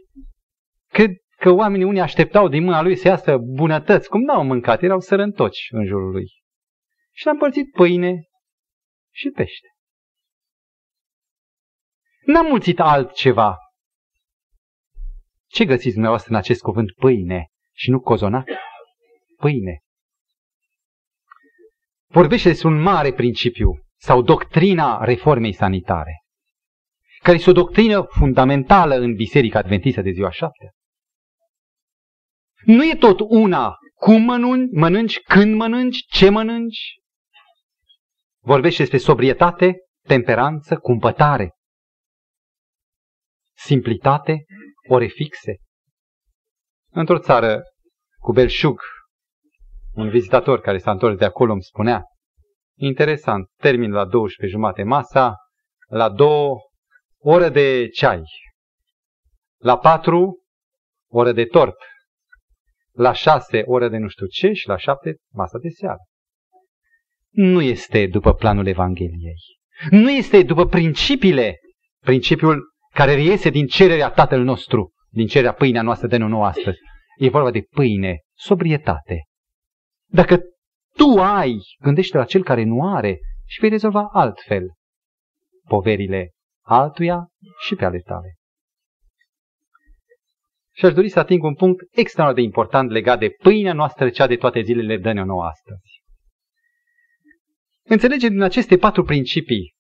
cred 0.93 1.11
că 1.37 1.51
oamenii 1.51 1.87
unii 1.87 2.01
așteptau 2.01 2.49
din 2.49 2.65
mâna 2.65 2.83
lui 2.83 2.97
să 2.97 3.09
iasă 3.09 3.37
bunătăți, 3.37 4.09
cum 4.09 4.21
n-au 4.21 4.45
mâncat, 4.45 4.83
erau 4.83 5.01
sărăntoci 5.01 5.67
în 5.71 5.85
jurul 5.85 6.11
lui. 6.11 6.27
Și 7.17 7.25
l-a 7.25 7.31
împărțit 7.31 7.71
pâine 7.71 8.29
și 9.13 9.31
pește. 9.31 9.67
N-a 12.27 12.43
mulțit 12.43 12.81
altceva. 12.81 13.57
Ce 15.47 15.65
găsiți 15.65 15.93
dumneavoastră 15.93 16.33
în 16.33 16.39
acest 16.39 16.61
cuvânt 16.61 16.93
pâine 16.93 17.47
și 17.73 17.91
nu 17.91 18.01
cozonac? 18.01 18.49
Pâine. 19.37 19.81
Vorbește 22.07 22.49
despre 22.49 22.69
un 22.69 22.81
mare 22.81 23.13
principiu 23.13 23.71
sau 23.97 24.23
doctrina 24.23 25.05
reformei 25.05 25.53
sanitare, 25.53 26.23
care 27.23 27.37
este 27.37 27.51
o 27.51 27.53
doctrină 27.53 28.03
fundamentală 28.03 28.95
în 28.95 29.15
Biserica 29.15 29.59
Adventistă 29.59 30.03
de 30.03 30.11
ziua 30.11 30.31
șaptea. 30.31 30.71
Nu 32.65 32.85
e 32.85 32.95
tot 32.95 33.21
una 33.21 33.75
cum 33.95 34.23
mănânci, 34.23 34.73
mănânci, 34.73 35.21
când 35.21 35.55
mănânci, 35.55 36.05
ce 36.07 36.31
mănânci. 36.31 37.05
Vorbește 38.47 38.83
despre 38.83 38.99
sobrietate, 38.99 39.77
temperanță, 40.03 40.77
cumpătare, 40.77 41.51
simplitate, 43.57 44.45
ore 44.89 45.07
fixe. 45.07 45.57
Într-o 46.91 47.19
țară 47.19 47.63
cu 48.19 48.33
belșug, 48.33 48.81
un 49.93 50.09
vizitator 50.09 50.61
care 50.61 50.79
s-a 50.79 50.91
întors 50.91 51.17
de 51.17 51.25
acolo 51.25 51.53
îmi 51.53 51.63
spunea, 51.63 52.03
interesant, 52.79 53.49
termin 53.57 53.91
la 53.91 54.05
12 54.05 54.57
jumate 54.57 54.83
masa, 54.83 55.35
la 55.89 56.09
2 56.09 56.53
oră 57.19 57.49
de 57.49 57.89
ceai, 57.89 58.23
la 59.57 59.79
4 59.79 60.43
oră 61.11 61.33
de 61.33 61.45
tort, 61.45 61.77
la 62.93 63.13
6 63.13 63.63
oră 63.65 63.89
de 63.89 63.97
nu 63.97 64.09
știu 64.09 64.27
ce 64.27 64.53
și 64.53 64.69
la 64.69 64.77
7 64.77 65.17
masa 65.33 65.59
de 65.59 65.69
seară. 65.69 66.01
Nu 67.37 67.61
este 67.61 68.07
după 68.07 68.35
planul 68.35 68.67
Evangheliei. 68.67 69.37
Nu 69.91 70.11
este 70.11 70.43
după 70.43 70.67
principiile, 70.67 71.57
principiul 72.05 72.63
care 72.95 73.15
reiese 73.15 73.51
din 73.51 73.67
cererea 73.67 74.11
Tatăl 74.11 74.43
nostru, 74.43 74.93
din 75.09 75.27
cererea 75.27 75.53
pâinea 75.53 75.83
noastră 75.83 76.09
de 76.09 76.17
nouă 76.17 76.47
astăzi. 76.47 76.79
E 77.19 77.29
vorba 77.29 77.51
de 77.51 77.67
pâine, 77.71 78.21
sobrietate. 78.35 79.25
Dacă 80.09 80.41
tu 80.97 81.23
ai, 81.23 81.57
gândește 81.79 82.17
la 82.17 82.25
cel 82.25 82.43
care 82.43 82.65
nu 82.65 82.95
are 82.95 83.19
și 83.47 83.61
vei 83.61 83.71
rezolva 83.71 84.09
altfel 84.13 84.73
poverile 85.69 86.31
altuia 86.65 87.29
și 87.67 87.75
pe 87.75 87.85
ale 87.85 87.99
tale. 87.99 88.35
Și 90.75 90.85
aș 90.85 90.93
dori 90.93 91.09
să 91.09 91.19
ating 91.19 91.43
un 91.43 91.55
punct 91.55 91.81
extraordinar 91.91 92.35
de 92.35 92.41
important 92.41 92.91
legat 92.91 93.19
de 93.19 93.29
pâinea 93.43 93.73
noastră, 93.73 94.11
cea 94.11 94.27
de 94.27 94.37
toate 94.37 94.61
zilele, 94.61 94.99
dă-ne 94.99 95.23
nouă 95.23 95.45
astăzi. 95.45 95.96
Înțelege 97.89 98.29
din 98.29 98.43
aceste 98.43 98.77
patru 98.77 99.03
principii 99.03 99.75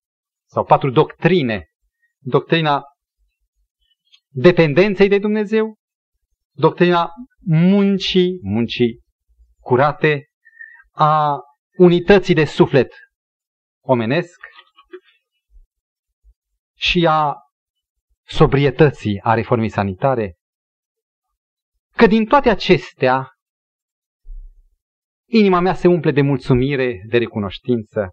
sau 0.48 0.64
patru 0.64 0.90
doctrine, 0.90 1.66
doctrina 2.18 2.82
dependenței 4.28 5.08
de 5.08 5.18
Dumnezeu, 5.18 5.76
doctrina 6.54 7.10
muncii, 7.46 8.38
muncii 8.42 9.00
curate, 9.60 10.26
a 10.90 11.38
unității 11.76 12.34
de 12.34 12.44
suflet 12.44 12.92
omenesc 13.84 14.40
și 16.78 17.06
a 17.06 17.34
sobrietății 18.26 19.20
a 19.22 19.34
reformei 19.34 19.68
sanitare, 19.68 20.36
că 21.96 22.06
din 22.06 22.26
toate 22.26 22.50
acestea 22.50 23.35
inima 25.28 25.60
mea 25.60 25.74
se 25.74 25.88
umple 25.88 26.10
de 26.10 26.20
mulțumire, 26.20 27.02
de 27.08 27.18
recunoștință. 27.18 28.08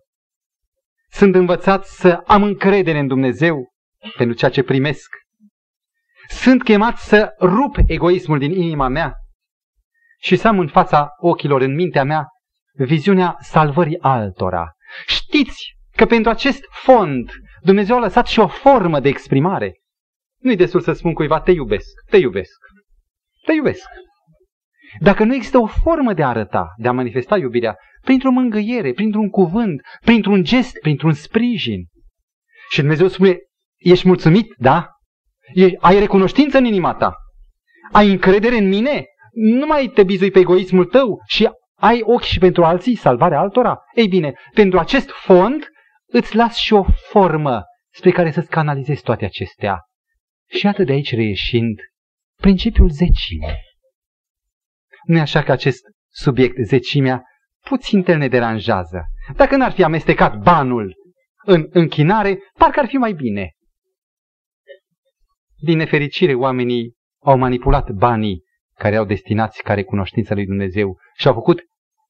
Sunt 1.09 1.36
învățat 1.36 1.86
să 1.86 2.22
am 2.26 2.43
încredere 2.43 2.99
în 2.99 3.07
Dumnezeu 3.07 3.72
pentru 4.18 4.36
ceea 4.36 4.51
ce 4.51 4.64
primesc 4.64 5.24
sunt 6.28 6.64
chemat 6.64 6.97
să 6.97 7.36
rup 7.39 7.78
egoismul 7.88 8.39
din 8.39 8.51
inima 8.51 8.88
mea 8.88 9.14
și 10.20 10.36
să 10.36 10.47
am 10.47 10.59
în 10.59 10.68
fața 10.68 11.09
ochilor, 11.18 11.61
în 11.61 11.74
mintea 11.74 12.03
mea, 12.03 12.28
viziunea 12.74 13.36
salvării 13.39 13.99
altora. 13.99 14.72
Știți 15.07 15.76
că 15.95 16.05
pentru 16.05 16.30
acest 16.32 16.64
fond 16.70 17.32
Dumnezeu 17.61 17.95
a 17.95 17.99
lăsat 17.99 18.28
și 18.28 18.39
o 18.39 18.47
formă 18.47 18.99
de 18.99 19.09
exprimare. 19.09 19.74
Nu-i 20.39 20.55
destul 20.55 20.82
să 20.82 20.93
spun 20.93 21.14
cuiva, 21.14 21.41
te 21.41 21.51
iubesc, 21.51 21.89
te 22.09 22.18
iubesc, 22.18 22.59
te 23.45 23.53
iubesc. 23.53 23.88
Dacă 25.00 25.24
nu 25.24 25.36
există 25.36 25.58
o 25.58 25.66
formă 25.66 26.14
de 26.14 26.24
a 26.24 26.28
arăta, 26.28 26.74
de 26.78 26.88
a 26.88 26.91
manifesta 26.91 27.38
iubirea, 27.38 27.78
printr-o 28.02 28.32
mângâiere, 28.32 28.94
printr-un 28.94 29.30
cuvânt, 29.30 29.82
printr-un 30.02 30.44
gest, 30.44 30.80
printr-un 30.80 31.14
sprijin. 31.14 31.86
Și 32.70 32.80
Dumnezeu 32.80 33.08
spune, 33.08 33.38
ești 33.78 34.08
mulțumit? 34.08 34.54
Da? 34.58 34.88
ai 35.80 36.00
recunoștință 36.00 36.58
în 36.58 36.66
inima 36.66 36.94
ta, 36.94 37.16
ai 37.91 38.12
încredere 38.12 38.58
în 38.58 38.68
mine, 38.68 39.06
nu 39.32 39.66
mai 39.66 39.88
te 39.88 40.04
bizui 40.04 40.32
pe 40.32 40.39
egoismul 40.39 40.86
tău 40.86 41.22
și 41.28 41.50
ai 41.80 42.02
ochi 42.04 42.24
și 42.24 42.39
pentru 42.39 42.64
alții, 42.64 42.96
salvarea 42.96 43.39
altora. 43.39 43.78
Ei 43.96 44.08
bine, 44.08 44.34
pentru 44.54 44.80
acest 44.80 45.10
fond 45.10 45.68
îți 46.06 46.36
las 46.36 46.56
și 46.56 46.74
o 46.74 46.84
formă 47.10 47.64
spre 47.94 48.12
care 48.12 48.32
să-ți 48.32 48.50
canalizezi 48.50 49.04
toate 49.04 49.26
acestea. 49.26 49.80
Și 50.50 50.68
atât 50.68 50.86
de 50.86 50.91
aici 50.91 51.14
reieșind 51.14 51.80
principiul 52.41 52.89
zecimii. 52.89 53.56
Nu 55.04 55.18
e 55.18 55.20
așa 55.20 55.43
că 55.43 55.51
acest 55.51 55.82
subiect, 56.10 56.56
zecimea, 56.66 57.24
puțin 57.60 58.04
te 58.04 58.16
ne 58.16 58.28
deranjează. 58.28 59.06
Dacă 59.36 59.56
n-ar 59.56 59.72
fi 59.72 59.84
amestecat 59.84 60.38
banul 60.38 60.95
în 61.45 61.68
închinare, 61.70 62.39
parcă 62.58 62.80
ar 62.80 62.88
fi 62.88 62.95
mai 62.95 63.14
bine. 63.14 63.51
Din 65.56 65.78
nefericire, 65.78 66.34
oamenii 66.34 66.93
au 67.24 67.38
manipulat 67.38 67.91
banii 67.91 68.43
care 68.78 68.95
au 68.95 69.06
destinați 69.06 69.64
ca 69.64 69.74
recunoștință 69.74 70.34
lui 70.34 70.45
Dumnezeu 70.45 70.97
și 71.18 71.28
au 71.28 71.34
făcut 71.34 71.62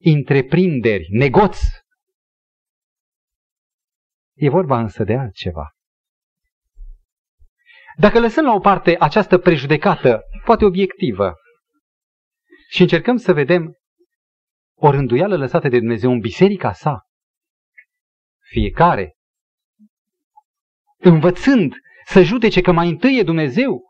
întreprinderi, 0.04 1.06
negoți. 1.10 1.82
E 4.34 4.48
vorba 4.48 4.80
însă 4.80 5.04
de 5.04 5.14
altceva. 5.14 5.70
Dacă 7.96 8.20
lăsăm 8.20 8.44
la 8.44 8.54
o 8.54 8.58
parte 8.58 8.96
această 8.98 9.38
prejudecată, 9.38 10.22
poate 10.44 10.64
obiectivă, 10.64 11.34
și 12.68 12.82
încercăm 12.82 13.16
să 13.16 13.32
vedem 13.32 13.74
o 14.74 14.90
rânduială 14.90 15.36
lăsată 15.36 15.68
de 15.68 15.78
Dumnezeu 15.78 16.10
în 16.10 16.18
biserica 16.18 16.72
sa, 16.72 17.02
fiecare, 18.40 19.16
învățând 20.98 21.74
să 22.04 22.22
judece 22.22 22.60
că 22.60 22.72
mai 22.72 22.88
întâi 22.88 23.18
e 23.18 23.22
Dumnezeu. 23.22 23.82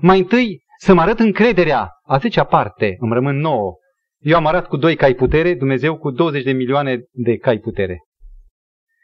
Mai 0.00 0.18
întâi 0.18 0.62
să 0.78 0.94
mă 0.94 1.00
arăt 1.00 1.18
încrederea. 1.18 1.90
A 2.02 2.18
zicea 2.18 2.44
parte, 2.44 2.96
îmi 2.98 3.12
rămân 3.12 3.36
nouă. 3.36 3.76
Eu 4.18 4.36
am 4.36 4.46
arăt 4.46 4.66
cu 4.66 4.76
doi 4.76 4.96
cai 4.96 5.14
putere, 5.14 5.54
Dumnezeu 5.54 5.98
cu 5.98 6.10
20 6.10 6.44
de 6.44 6.52
milioane 6.52 7.00
de 7.10 7.36
cai 7.36 7.58
putere. 7.58 7.98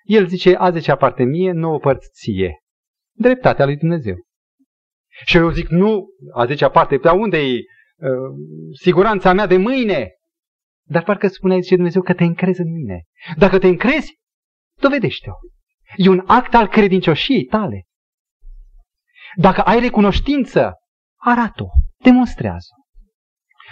El 0.02 0.26
zice, 0.26 0.56
a 0.56 0.70
zicea 0.70 0.96
parte 0.96 1.22
mie, 1.22 1.52
nouă 1.52 1.78
părți 1.78 2.10
ție. 2.10 2.58
Dreptatea 3.16 3.64
lui 3.64 3.76
Dumnezeu. 3.76 4.16
Și 5.24 5.36
eu 5.36 5.50
zic, 5.50 5.68
nu, 5.68 6.06
a 6.34 6.46
zicea 6.46 6.68
parte, 6.68 6.98
pe 6.98 7.08
unde 7.08 7.38
e 7.38 7.52
uh, 7.52 7.62
siguranța 8.80 9.32
mea 9.32 9.46
de 9.46 9.56
mâine? 9.56 10.12
Dar 10.86 11.02
parcă 11.02 11.28
spune, 11.28 11.60
zice 11.60 11.74
Dumnezeu, 11.74 12.02
că 12.02 12.14
te 12.14 12.24
încrezi 12.24 12.60
în 12.60 12.72
mine. 12.72 13.02
Dacă 13.36 13.58
te 13.58 13.66
încrezi, 13.66 14.18
dovedește-o. 14.80 15.34
E 15.96 16.08
un 16.08 16.24
act 16.26 16.54
al 16.54 16.68
credincioșiei 16.68 17.44
tale. 17.44 17.84
Dacă 19.36 19.62
ai 19.62 19.80
recunoștință, 19.80 20.72
arată-o, 21.16 21.68
demonstrează. 22.02 22.74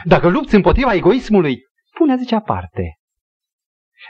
Dacă 0.05 0.29
lupți 0.29 0.55
împotriva 0.55 0.95
egoismului, 0.95 1.61
pune 1.95 2.17
zicea 2.17 2.41
parte. 2.41 2.97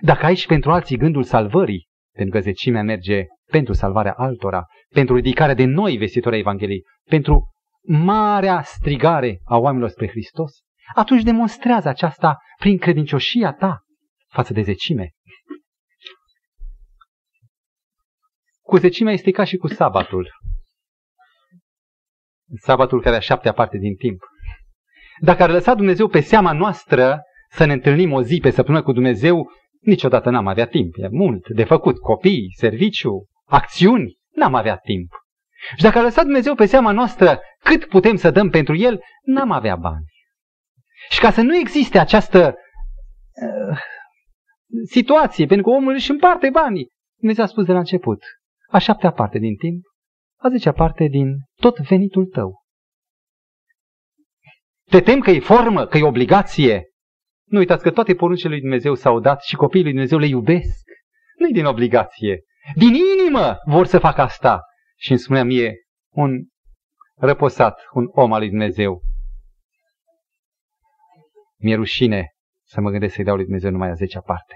Dacă 0.01 0.25
ai 0.25 0.35
și 0.35 0.47
pentru 0.47 0.73
alții 0.73 0.97
gândul 0.97 1.23
salvării, 1.23 1.89
pentru 2.15 2.35
că 2.35 2.41
zecimea 2.41 2.83
merge 2.83 3.25
pentru 3.51 3.73
salvarea 3.73 4.13
altora, 4.13 4.67
pentru 4.89 5.15
ridicarea 5.15 5.55
de 5.55 5.65
noi 5.65 5.97
vestitori 5.97 6.39
Evangheliei, 6.39 6.83
pentru 7.09 7.53
marea 7.87 8.63
strigare 8.63 9.41
a 9.45 9.57
oamenilor 9.57 9.91
spre 9.91 10.09
Hristos, 10.09 10.53
atunci 10.95 11.23
demonstrează 11.23 11.89
aceasta 11.89 12.39
prin 12.59 12.79
credincioșia 12.79 13.53
ta 13.53 13.83
față 14.29 14.53
de 14.53 14.63
zecime. 14.63 15.11
Cu 18.61 18.77
zecimea 18.77 19.13
este 19.13 19.31
ca 19.31 19.45
și 19.45 19.57
cu 19.57 19.67
sabatul 19.67 20.31
sabatul 22.61 23.03
care 23.03 23.17
a 23.17 23.21
șaptea 23.21 23.53
parte 23.53 23.79
din 23.79 23.95
timp. 23.95 24.23
Dacă 25.21 25.43
ar 25.43 25.51
lăsa 25.51 25.75
Dumnezeu 25.75 26.09
pe 26.09 26.21
seama 26.21 26.53
noastră 26.53 27.23
să 27.51 27.65
ne 27.65 27.73
întâlnim 27.73 28.13
o 28.13 28.23
zi 28.23 28.39
pe 28.43 28.51
săptămână 28.51 28.83
cu 28.83 28.93
Dumnezeu, 28.93 29.51
Niciodată 29.83 30.31
n-am 30.31 30.47
avea 30.47 30.67
timp, 30.67 30.95
e 30.97 31.09
mult 31.09 31.49
de 31.49 31.65
făcut, 31.65 31.99
copii, 31.99 32.53
serviciu, 32.57 33.27
acțiuni, 33.47 34.17
n-am 34.35 34.55
avea 34.55 34.77
timp. 34.77 35.11
Și 35.77 35.83
dacă 35.83 35.99
a 35.99 36.03
lăsat 36.03 36.25
Dumnezeu 36.25 36.55
pe 36.55 36.67
seama 36.67 36.93
noastră 36.93 37.41
cât 37.59 37.85
putem 37.85 38.17
să 38.17 38.31
dăm 38.31 38.51
pentru 38.51 38.77
El, 38.77 39.01
n-am 39.23 39.51
avea 39.51 39.77
bani. 39.77 40.05
Și 41.11 41.21
ca 41.21 41.31
să 41.31 41.41
nu 41.41 41.57
existe 41.57 41.99
această 41.99 42.55
uh, 43.43 43.79
situație, 44.85 45.47
pentru 45.47 45.67
că 45.67 45.77
omul 45.77 45.93
își 45.93 46.11
împarte 46.11 46.51
banii, 46.51 46.89
Dumnezeu 47.19 47.45
a 47.45 47.47
spus 47.47 47.65
de 47.65 47.73
la 47.73 47.79
început, 47.79 48.25
a 48.71 48.79
șaptea 48.79 49.13
parte 49.13 49.39
din 49.39 49.57
timp, 49.57 49.85
a 50.41 50.49
zecea 50.49 50.73
parte 50.73 51.07
din 51.07 51.35
tot 51.61 51.79
venitul 51.79 52.27
tău. 52.27 52.63
Te 54.91 55.01
tem 55.01 55.21
că 55.21 55.31
e 55.31 55.41
formă, 55.41 55.87
că 55.87 55.99
e 55.99 56.03
obligație. 56.03 56.85
Nu 57.49 57.59
uitați 57.59 57.83
că 57.83 57.91
toate 57.91 58.15
poruncile 58.15 58.51
lui 58.51 58.61
Dumnezeu 58.61 58.95
s-au 58.95 59.21
dat 59.21 59.43
și 59.43 59.57
copiii 59.57 59.83
lui 59.83 59.93
Dumnezeu 59.93 60.19
le 60.19 60.27
iubesc. 60.27 60.85
Nu-i 61.39 61.53
din 61.53 61.65
obligație. 61.65 62.41
Din 62.75 62.95
inimă 62.95 63.57
vor 63.65 63.87
să 63.87 63.99
facă 63.99 64.21
asta. 64.21 64.61
Și 65.03 65.11
îmi 65.11 65.21
spunea 65.21 65.45
mie 65.45 65.75
un 66.15 66.45
răposat, 67.17 67.81
un 67.93 68.09
om 68.13 68.33
al 68.33 68.39
lui 68.39 68.49
Dumnezeu. 68.49 69.03
Mi-e 71.59 71.75
rușine 71.75 72.33
să 72.63 72.81
mă 72.81 72.91
gândesc 72.91 73.15
să-i 73.15 73.25
dau 73.25 73.35
lui 73.35 73.45
Dumnezeu 73.45 73.71
numai 73.71 73.89
a 73.89 73.95
zecea 73.95 74.21
parte. 74.21 74.55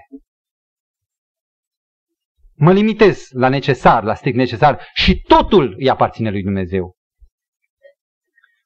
Mă 2.53 2.73
limitez 2.73 3.27
la 3.29 3.49
necesar, 3.49 4.03
la 4.03 4.13
strict 4.13 4.37
necesar 4.37 4.81
și 4.93 5.21
totul 5.21 5.75
îi 5.77 5.89
aparține 5.89 6.29
lui 6.29 6.43
Dumnezeu. 6.43 6.95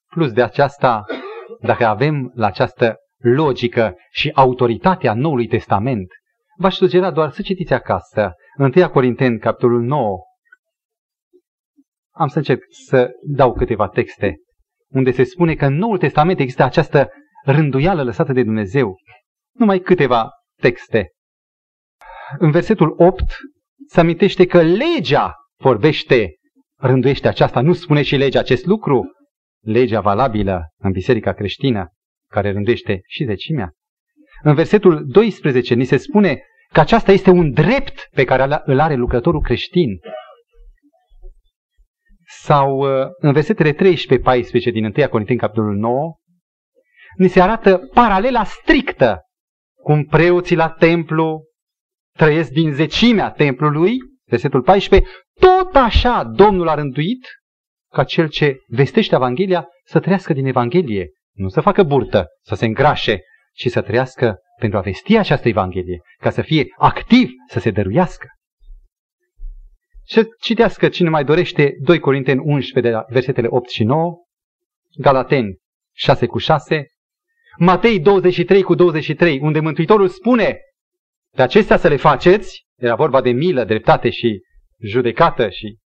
Plus 0.08 0.32
de 0.32 0.44
aceasta, 0.44 1.04
dacă 1.62 1.86
avem 1.86 2.32
la 2.36 2.48
această 2.48 2.96
logică 3.18 3.96
și 4.12 4.32
autoritatea 4.34 5.14
Noului 5.14 5.48
Testament, 5.48 6.08
v-aș 6.58 6.76
sugera 6.76 7.12
doar 7.12 7.32
să 7.32 7.42
citiți 7.42 7.74
acasă 7.74 8.34
1 8.58 8.90
Corinteni, 8.90 9.40
capitolul 9.40 9.82
9. 9.82 10.18
Am 12.14 12.28
să 12.28 12.38
încerc 12.38 12.64
să 12.70 13.10
dau 13.22 13.54
câteva 13.54 13.88
texte 13.88 14.36
unde 14.92 15.12
se 15.12 15.24
spune 15.24 15.56
că 15.56 15.66
în 15.66 15.76
Noul 15.76 15.98
Testament 15.98 16.40
există 16.40 16.64
această 16.64 17.10
rânduială 17.46 18.04
lăsată 18.04 18.34
de 18.34 18.44
Dumnezeu. 18.44 18.96
Numai 19.56 19.80
câteva 19.80 20.30
texte. 20.62 21.12
În 22.38 22.52
versetul 22.52 22.94
8 22.98 23.24
se 23.88 24.00
amintește 24.00 24.46
că 24.46 24.62
legea 24.62 25.36
vorbește, 25.58 26.36
rânduiește 26.78 27.28
aceasta, 27.28 27.62
nu 27.62 27.74
spune 27.74 28.02
și 28.02 28.16
legea 28.16 28.40
acest 28.40 28.66
lucru, 28.66 29.12
legea 29.64 30.00
valabilă 30.00 30.64
în 30.78 30.92
biserica 30.92 31.34
creștină, 31.34 31.90
care 32.28 32.52
rândește 32.52 33.02
și 33.06 33.24
zecimea. 33.24 33.72
În 34.44 34.54
versetul 34.54 35.06
12 35.08 35.74
ni 35.74 35.86
se 35.86 35.98
spune 35.98 36.42
că 36.74 36.80
aceasta 36.80 37.12
este 37.12 37.30
un 37.30 37.52
drept 37.52 38.08
pe 38.16 38.24
care 38.24 38.62
îl 38.66 38.80
are 38.80 38.96
lucrătorul 38.96 39.42
creștin. 39.42 40.00
Sau 42.40 42.78
uh, 42.78 43.08
în 43.18 43.32
versetele 43.32 43.74
13-14 43.74 43.76
din 44.72 44.84
1 44.84 45.10
Corinteni, 45.10 45.40
capitolul 45.40 45.76
9, 45.76 46.16
ni 47.18 47.28
se 47.28 47.42
arată 47.42 47.78
paralela 47.94 48.44
strictă 48.44 49.20
cum 49.82 50.06
preoții 50.06 50.56
la 50.56 50.70
templu 50.70 51.44
trăiesc 52.18 52.52
din 52.52 52.74
zecimea 52.74 53.32
templului, 53.32 53.98
versetul 54.26 54.62
14, 54.62 55.10
tot 55.40 55.76
așa 55.76 56.24
Domnul 56.24 56.68
a 56.68 56.74
rânduit 56.74 57.28
ca 57.94 58.04
cel 58.04 58.30
ce 58.30 58.58
vestește 58.68 59.16
Evanghelia 59.16 59.68
să 59.84 60.00
trăiască 60.00 60.34
din 60.34 60.46
Evanghelie, 60.46 61.10
nu 61.36 61.48
să 61.48 61.62
facă 61.62 61.84
burtă, 61.84 62.28
să 62.42 62.56
se 62.56 62.66
îngrașe, 62.66 63.20
ci 63.54 63.70
să 63.70 63.82
trăiască 63.82 64.38
pentru 64.60 64.78
a 64.78 64.82
vesti 64.82 65.18
această 65.18 65.48
Evanghelie, 65.48 66.02
ca 66.18 66.30
să 66.30 66.42
fie 66.42 66.66
activ, 66.78 67.30
să 67.48 67.60
se 67.60 67.72
dăruiască. 67.72 68.28
Și 70.12 70.28
citească 70.40 70.90
cine 70.90 71.10
mai 71.10 71.24
dorește 71.24 71.76
2 71.80 72.00
Corinteni 72.00 72.42
11, 72.44 72.80
de 72.80 72.90
la 72.90 73.06
versetele 73.10 73.48
8 73.50 73.70
și 73.70 73.84
9, 73.84 74.16
Galateni 74.98 75.58
6 75.96 76.26
cu 76.26 76.38
6, 76.38 76.86
Matei 77.58 78.00
23 78.00 78.62
cu 78.62 78.76
23, 78.76 79.40
unde 79.40 79.60
Mântuitorul 79.60 80.08
spune 80.08 80.60
de 81.36 81.42
acestea 81.42 81.78
să 81.78 81.88
le 81.88 81.96
faceți, 81.96 82.66
era 82.78 82.96
vorba 82.96 83.22
de 83.22 83.32
milă, 83.32 83.64
dreptate 83.64 84.10
și 84.10 84.40
judecată 84.80 85.50
și 85.50 85.78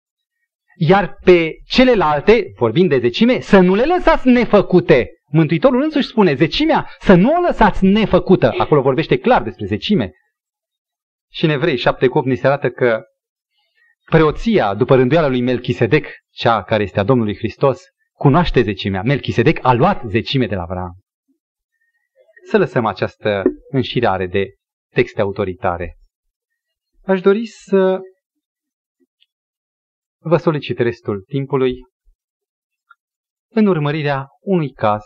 iar 0.77 1.19
pe 1.25 1.53
celelalte, 1.67 2.53
vorbind 2.57 2.89
de 2.89 2.99
zecime, 2.99 3.41
să 3.41 3.61
nu 3.61 3.75
le 3.75 3.85
lăsați 3.85 4.29
nefăcute. 4.29 5.09
Mântuitorul 5.27 5.83
însuși 5.83 6.07
spune, 6.07 6.35
zecimea, 6.35 6.91
să 6.99 7.15
nu 7.15 7.29
o 7.29 7.41
lăsați 7.41 7.85
nefăcută. 7.85 8.55
Acolo 8.59 8.83
vorbește 8.83 9.19
clar 9.19 9.43
despre 9.43 9.67
zecime. 9.67 10.13
Și 11.33 11.45
în 11.45 11.51
Evrei 11.51 11.77
7 11.77 12.07
cu 12.07 12.19
8 12.19 12.27
ni 12.27 12.37
se 12.37 12.47
arată 12.47 12.71
că 12.71 13.03
preoția, 14.05 14.75
după 14.75 14.95
rânduiala 14.95 15.29
lui 15.29 15.41
Melchisedec, 15.41 16.07
cea 16.31 16.63
care 16.63 16.83
este 16.83 17.01
a 17.01 17.05
Domnului 17.05 17.37
Hristos, 17.37 17.83
cunoaște 18.13 18.63
zecimea. 18.63 19.03
Melchisedec 19.03 19.59
a 19.63 19.73
luat 19.73 20.03
zecime 20.07 20.47
de 20.47 20.55
la 20.55 20.63
Avram. 20.63 20.99
Să 22.47 22.59
lăsăm 22.59 22.87
această 22.87 23.43
înșirare 23.71 24.27
de 24.27 24.47
texte 24.93 25.21
autoritare. 25.21 25.99
Aș 27.03 27.21
dori 27.21 27.47
să 27.47 27.99
vă 30.19 30.37
solicit 30.37 30.79
restul 30.79 31.23
timpului 31.23 31.75
în 33.49 33.67
urmărirea 33.67 34.27
unui 34.41 34.73
caz 34.73 35.03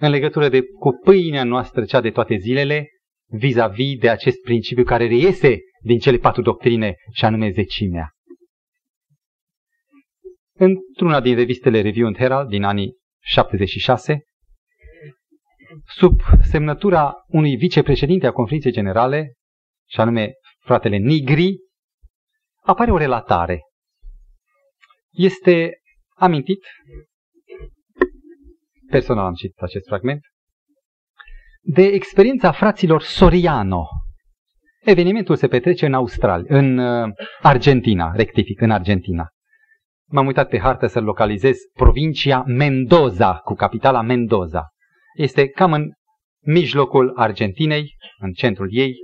în 0.00 0.10
legătură 0.10 0.48
de, 0.48 0.62
cu 0.78 0.90
pâinea 1.04 1.44
noastră, 1.44 1.84
cea 1.84 2.00
de 2.00 2.10
toate 2.10 2.36
zilele, 2.36 2.86
vis-a-vis 3.28 3.92
-vis 3.92 4.00
de 4.00 4.08
acest 4.08 4.40
principiu 4.42 4.84
care 4.84 5.06
reiese 5.06 5.58
din 5.82 5.98
cele 5.98 6.16
patru 6.16 6.42
doctrine, 6.42 6.94
și 7.12 7.24
anume 7.24 7.50
zecimea. 7.50 8.12
Într-una 10.58 11.20
din 11.20 11.34
revistele 11.34 11.80
Review 11.80 12.06
and 12.06 12.16
Herald 12.16 12.48
din 12.48 12.62
anii 12.62 12.96
76, 13.20 14.22
sub 15.86 16.20
semnătura 16.42 17.14
unui 17.26 17.56
vicepreședinte 17.56 18.26
a 18.26 18.32
conferinței 18.32 18.72
generale, 18.72 19.32
și 19.88 20.00
anume 20.00 20.32
fratele 20.58 20.96
Nigri, 20.96 21.56
apare 22.62 22.90
o 22.90 22.96
relatare. 22.96 23.60
Este 25.10 25.70
amintit, 26.14 26.64
personal 28.90 29.24
am 29.24 29.34
citit 29.34 29.58
acest 29.58 29.86
fragment, 29.86 30.20
de 31.60 31.82
experiența 31.82 32.52
fraților 32.52 33.02
Soriano. 33.02 33.86
Evenimentul 34.80 35.36
se 35.36 35.48
petrece 35.48 35.86
în 35.86 35.94
Australia, 35.94 36.58
în 36.58 36.78
uh, 36.78 37.12
Argentina, 37.42 38.12
rectific, 38.14 38.60
în 38.60 38.70
Argentina. 38.70 39.28
M-am 40.10 40.26
uitat 40.26 40.48
pe 40.48 40.58
hartă 40.58 40.86
să 40.86 41.00
localizez 41.00 41.56
provincia 41.72 42.42
Mendoza, 42.46 43.34
cu 43.34 43.54
capitala 43.54 44.02
Mendoza. 44.02 44.68
Este 45.14 45.48
cam 45.48 45.72
în 45.72 45.90
mijlocul 46.44 47.12
Argentinei, 47.16 47.96
în 48.18 48.32
centrul 48.32 48.68
ei, 48.70 48.94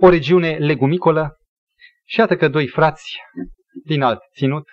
o 0.00 0.08
regiune 0.08 0.56
legumicolă 0.56 1.36
și 2.04 2.18
iată 2.18 2.36
că 2.36 2.48
doi 2.48 2.66
frați 2.66 3.16
din 3.84 4.02
alt 4.02 4.20
ținut, 4.36 4.68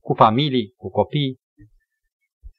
cu 0.00 0.14
familii, 0.14 0.72
cu 0.76 0.90
copii, 0.90 1.38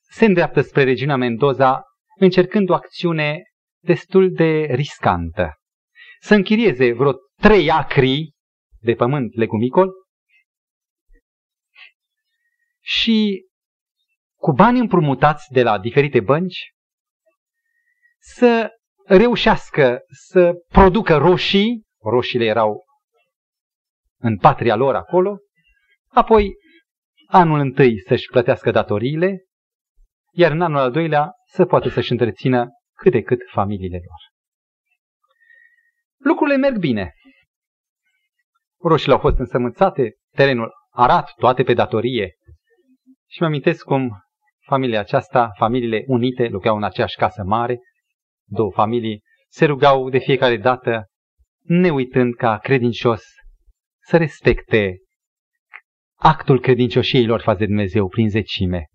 se 0.01 0.25
îndreaptă 0.25 0.61
spre 0.61 0.83
regiunea 0.83 1.15
Mendoza, 1.15 1.83
încercând 2.19 2.69
o 2.69 2.73
acțiune 2.73 3.43
destul 3.85 4.31
de 4.31 4.67
riscantă. 4.71 5.53
Să 6.19 6.33
închirieze 6.33 6.93
vreo 6.93 7.13
trei 7.41 7.71
acri 7.71 8.31
de 8.79 8.93
pământ 8.93 9.35
legumicol 9.35 9.89
și 12.81 13.45
cu 14.35 14.51
bani 14.51 14.79
împrumutați 14.79 15.51
de 15.51 15.63
la 15.63 15.79
diferite 15.79 16.19
bănci 16.19 16.71
să 18.19 18.69
reușească 19.05 19.99
să 20.07 20.53
producă 20.67 21.17
roșii, 21.17 21.83
roșiile 22.01 22.45
erau 22.45 22.83
în 24.21 24.37
patria 24.37 24.75
lor 24.75 24.95
acolo, 24.95 25.37
apoi 26.07 26.53
anul 27.27 27.59
întâi 27.59 27.99
să-și 27.99 28.27
plătească 28.27 28.71
datoriile, 28.71 29.45
iar 30.31 30.51
în 30.51 30.61
anul 30.61 30.77
al 30.77 30.91
doilea 30.91 31.31
să 31.45 31.65
poată 31.65 31.89
să-și 31.89 32.11
întrețină 32.11 32.67
cât 32.95 33.11
de 33.11 33.21
cât 33.21 33.39
familiile 33.51 33.97
lor. 33.97 34.19
Lucrurile 36.17 36.57
merg 36.57 36.77
bine. 36.77 37.13
Roșiile 38.81 39.13
au 39.13 39.19
fost 39.19 39.37
însămânțate, 39.37 40.15
terenul 40.35 40.71
arat, 40.89 41.33
toate 41.35 41.63
pe 41.63 41.73
datorie. 41.73 42.35
Și 43.29 43.41
mă 43.41 43.45
amintesc 43.45 43.83
cum 43.83 44.11
familia 44.65 44.99
aceasta, 44.99 45.51
familiile 45.57 46.03
unite, 46.07 46.47
lucrau 46.47 46.75
în 46.75 46.83
aceeași 46.83 47.15
casă 47.15 47.43
mare, 47.43 47.79
două 48.47 48.71
familii, 48.71 49.21
se 49.49 49.65
rugau 49.65 50.09
de 50.09 50.17
fiecare 50.17 50.57
dată, 50.57 51.05
ne 51.61 51.89
uitând 51.89 52.35
ca 52.35 52.57
credincios 52.57 53.23
să 53.99 54.17
respecte 54.17 54.97
actul 56.19 56.59
credincioșiei 56.59 57.25
lor 57.25 57.41
față 57.41 57.59
de 57.59 57.65
Dumnezeu 57.65 58.07
prin 58.07 58.29
zecime. 58.29 58.85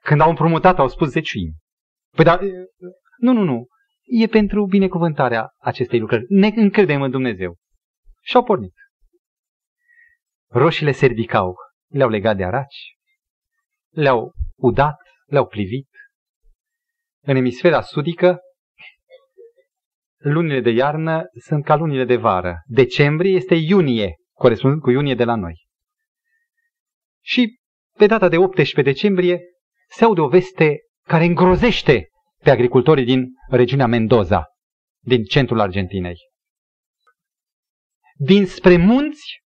Când 0.00 0.20
au 0.20 0.28
împrumutat, 0.28 0.78
au 0.78 0.88
spus 0.88 1.08
zecime. 1.08 1.50
Păi 2.16 2.24
da, 2.24 2.38
nu, 3.22 3.32
nu, 3.32 3.42
nu. 3.42 3.66
e 4.02 4.26
pentru 4.26 4.66
binecuvântarea 4.66 5.50
acestei 5.58 5.98
lucrări. 5.98 6.24
Ne 6.28 6.46
încredem 6.46 7.02
în 7.02 7.10
Dumnezeu. 7.10 7.56
Și 8.20 8.36
au 8.36 8.44
pornit. 8.44 8.74
Roșile 10.50 10.92
se 10.92 11.06
ridicau, 11.06 11.54
le-au 11.88 12.08
legat 12.08 12.36
de 12.36 12.44
araci, 12.44 12.96
le-au 13.88 14.32
udat, 14.56 14.96
le-au 15.26 15.46
privit. 15.46 15.88
În 17.24 17.36
emisfera 17.36 17.80
sudică, 17.80 18.40
lunile 20.16 20.60
de 20.60 20.70
iarnă 20.70 21.24
sunt 21.46 21.64
ca 21.64 21.76
lunile 21.76 22.04
de 22.04 22.16
vară. 22.16 22.62
Decembrie 22.66 23.34
este 23.34 23.54
iunie, 23.54 24.16
corespundând 24.32 24.82
cu 24.82 24.90
iunie 24.90 25.14
de 25.14 25.24
la 25.24 25.34
noi. 25.34 25.66
Și 27.24 27.58
pe 27.98 28.06
data 28.06 28.28
de 28.28 28.36
18 28.36 28.92
decembrie 28.92 29.40
se 29.88 30.04
aude 30.04 30.20
o 30.20 30.28
veste 30.28 30.78
care 31.06 31.24
îngrozește 31.24 32.06
pe 32.42 32.50
agricultorii 32.50 33.04
din 33.04 33.26
regiunea 33.48 33.86
Mendoza, 33.86 34.44
din 35.04 35.24
centrul 35.24 35.60
Argentinei. 35.60 36.16
Dinspre 38.16 38.76
munți, 38.76 39.40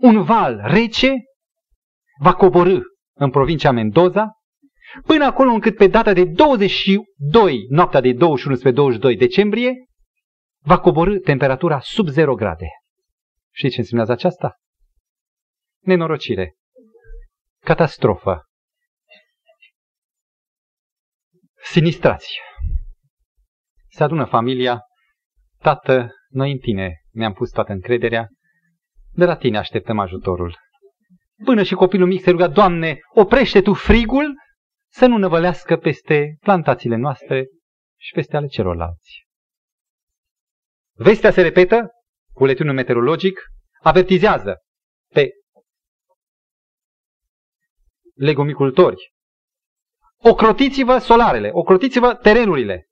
un 0.00 0.22
val 0.22 0.60
rece 0.64 1.14
va 2.20 2.34
coborâ 2.34 2.78
în 3.14 3.30
provincia 3.30 3.70
Mendoza, 3.70 4.30
până 5.06 5.24
acolo 5.24 5.50
încât 5.50 5.76
pe 5.76 5.86
data 5.86 6.12
de 6.12 6.24
22, 6.24 7.66
noaptea 7.68 8.00
de 8.00 8.12
21 8.12 8.56
spre 8.56 8.70
22 8.70 9.16
decembrie, 9.16 9.72
va 10.64 10.80
coborâ 10.80 11.18
temperatura 11.18 11.80
sub 11.80 12.08
0 12.08 12.34
grade. 12.34 12.66
Știți 13.54 13.74
ce 13.74 13.80
înseamnă 13.80 14.12
aceasta? 14.12 14.54
Nenorocire. 15.84 16.54
Catastrofă. 17.60 18.47
Sinistrați. 21.70 22.40
Se 23.88 24.02
adună 24.02 24.24
familia. 24.24 24.80
Tată, 25.58 26.10
noi 26.28 26.52
în 26.52 26.58
tine 26.58 27.00
ne-am 27.10 27.32
pus 27.32 27.50
toată 27.50 27.72
încrederea. 27.72 28.28
De 29.12 29.24
la 29.24 29.36
tine 29.36 29.58
așteptăm 29.58 29.98
ajutorul. 29.98 30.56
Până 31.44 31.62
și 31.62 31.74
copilul 31.74 32.06
mic 32.06 32.22
se 32.22 32.30
ruga, 32.30 32.48
Doamne, 32.48 32.98
oprește 33.14 33.60
Tu 33.60 33.72
frigul 33.72 34.34
să 34.90 35.06
nu 35.06 35.16
năvălească 35.16 35.76
peste 35.76 36.36
plantațiile 36.40 36.96
noastre 36.96 37.46
și 38.00 38.12
peste 38.12 38.36
ale 38.36 38.46
celorlalți. 38.46 39.26
Vestea 40.94 41.30
se 41.30 41.42
repetă, 41.42 41.90
buletinul 42.34 42.74
meteorologic 42.74 43.40
avertizează 43.82 44.56
pe 45.12 45.28
legumicultori. 48.14 49.16
Ocrotiți-vă 50.22 50.98
solarele, 50.98 51.50
ocrotiți-vă 51.52 52.14
terenurile. 52.14 52.86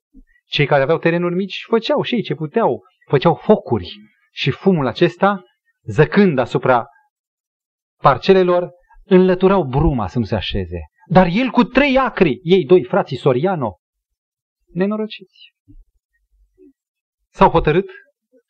Cei 0.45 0.65
care 0.65 0.81
aveau 0.81 0.97
terenuri 0.97 1.35
mici 1.35 1.65
făceau 1.67 2.01
și 2.01 2.15
ei 2.15 2.21
ce 2.21 2.35
puteau, 2.35 2.83
făceau 3.09 3.35
focuri 3.35 3.91
și 4.31 4.51
fumul 4.51 4.87
acesta, 4.87 5.43
zăcând 5.83 6.37
asupra 6.37 6.85
parcelelor, 8.01 8.69
înlăturau 9.03 9.63
bruma 9.63 10.07
să 10.07 10.19
nu 10.19 10.25
se 10.25 10.35
așeze. 10.35 10.79
Dar 11.09 11.27
el 11.31 11.49
cu 11.49 11.63
trei 11.63 11.97
acri, 11.97 12.39
ei 12.43 12.65
doi, 12.65 12.83
frații 12.83 13.17
Soriano, 13.17 13.75
nenorociți. 14.73 15.53
S-au 17.29 17.49
hotărât 17.49 17.89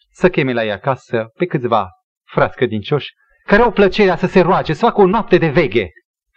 să 0.09 0.29
cheme 0.29 0.53
la 0.53 0.63
ei 0.63 0.71
acasă 0.71 1.31
pe 1.33 1.45
câțiva 1.45 1.89
frați 2.23 2.55
credincioși 2.55 3.13
care 3.45 3.61
au 3.61 3.71
plăcerea 3.71 4.15
să 4.15 4.27
se 4.27 4.39
roage, 4.39 4.73
să 4.73 4.85
facă 4.85 5.01
o 5.01 5.05
noapte 5.05 5.37
de 5.37 5.49
veghe. 5.49 5.89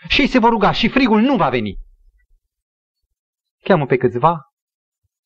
Și 0.08 0.20
ei 0.20 0.26
se 0.26 0.38
vor 0.38 0.50
ruga 0.50 0.72
și 0.72 0.88
frigul 0.88 1.20
nu 1.20 1.36
va 1.36 1.48
veni. 1.48 1.74
Cheamă 3.64 3.86
pe 3.86 3.96
câțiva, 3.96 4.38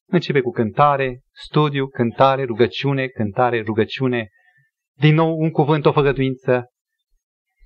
începe 0.06 0.40
cu 0.40 0.50
cântare, 0.50 1.20
studiu, 1.32 1.88
cântare, 1.88 2.44
rugăciune, 2.44 3.06
cântare, 3.06 3.62
rugăciune, 3.62 4.28
din 4.92 5.14
nou 5.14 5.38
un 5.38 5.50
cuvânt, 5.50 5.86
o 5.86 5.92
făgăduință. 5.92 6.64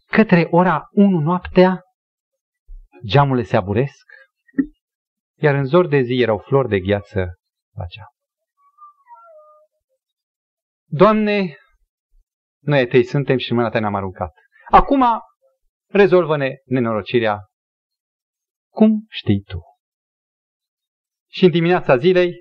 Către 0.07 0.47
ora 0.51 0.89
1 0.91 1.19
noaptea, 1.19 1.83
geamurile 3.07 3.45
se 3.45 3.57
aburesc, 3.57 4.07
iar 5.41 5.55
în 5.55 5.65
zor 5.65 5.87
de 5.87 6.01
zi 6.01 6.21
erau 6.21 6.39
flori 6.39 6.69
de 6.69 6.81
gheață 6.81 7.19
la 7.75 7.85
geam. 7.87 8.09
Doamne, 10.91 11.57
noi 12.63 12.87
tăi 12.87 13.05
suntem 13.05 13.37
și 13.37 13.53
mâna 13.53 13.71
ta 13.71 13.81
ne-am 13.81 13.95
aruncat. 13.95 14.33
Acum 14.71 15.05
rezolvă-ne 15.87 16.55
nenorocirea 16.65 17.39
cum 18.73 19.07
știi 19.09 19.41
tu. 19.41 19.61
Și 21.39 21.45
în 21.45 21.51
dimineața 21.51 21.97
zilei 21.97 22.35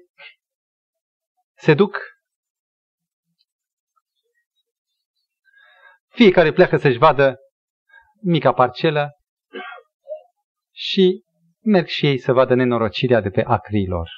se 1.58 1.74
duc, 1.74 1.98
fiecare 6.08 6.52
pleacă 6.52 6.78
să-și 6.78 6.98
vadă 6.98 7.36
mica 8.22 8.54
parcelă 8.54 9.10
și 10.74 11.24
merg 11.64 11.88
și 11.88 12.06
ei 12.06 12.18
să 12.18 12.32
vadă 12.34 12.54
nenorocirea 12.56 13.22
de 13.22 13.30
pe 13.30 13.44
acrilor. 13.44 14.10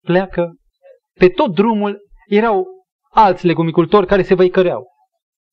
Pleacă, 0.00 0.54
pe 1.12 1.28
tot 1.28 1.54
drumul 1.54 2.00
erau 2.28 2.66
alți 3.08 3.46
legumicultori 3.46 4.06
care 4.06 4.22
se 4.22 4.34
văicăreau. 4.34 4.86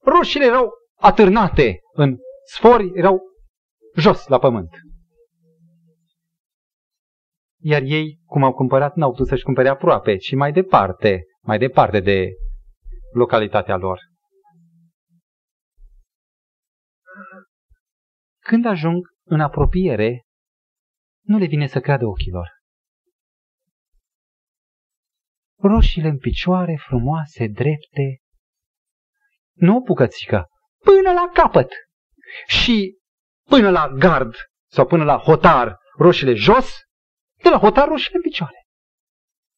Roșiile 0.04 0.46
erau 0.46 0.70
atârnate 0.96 1.80
în 1.94 2.18
sfori, 2.46 2.92
erau 2.94 3.20
jos 3.96 4.28
la 4.28 4.40
pământ. 4.40 4.70
Iar 7.60 7.82
ei, 7.82 8.20
cum 8.26 8.44
au 8.44 8.54
cumpărat, 8.54 8.96
n-au 8.96 9.12
putut 9.12 9.28
să-și 9.28 9.44
cumpere 9.44 9.70
aproape, 9.70 10.18
ci 10.18 10.36
mai 10.36 10.52
departe, 10.52 11.24
mai 11.42 11.58
departe 11.58 12.00
de 12.00 12.30
localitatea 13.14 13.76
lor. 13.76 14.00
Când 18.40 18.66
ajung 18.66 19.08
în 19.24 19.40
apropiere, 19.40 20.22
nu 21.22 21.38
le 21.38 21.46
vine 21.46 21.68
să 21.68 21.80
creadă 21.80 22.06
ochilor. 22.06 22.50
Roșiile 25.60 26.08
în 26.08 26.18
picioare, 26.18 26.76
frumoase, 26.88 27.48
drepte, 27.48 28.18
nu 29.54 29.76
o 29.76 29.82
bucățică, 29.82 30.46
până 30.84 31.14
la 31.14 31.30
capăt. 31.34 31.72
Și 32.48 32.98
până 33.50 33.70
la 33.70 33.88
gard 33.88 34.36
sau 34.72 34.86
până 34.86 35.04
la 35.04 35.18
hotar, 35.18 35.78
roșiile 35.98 36.34
jos, 36.34 36.76
de 37.44 37.50
la 37.50 37.58
hotar 37.58 37.88
roșiile 37.88 38.16
în 38.16 38.22
picioare. 38.22 38.68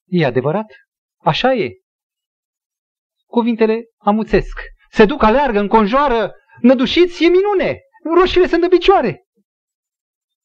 E 0.06 0.26
adevărat? 0.26 0.66
Așa 1.18 1.54
e. 1.54 1.70
Cuvintele 3.26 3.84
amuțesc. 3.98 4.60
Se 4.92 5.06
duc, 5.06 5.24
aleargă, 5.24 5.60
înconjoară, 5.60 6.34
nădușiți, 6.62 7.24
e 7.24 7.28
minune. 7.28 7.80
Roșiile 8.16 8.48
sunt 8.48 8.64
în 8.64 8.70
picioare. 8.70 9.24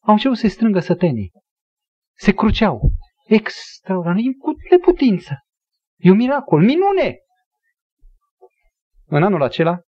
Au 0.00 0.12
început 0.12 0.36
să 0.36 0.46
se 0.46 0.52
strângă 0.52 0.80
sătenii. 0.80 1.32
Se 2.16 2.32
cruceau. 2.32 2.90
Extraordinar, 3.26 4.34
cu 4.38 4.52
neputință. 4.70 5.34
E 5.96 6.10
un 6.10 6.16
miracol, 6.16 6.62
minune! 6.62 7.18
În 9.06 9.22
anul 9.22 9.42
acela 9.42 9.80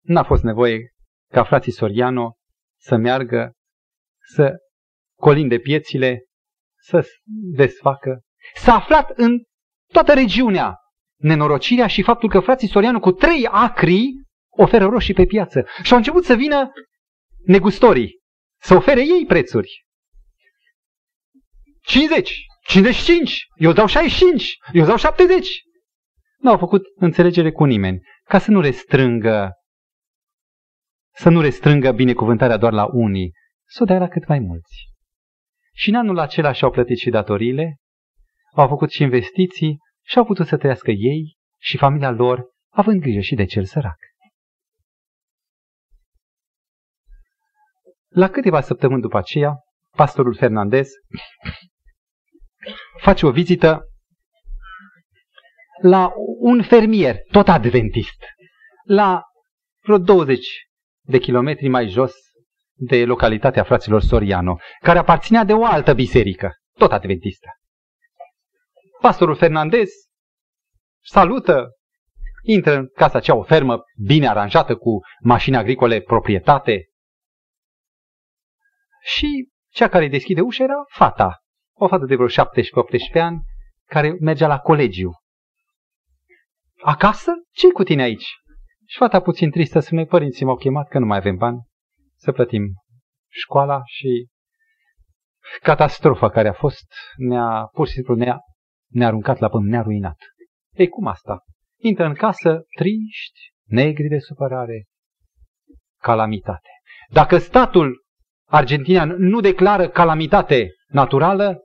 n-a 0.00 0.22
fost 0.22 0.42
nevoie 0.42 0.94
ca 1.28 1.44
frații 1.44 1.72
Soriano 1.72 2.36
să 2.78 2.96
meargă, 2.96 3.52
să 4.34 4.56
colinde 5.20 5.58
piețile, 5.58 6.24
să 6.78 7.06
desfacă. 7.54 8.20
S-a 8.54 8.74
aflat 8.74 9.10
în 9.10 9.42
toată 9.92 10.14
regiunea 10.14 10.74
nenorocirea 11.20 11.86
și 11.86 12.02
faptul 12.02 12.28
că 12.28 12.40
frații 12.40 12.68
Soriano 12.68 13.00
cu 13.00 13.12
trei 13.12 13.46
acri 13.46 14.10
oferă 14.48 14.86
roșii 14.86 15.14
pe 15.14 15.24
piață. 15.24 15.66
Și 15.82 15.92
au 15.92 15.98
început 15.98 16.24
să 16.24 16.34
vină 16.34 16.70
negustorii, 17.46 18.20
să 18.60 18.74
ofere 18.74 19.00
ei 19.00 19.24
prețuri. 19.26 19.84
50, 21.82 22.34
55, 22.66 23.46
eu 23.54 23.72
dau 23.72 23.86
65, 23.86 24.56
eu 24.72 24.84
dau 24.84 24.96
70. 24.96 25.48
Nu 26.38 26.50
au 26.50 26.58
făcut 26.58 26.82
înțelegere 26.94 27.52
cu 27.52 27.64
nimeni, 27.64 28.00
ca 28.24 28.38
să 28.38 28.50
nu 28.50 28.60
restrângă, 28.60 29.52
să 31.14 31.28
nu 31.28 31.40
restrângă 31.40 31.92
binecuvântarea 31.92 32.56
doar 32.56 32.72
la 32.72 32.86
unii, 32.92 33.32
să 33.66 33.82
o 33.82 33.86
dea 33.86 33.98
la 33.98 34.08
cât 34.08 34.26
mai 34.26 34.38
mulți. 34.38 34.89
Și 35.74 35.88
în 35.88 35.94
anul 35.94 36.18
acela 36.18 36.52
și-au 36.52 36.70
plătit 36.70 36.98
și 36.98 37.10
datoriile, 37.10 37.76
au 38.52 38.68
făcut 38.68 38.90
și 38.90 39.02
investiții 39.02 39.78
și 40.06 40.18
au 40.18 40.24
putut 40.24 40.46
să 40.46 40.56
trăiască 40.56 40.90
ei 40.90 41.36
și 41.58 41.76
familia 41.76 42.10
lor, 42.10 42.44
având 42.68 43.00
grijă 43.00 43.20
și 43.20 43.34
de 43.34 43.44
cel 43.44 43.64
sărac. 43.64 43.98
La 48.08 48.30
câteva 48.30 48.60
săptămâni 48.60 49.00
după 49.00 49.18
aceea, 49.18 49.54
pastorul 49.96 50.34
Fernandez 50.34 50.88
face 53.06 53.26
o 53.26 53.30
vizită 53.30 53.84
la 55.82 56.12
un 56.38 56.62
fermier, 56.62 57.16
tot 57.30 57.48
adventist, 57.48 58.24
la 58.84 59.22
vreo 59.80 59.98
20 59.98 60.46
de 61.00 61.18
kilometri 61.18 61.68
mai 61.68 61.88
jos 61.88 62.12
de 62.82 63.04
localitatea 63.04 63.62
fraților 63.62 64.02
Soriano, 64.02 64.58
care 64.82 64.98
aparținea 64.98 65.44
de 65.44 65.52
o 65.52 65.64
altă 65.64 65.94
biserică, 65.94 66.52
tot 66.78 66.92
adventistă. 66.92 67.48
Pastorul 69.00 69.36
Fernandez 69.36 69.88
salută, 71.04 71.68
intră 72.42 72.74
în 72.74 72.88
casa 72.94 73.18
aceea 73.18 73.36
o 73.36 73.42
fermă 73.42 73.82
bine 74.06 74.28
aranjată 74.28 74.76
cu 74.76 75.00
mașini 75.22 75.56
agricole 75.56 76.00
proprietate 76.00 76.88
și 79.02 79.48
cea 79.72 79.88
care 79.88 80.08
deschide 80.08 80.40
ușa 80.40 80.64
era 80.64 80.84
fata, 80.88 81.38
o 81.76 81.88
fată 81.88 82.04
de 82.04 82.14
vreo 82.14 82.28
17-18 82.28 82.32
ani, 83.12 83.40
care 83.86 84.16
mergea 84.20 84.46
la 84.46 84.58
colegiu. 84.58 85.10
Acasă? 86.82 87.32
ce 87.50 87.70
cu 87.70 87.82
tine 87.82 88.02
aici? 88.02 88.26
Și 88.86 88.98
fata 88.98 89.20
puțin 89.20 89.50
tristă 89.50 89.80
spune, 89.80 90.04
părinții 90.04 90.44
m-au 90.44 90.56
chemat 90.56 90.88
că 90.88 90.98
nu 90.98 91.06
mai 91.06 91.18
avem 91.18 91.36
bani 91.36 91.69
să 92.20 92.32
plătim 92.32 92.72
școala 93.28 93.80
și 93.84 94.26
catastrofa 95.62 96.30
care 96.30 96.48
a 96.48 96.52
fost 96.52 96.86
ne-a, 97.16 97.68
pur 97.72 97.86
și 97.86 97.92
simplu 97.92 98.14
ne-a, 98.14 98.38
ne-a 98.92 99.06
aruncat 99.06 99.38
la 99.38 99.48
pământ, 99.48 99.70
ne-a 99.70 99.82
ruinat. 99.82 100.16
Ei, 100.72 100.88
cum 100.88 101.06
asta? 101.06 101.38
Intră 101.80 102.04
în 102.04 102.14
casă 102.14 102.62
triști, 102.76 103.40
negri 103.64 104.08
de 104.08 104.18
supărare, 104.18 104.84
calamitate. 106.02 106.68
Dacă 107.12 107.38
statul 107.38 108.04
argentinian 108.48 109.08
nu 109.08 109.40
declară 109.40 109.88
calamitate 109.88 110.68
naturală 110.88 111.58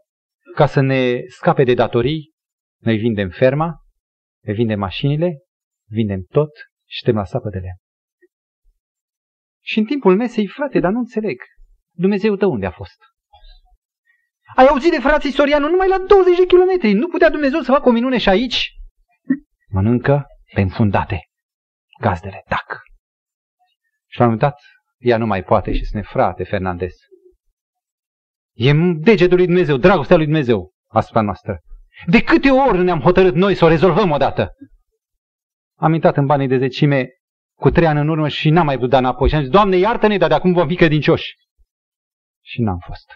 ca 0.55 0.65
să 0.65 0.81
ne 0.81 1.21
scape 1.27 1.63
de 1.63 1.73
datorii, 1.73 2.33
noi 2.81 2.97
vindem 2.97 3.29
ferma, 3.29 3.75
ne 4.43 4.53
vindem 4.53 4.79
mașinile, 4.79 5.37
vindem 5.89 6.23
tot 6.29 6.51
și 6.87 6.97
suntem 6.97 7.21
la 7.21 7.25
sapă 7.25 7.49
de 7.49 7.57
lemn. 7.57 7.84
Și 9.65 9.79
în 9.79 9.85
timpul 9.85 10.15
mesei, 10.15 10.47
frate, 10.47 10.79
dar 10.79 10.91
nu 10.91 10.99
înțeleg. 10.99 11.41
Dumnezeu 11.91 12.35
tău 12.35 12.51
unde 12.51 12.65
a 12.65 12.71
fost? 12.71 12.97
Ai 14.55 14.65
auzit 14.65 14.91
de 14.91 14.99
frații 14.99 15.31
Sorianu 15.31 15.69
numai 15.69 15.87
la 15.87 15.97
20 15.97 16.37
de 16.37 16.45
kilometri. 16.45 16.93
Nu 16.93 17.07
putea 17.07 17.29
Dumnezeu 17.29 17.61
să 17.61 17.71
facă 17.71 17.89
o 17.89 17.91
minune 17.91 18.17
și 18.17 18.29
aici? 18.29 18.71
Mănâncă 19.69 20.25
pe 20.53 20.61
înfundate. 20.61 21.19
Gazdele, 22.01 22.43
tac. 22.47 22.81
Și 24.07 24.19
la 24.19 24.27
un 24.27 24.37
dat, 24.37 24.59
ea 24.97 25.17
nu 25.17 25.25
mai 25.25 25.43
poate 25.43 25.73
și 25.73 25.85
spune, 25.85 26.03
frate 26.03 26.43
Fernandez, 26.43 26.93
e 28.53 28.73
degetul 28.95 29.37
lui 29.37 29.45
Dumnezeu, 29.45 29.77
dragostea 29.77 30.15
lui 30.15 30.25
Dumnezeu 30.25 30.73
asupra 30.87 31.21
noastră. 31.21 31.59
De 32.05 32.23
câte 32.23 32.49
ori 32.49 32.83
ne-am 32.83 32.99
hotărât 32.99 33.33
noi 33.33 33.55
să 33.55 33.65
o 33.65 33.67
rezolvăm 33.67 34.11
odată? 34.11 34.53
Am 35.77 35.93
intrat 35.93 36.17
în 36.17 36.25
banii 36.25 36.47
de 36.47 36.57
zecime 36.57 37.09
cu 37.59 37.69
trei 37.69 37.87
ani 37.87 37.99
în 37.99 38.07
urmă 38.07 38.27
și 38.27 38.49
n-am 38.49 38.65
mai 38.65 38.75
putut 38.75 38.89
da 38.89 38.97
înapoi. 38.97 39.29
Și 39.29 39.35
am 39.35 39.41
zis, 39.41 39.51
Doamne, 39.51 39.77
iartă-ne, 39.77 40.17
dar 40.17 40.29
de 40.29 40.35
acum 40.35 40.53
vom 40.53 40.67
fi 40.67 40.75
credincioși. 40.75 41.35
Și 42.43 42.61
n-am 42.61 42.79
fost. 42.85 43.11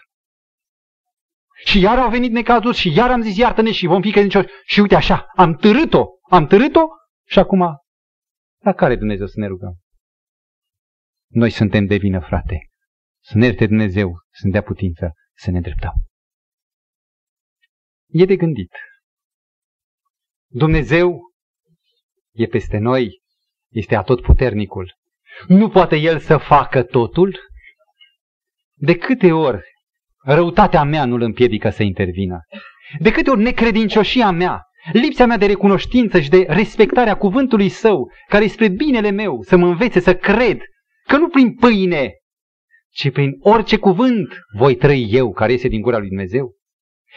Și 1.64 1.80
iar 1.80 1.98
au 1.98 2.10
venit 2.10 2.32
necazuri 2.32 2.76
și 2.76 2.92
iar 2.96 3.10
am 3.10 3.22
zis, 3.22 3.36
iartă-ne 3.36 3.72
și 3.72 3.86
vom 3.86 4.02
fi 4.02 4.10
credincioși. 4.10 4.48
Și 4.64 4.80
uite 4.80 4.94
așa, 4.94 5.26
am 5.36 5.54
târât-o, 5.54 6.06
am 6.30 6.46
târât-o 6.46 6.86
și 7.26 7.38
acum, 7.38 7.60
la 8.58 8.72
care 8.72 8.96
Dumnezeu 8.96 9.26
să 9.26 9.40
ne 9.40 9.46
rugăm? 9.46 9.78
Noi 11.28 11.50
suntem 11.50 11.86
de 11.86 11.96
vină, 11.96 12.20
frate. 12.20 12.70
Să 13.22 13.38
ne 13.38 13.44
ierte 13.44 13.66
Dumnezeu, 13.66 14.12
să 14.30 14.40
ne 14.44 14.50
dea 14.50 14.62
putință 14.62 15.14
să 15.40 15.50
ne 15.50 15.56
îndreptăm. 15.56 15.92
E 18.06 18.24
de 18.24 18.36
gândit. 18.36 18.72
Dumnezeu 20.46 21.20
e 22.30 22.46
peste 22.46 22.78
noi, 22.78 23.19
este 23.70 23.96
atotputernicul. 23.96 24.94
Nu 25.46 25.68
poate 25.68 25.96
El 25.96 26.18
să 26.18 26.36
facă 26.36 26.82
totul? 26.82 27.38
De 28.74 28.96
câte 28.96 29.32
ori 29.32 29.60
răutatea 30.24 30.82
mea 30.82 31.04
nu 31.04 31.14
îl 31.14 31.20
împiedică 31.20 31.70
să 31.70 31.82
intervină? 31.82 32.40
De 32.98 33.10
câte 33.10 33.30
ori 33.30 33.42
necredincioșia 33.42 34.30
mea, 34.30 34.62
lipsa 34.92 35.26
mea 35.26 35.36
de 35.36 35.46
recunoștință 35.46 36.20
și 36.20 36.30
de 36.30 36.44
respectarea 36.48 37.16
cuvântului 37.16 37.68
său, 37.68 38.10
care 38.28 38.46
spre 38.46 38.68
binele 38.68 39.10
meu, 39.10 39.42
să 39.42 39.56
mă 39.56 39.66
învețe 39.66 40.00
să 40.00 40.16
cred 40.16 40.60
că 41.06 41.16
nu 41.16 41.28
prin 41.28 41.54
pâine, 41.54 42.12
ci 42.90 43.10
prin 43.10 43.36
orice 43.40 43.76
cuvânt 43.76 44.38
voi 44.56 44.74
trăi 44.76 45.08
eu 45.10 45.32
care 45.32 45.52
iese 45.52 45.68
din 45.68 45.80
gura 45.80 45.98
lui 45.98 46.08
Dumnezeu? 46.08 46.54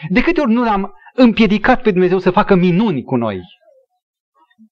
De 0.08 0.22
câte 0.22 0.40
ori 0.40 0.52
nu 0.52 0.62
l-am 0.62 0.92
împiedicat 1.14 1.82
pe 1.82 1.90
Dumnezeu 1.90 2.18
să 2.18 2.30
facă 2.30 2.54
minuni 2.54 3.02
cu 3.02 3.16
noi? 3.16 3.40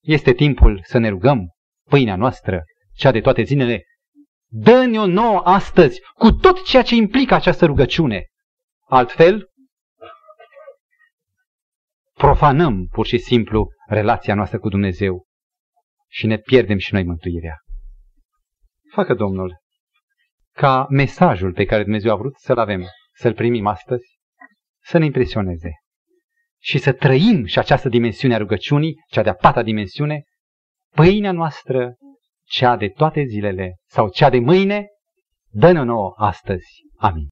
Este 0.01 0.33
timpul 0.33 0.79
să 0.83 0.97
ne 0.97 1.09
rugăm 1.09 1.53
pâinea 1.89 2.15
noastră, 2.15 2.63
cea 2.95 3.11
de 3.11 3.21
toate 3.21 3.43
zilele. 3.43 3.83
Dă-ne-o 4.47 5.05
nouă 5.05 5.39
astăzi, 5.39 6.01
cu 6.13 6.31
tot 6.31 6.65
ceea 6.65 6.83
ce 6.83 6.95
implică 6.95 7.33
această 7.33 7.65
rugăciune. 7.65 8.25
Altfel, 8.87 9.49
profanăm 12.13 12.87
pur 12.91 13.05
și 13.05 13.17
simplu 13.17 13.67
relația 13.87 14.35
noastră 14.35 14.59
cu 14.59 14.69
Dumnezeu 14.69 15.25
și 16.09 16.25
ne 16.27 16.37
pierdem 16.37 16.77
și 16.77 16.93
noi 16.93 17.03
mântuirea. 17.03 17.57
Facă 18.91 19.13
Domnul 19.13 19.61
ca 20.55 20.85
mesajul 20.89 21.53
pe 21.53 21.65
care 21.65 21.83
Dumnezeu 21.83 22.11
a 22.11 22.15
vrut 22.15 22.35
să-l 22.35 22.57
avem, 22.57 22.85
să-l 23.13 23.33
primim 23.33 23.67
astăzi, 23.67 24.17
să 24.83 24.97
ne 24.97 25.05
impresioneze 25.05 25.71
și 26.59 26.77
să 26.77 26.93
trăim 26.93 27.45
și 27.45 27.59
această 27.59 27.89
dimensiune 27.89 28.33
a 28.33 28.37
rugăciunii, 28.37 28.95
cea 29.09 29.23
de-a 29.23 29.33
pata 29.33 29.63
dimensiune, 29.63 30.23
pâinea 30.95 31.31
noastră, 31.31 31.95
cea 32.43 32.75
de 32.77 32.89
toate 32.89 33.23
zilele 33.23 33.75
sau 33.85 34.09
cea 34.09 34.29
de 34.29 34.39
mâine, 34.39 34.87
dă-ne 35.49 35.83
nouă 35.83 36.13
astăzi. 36.17 36.81
Amin. 36.97 37.27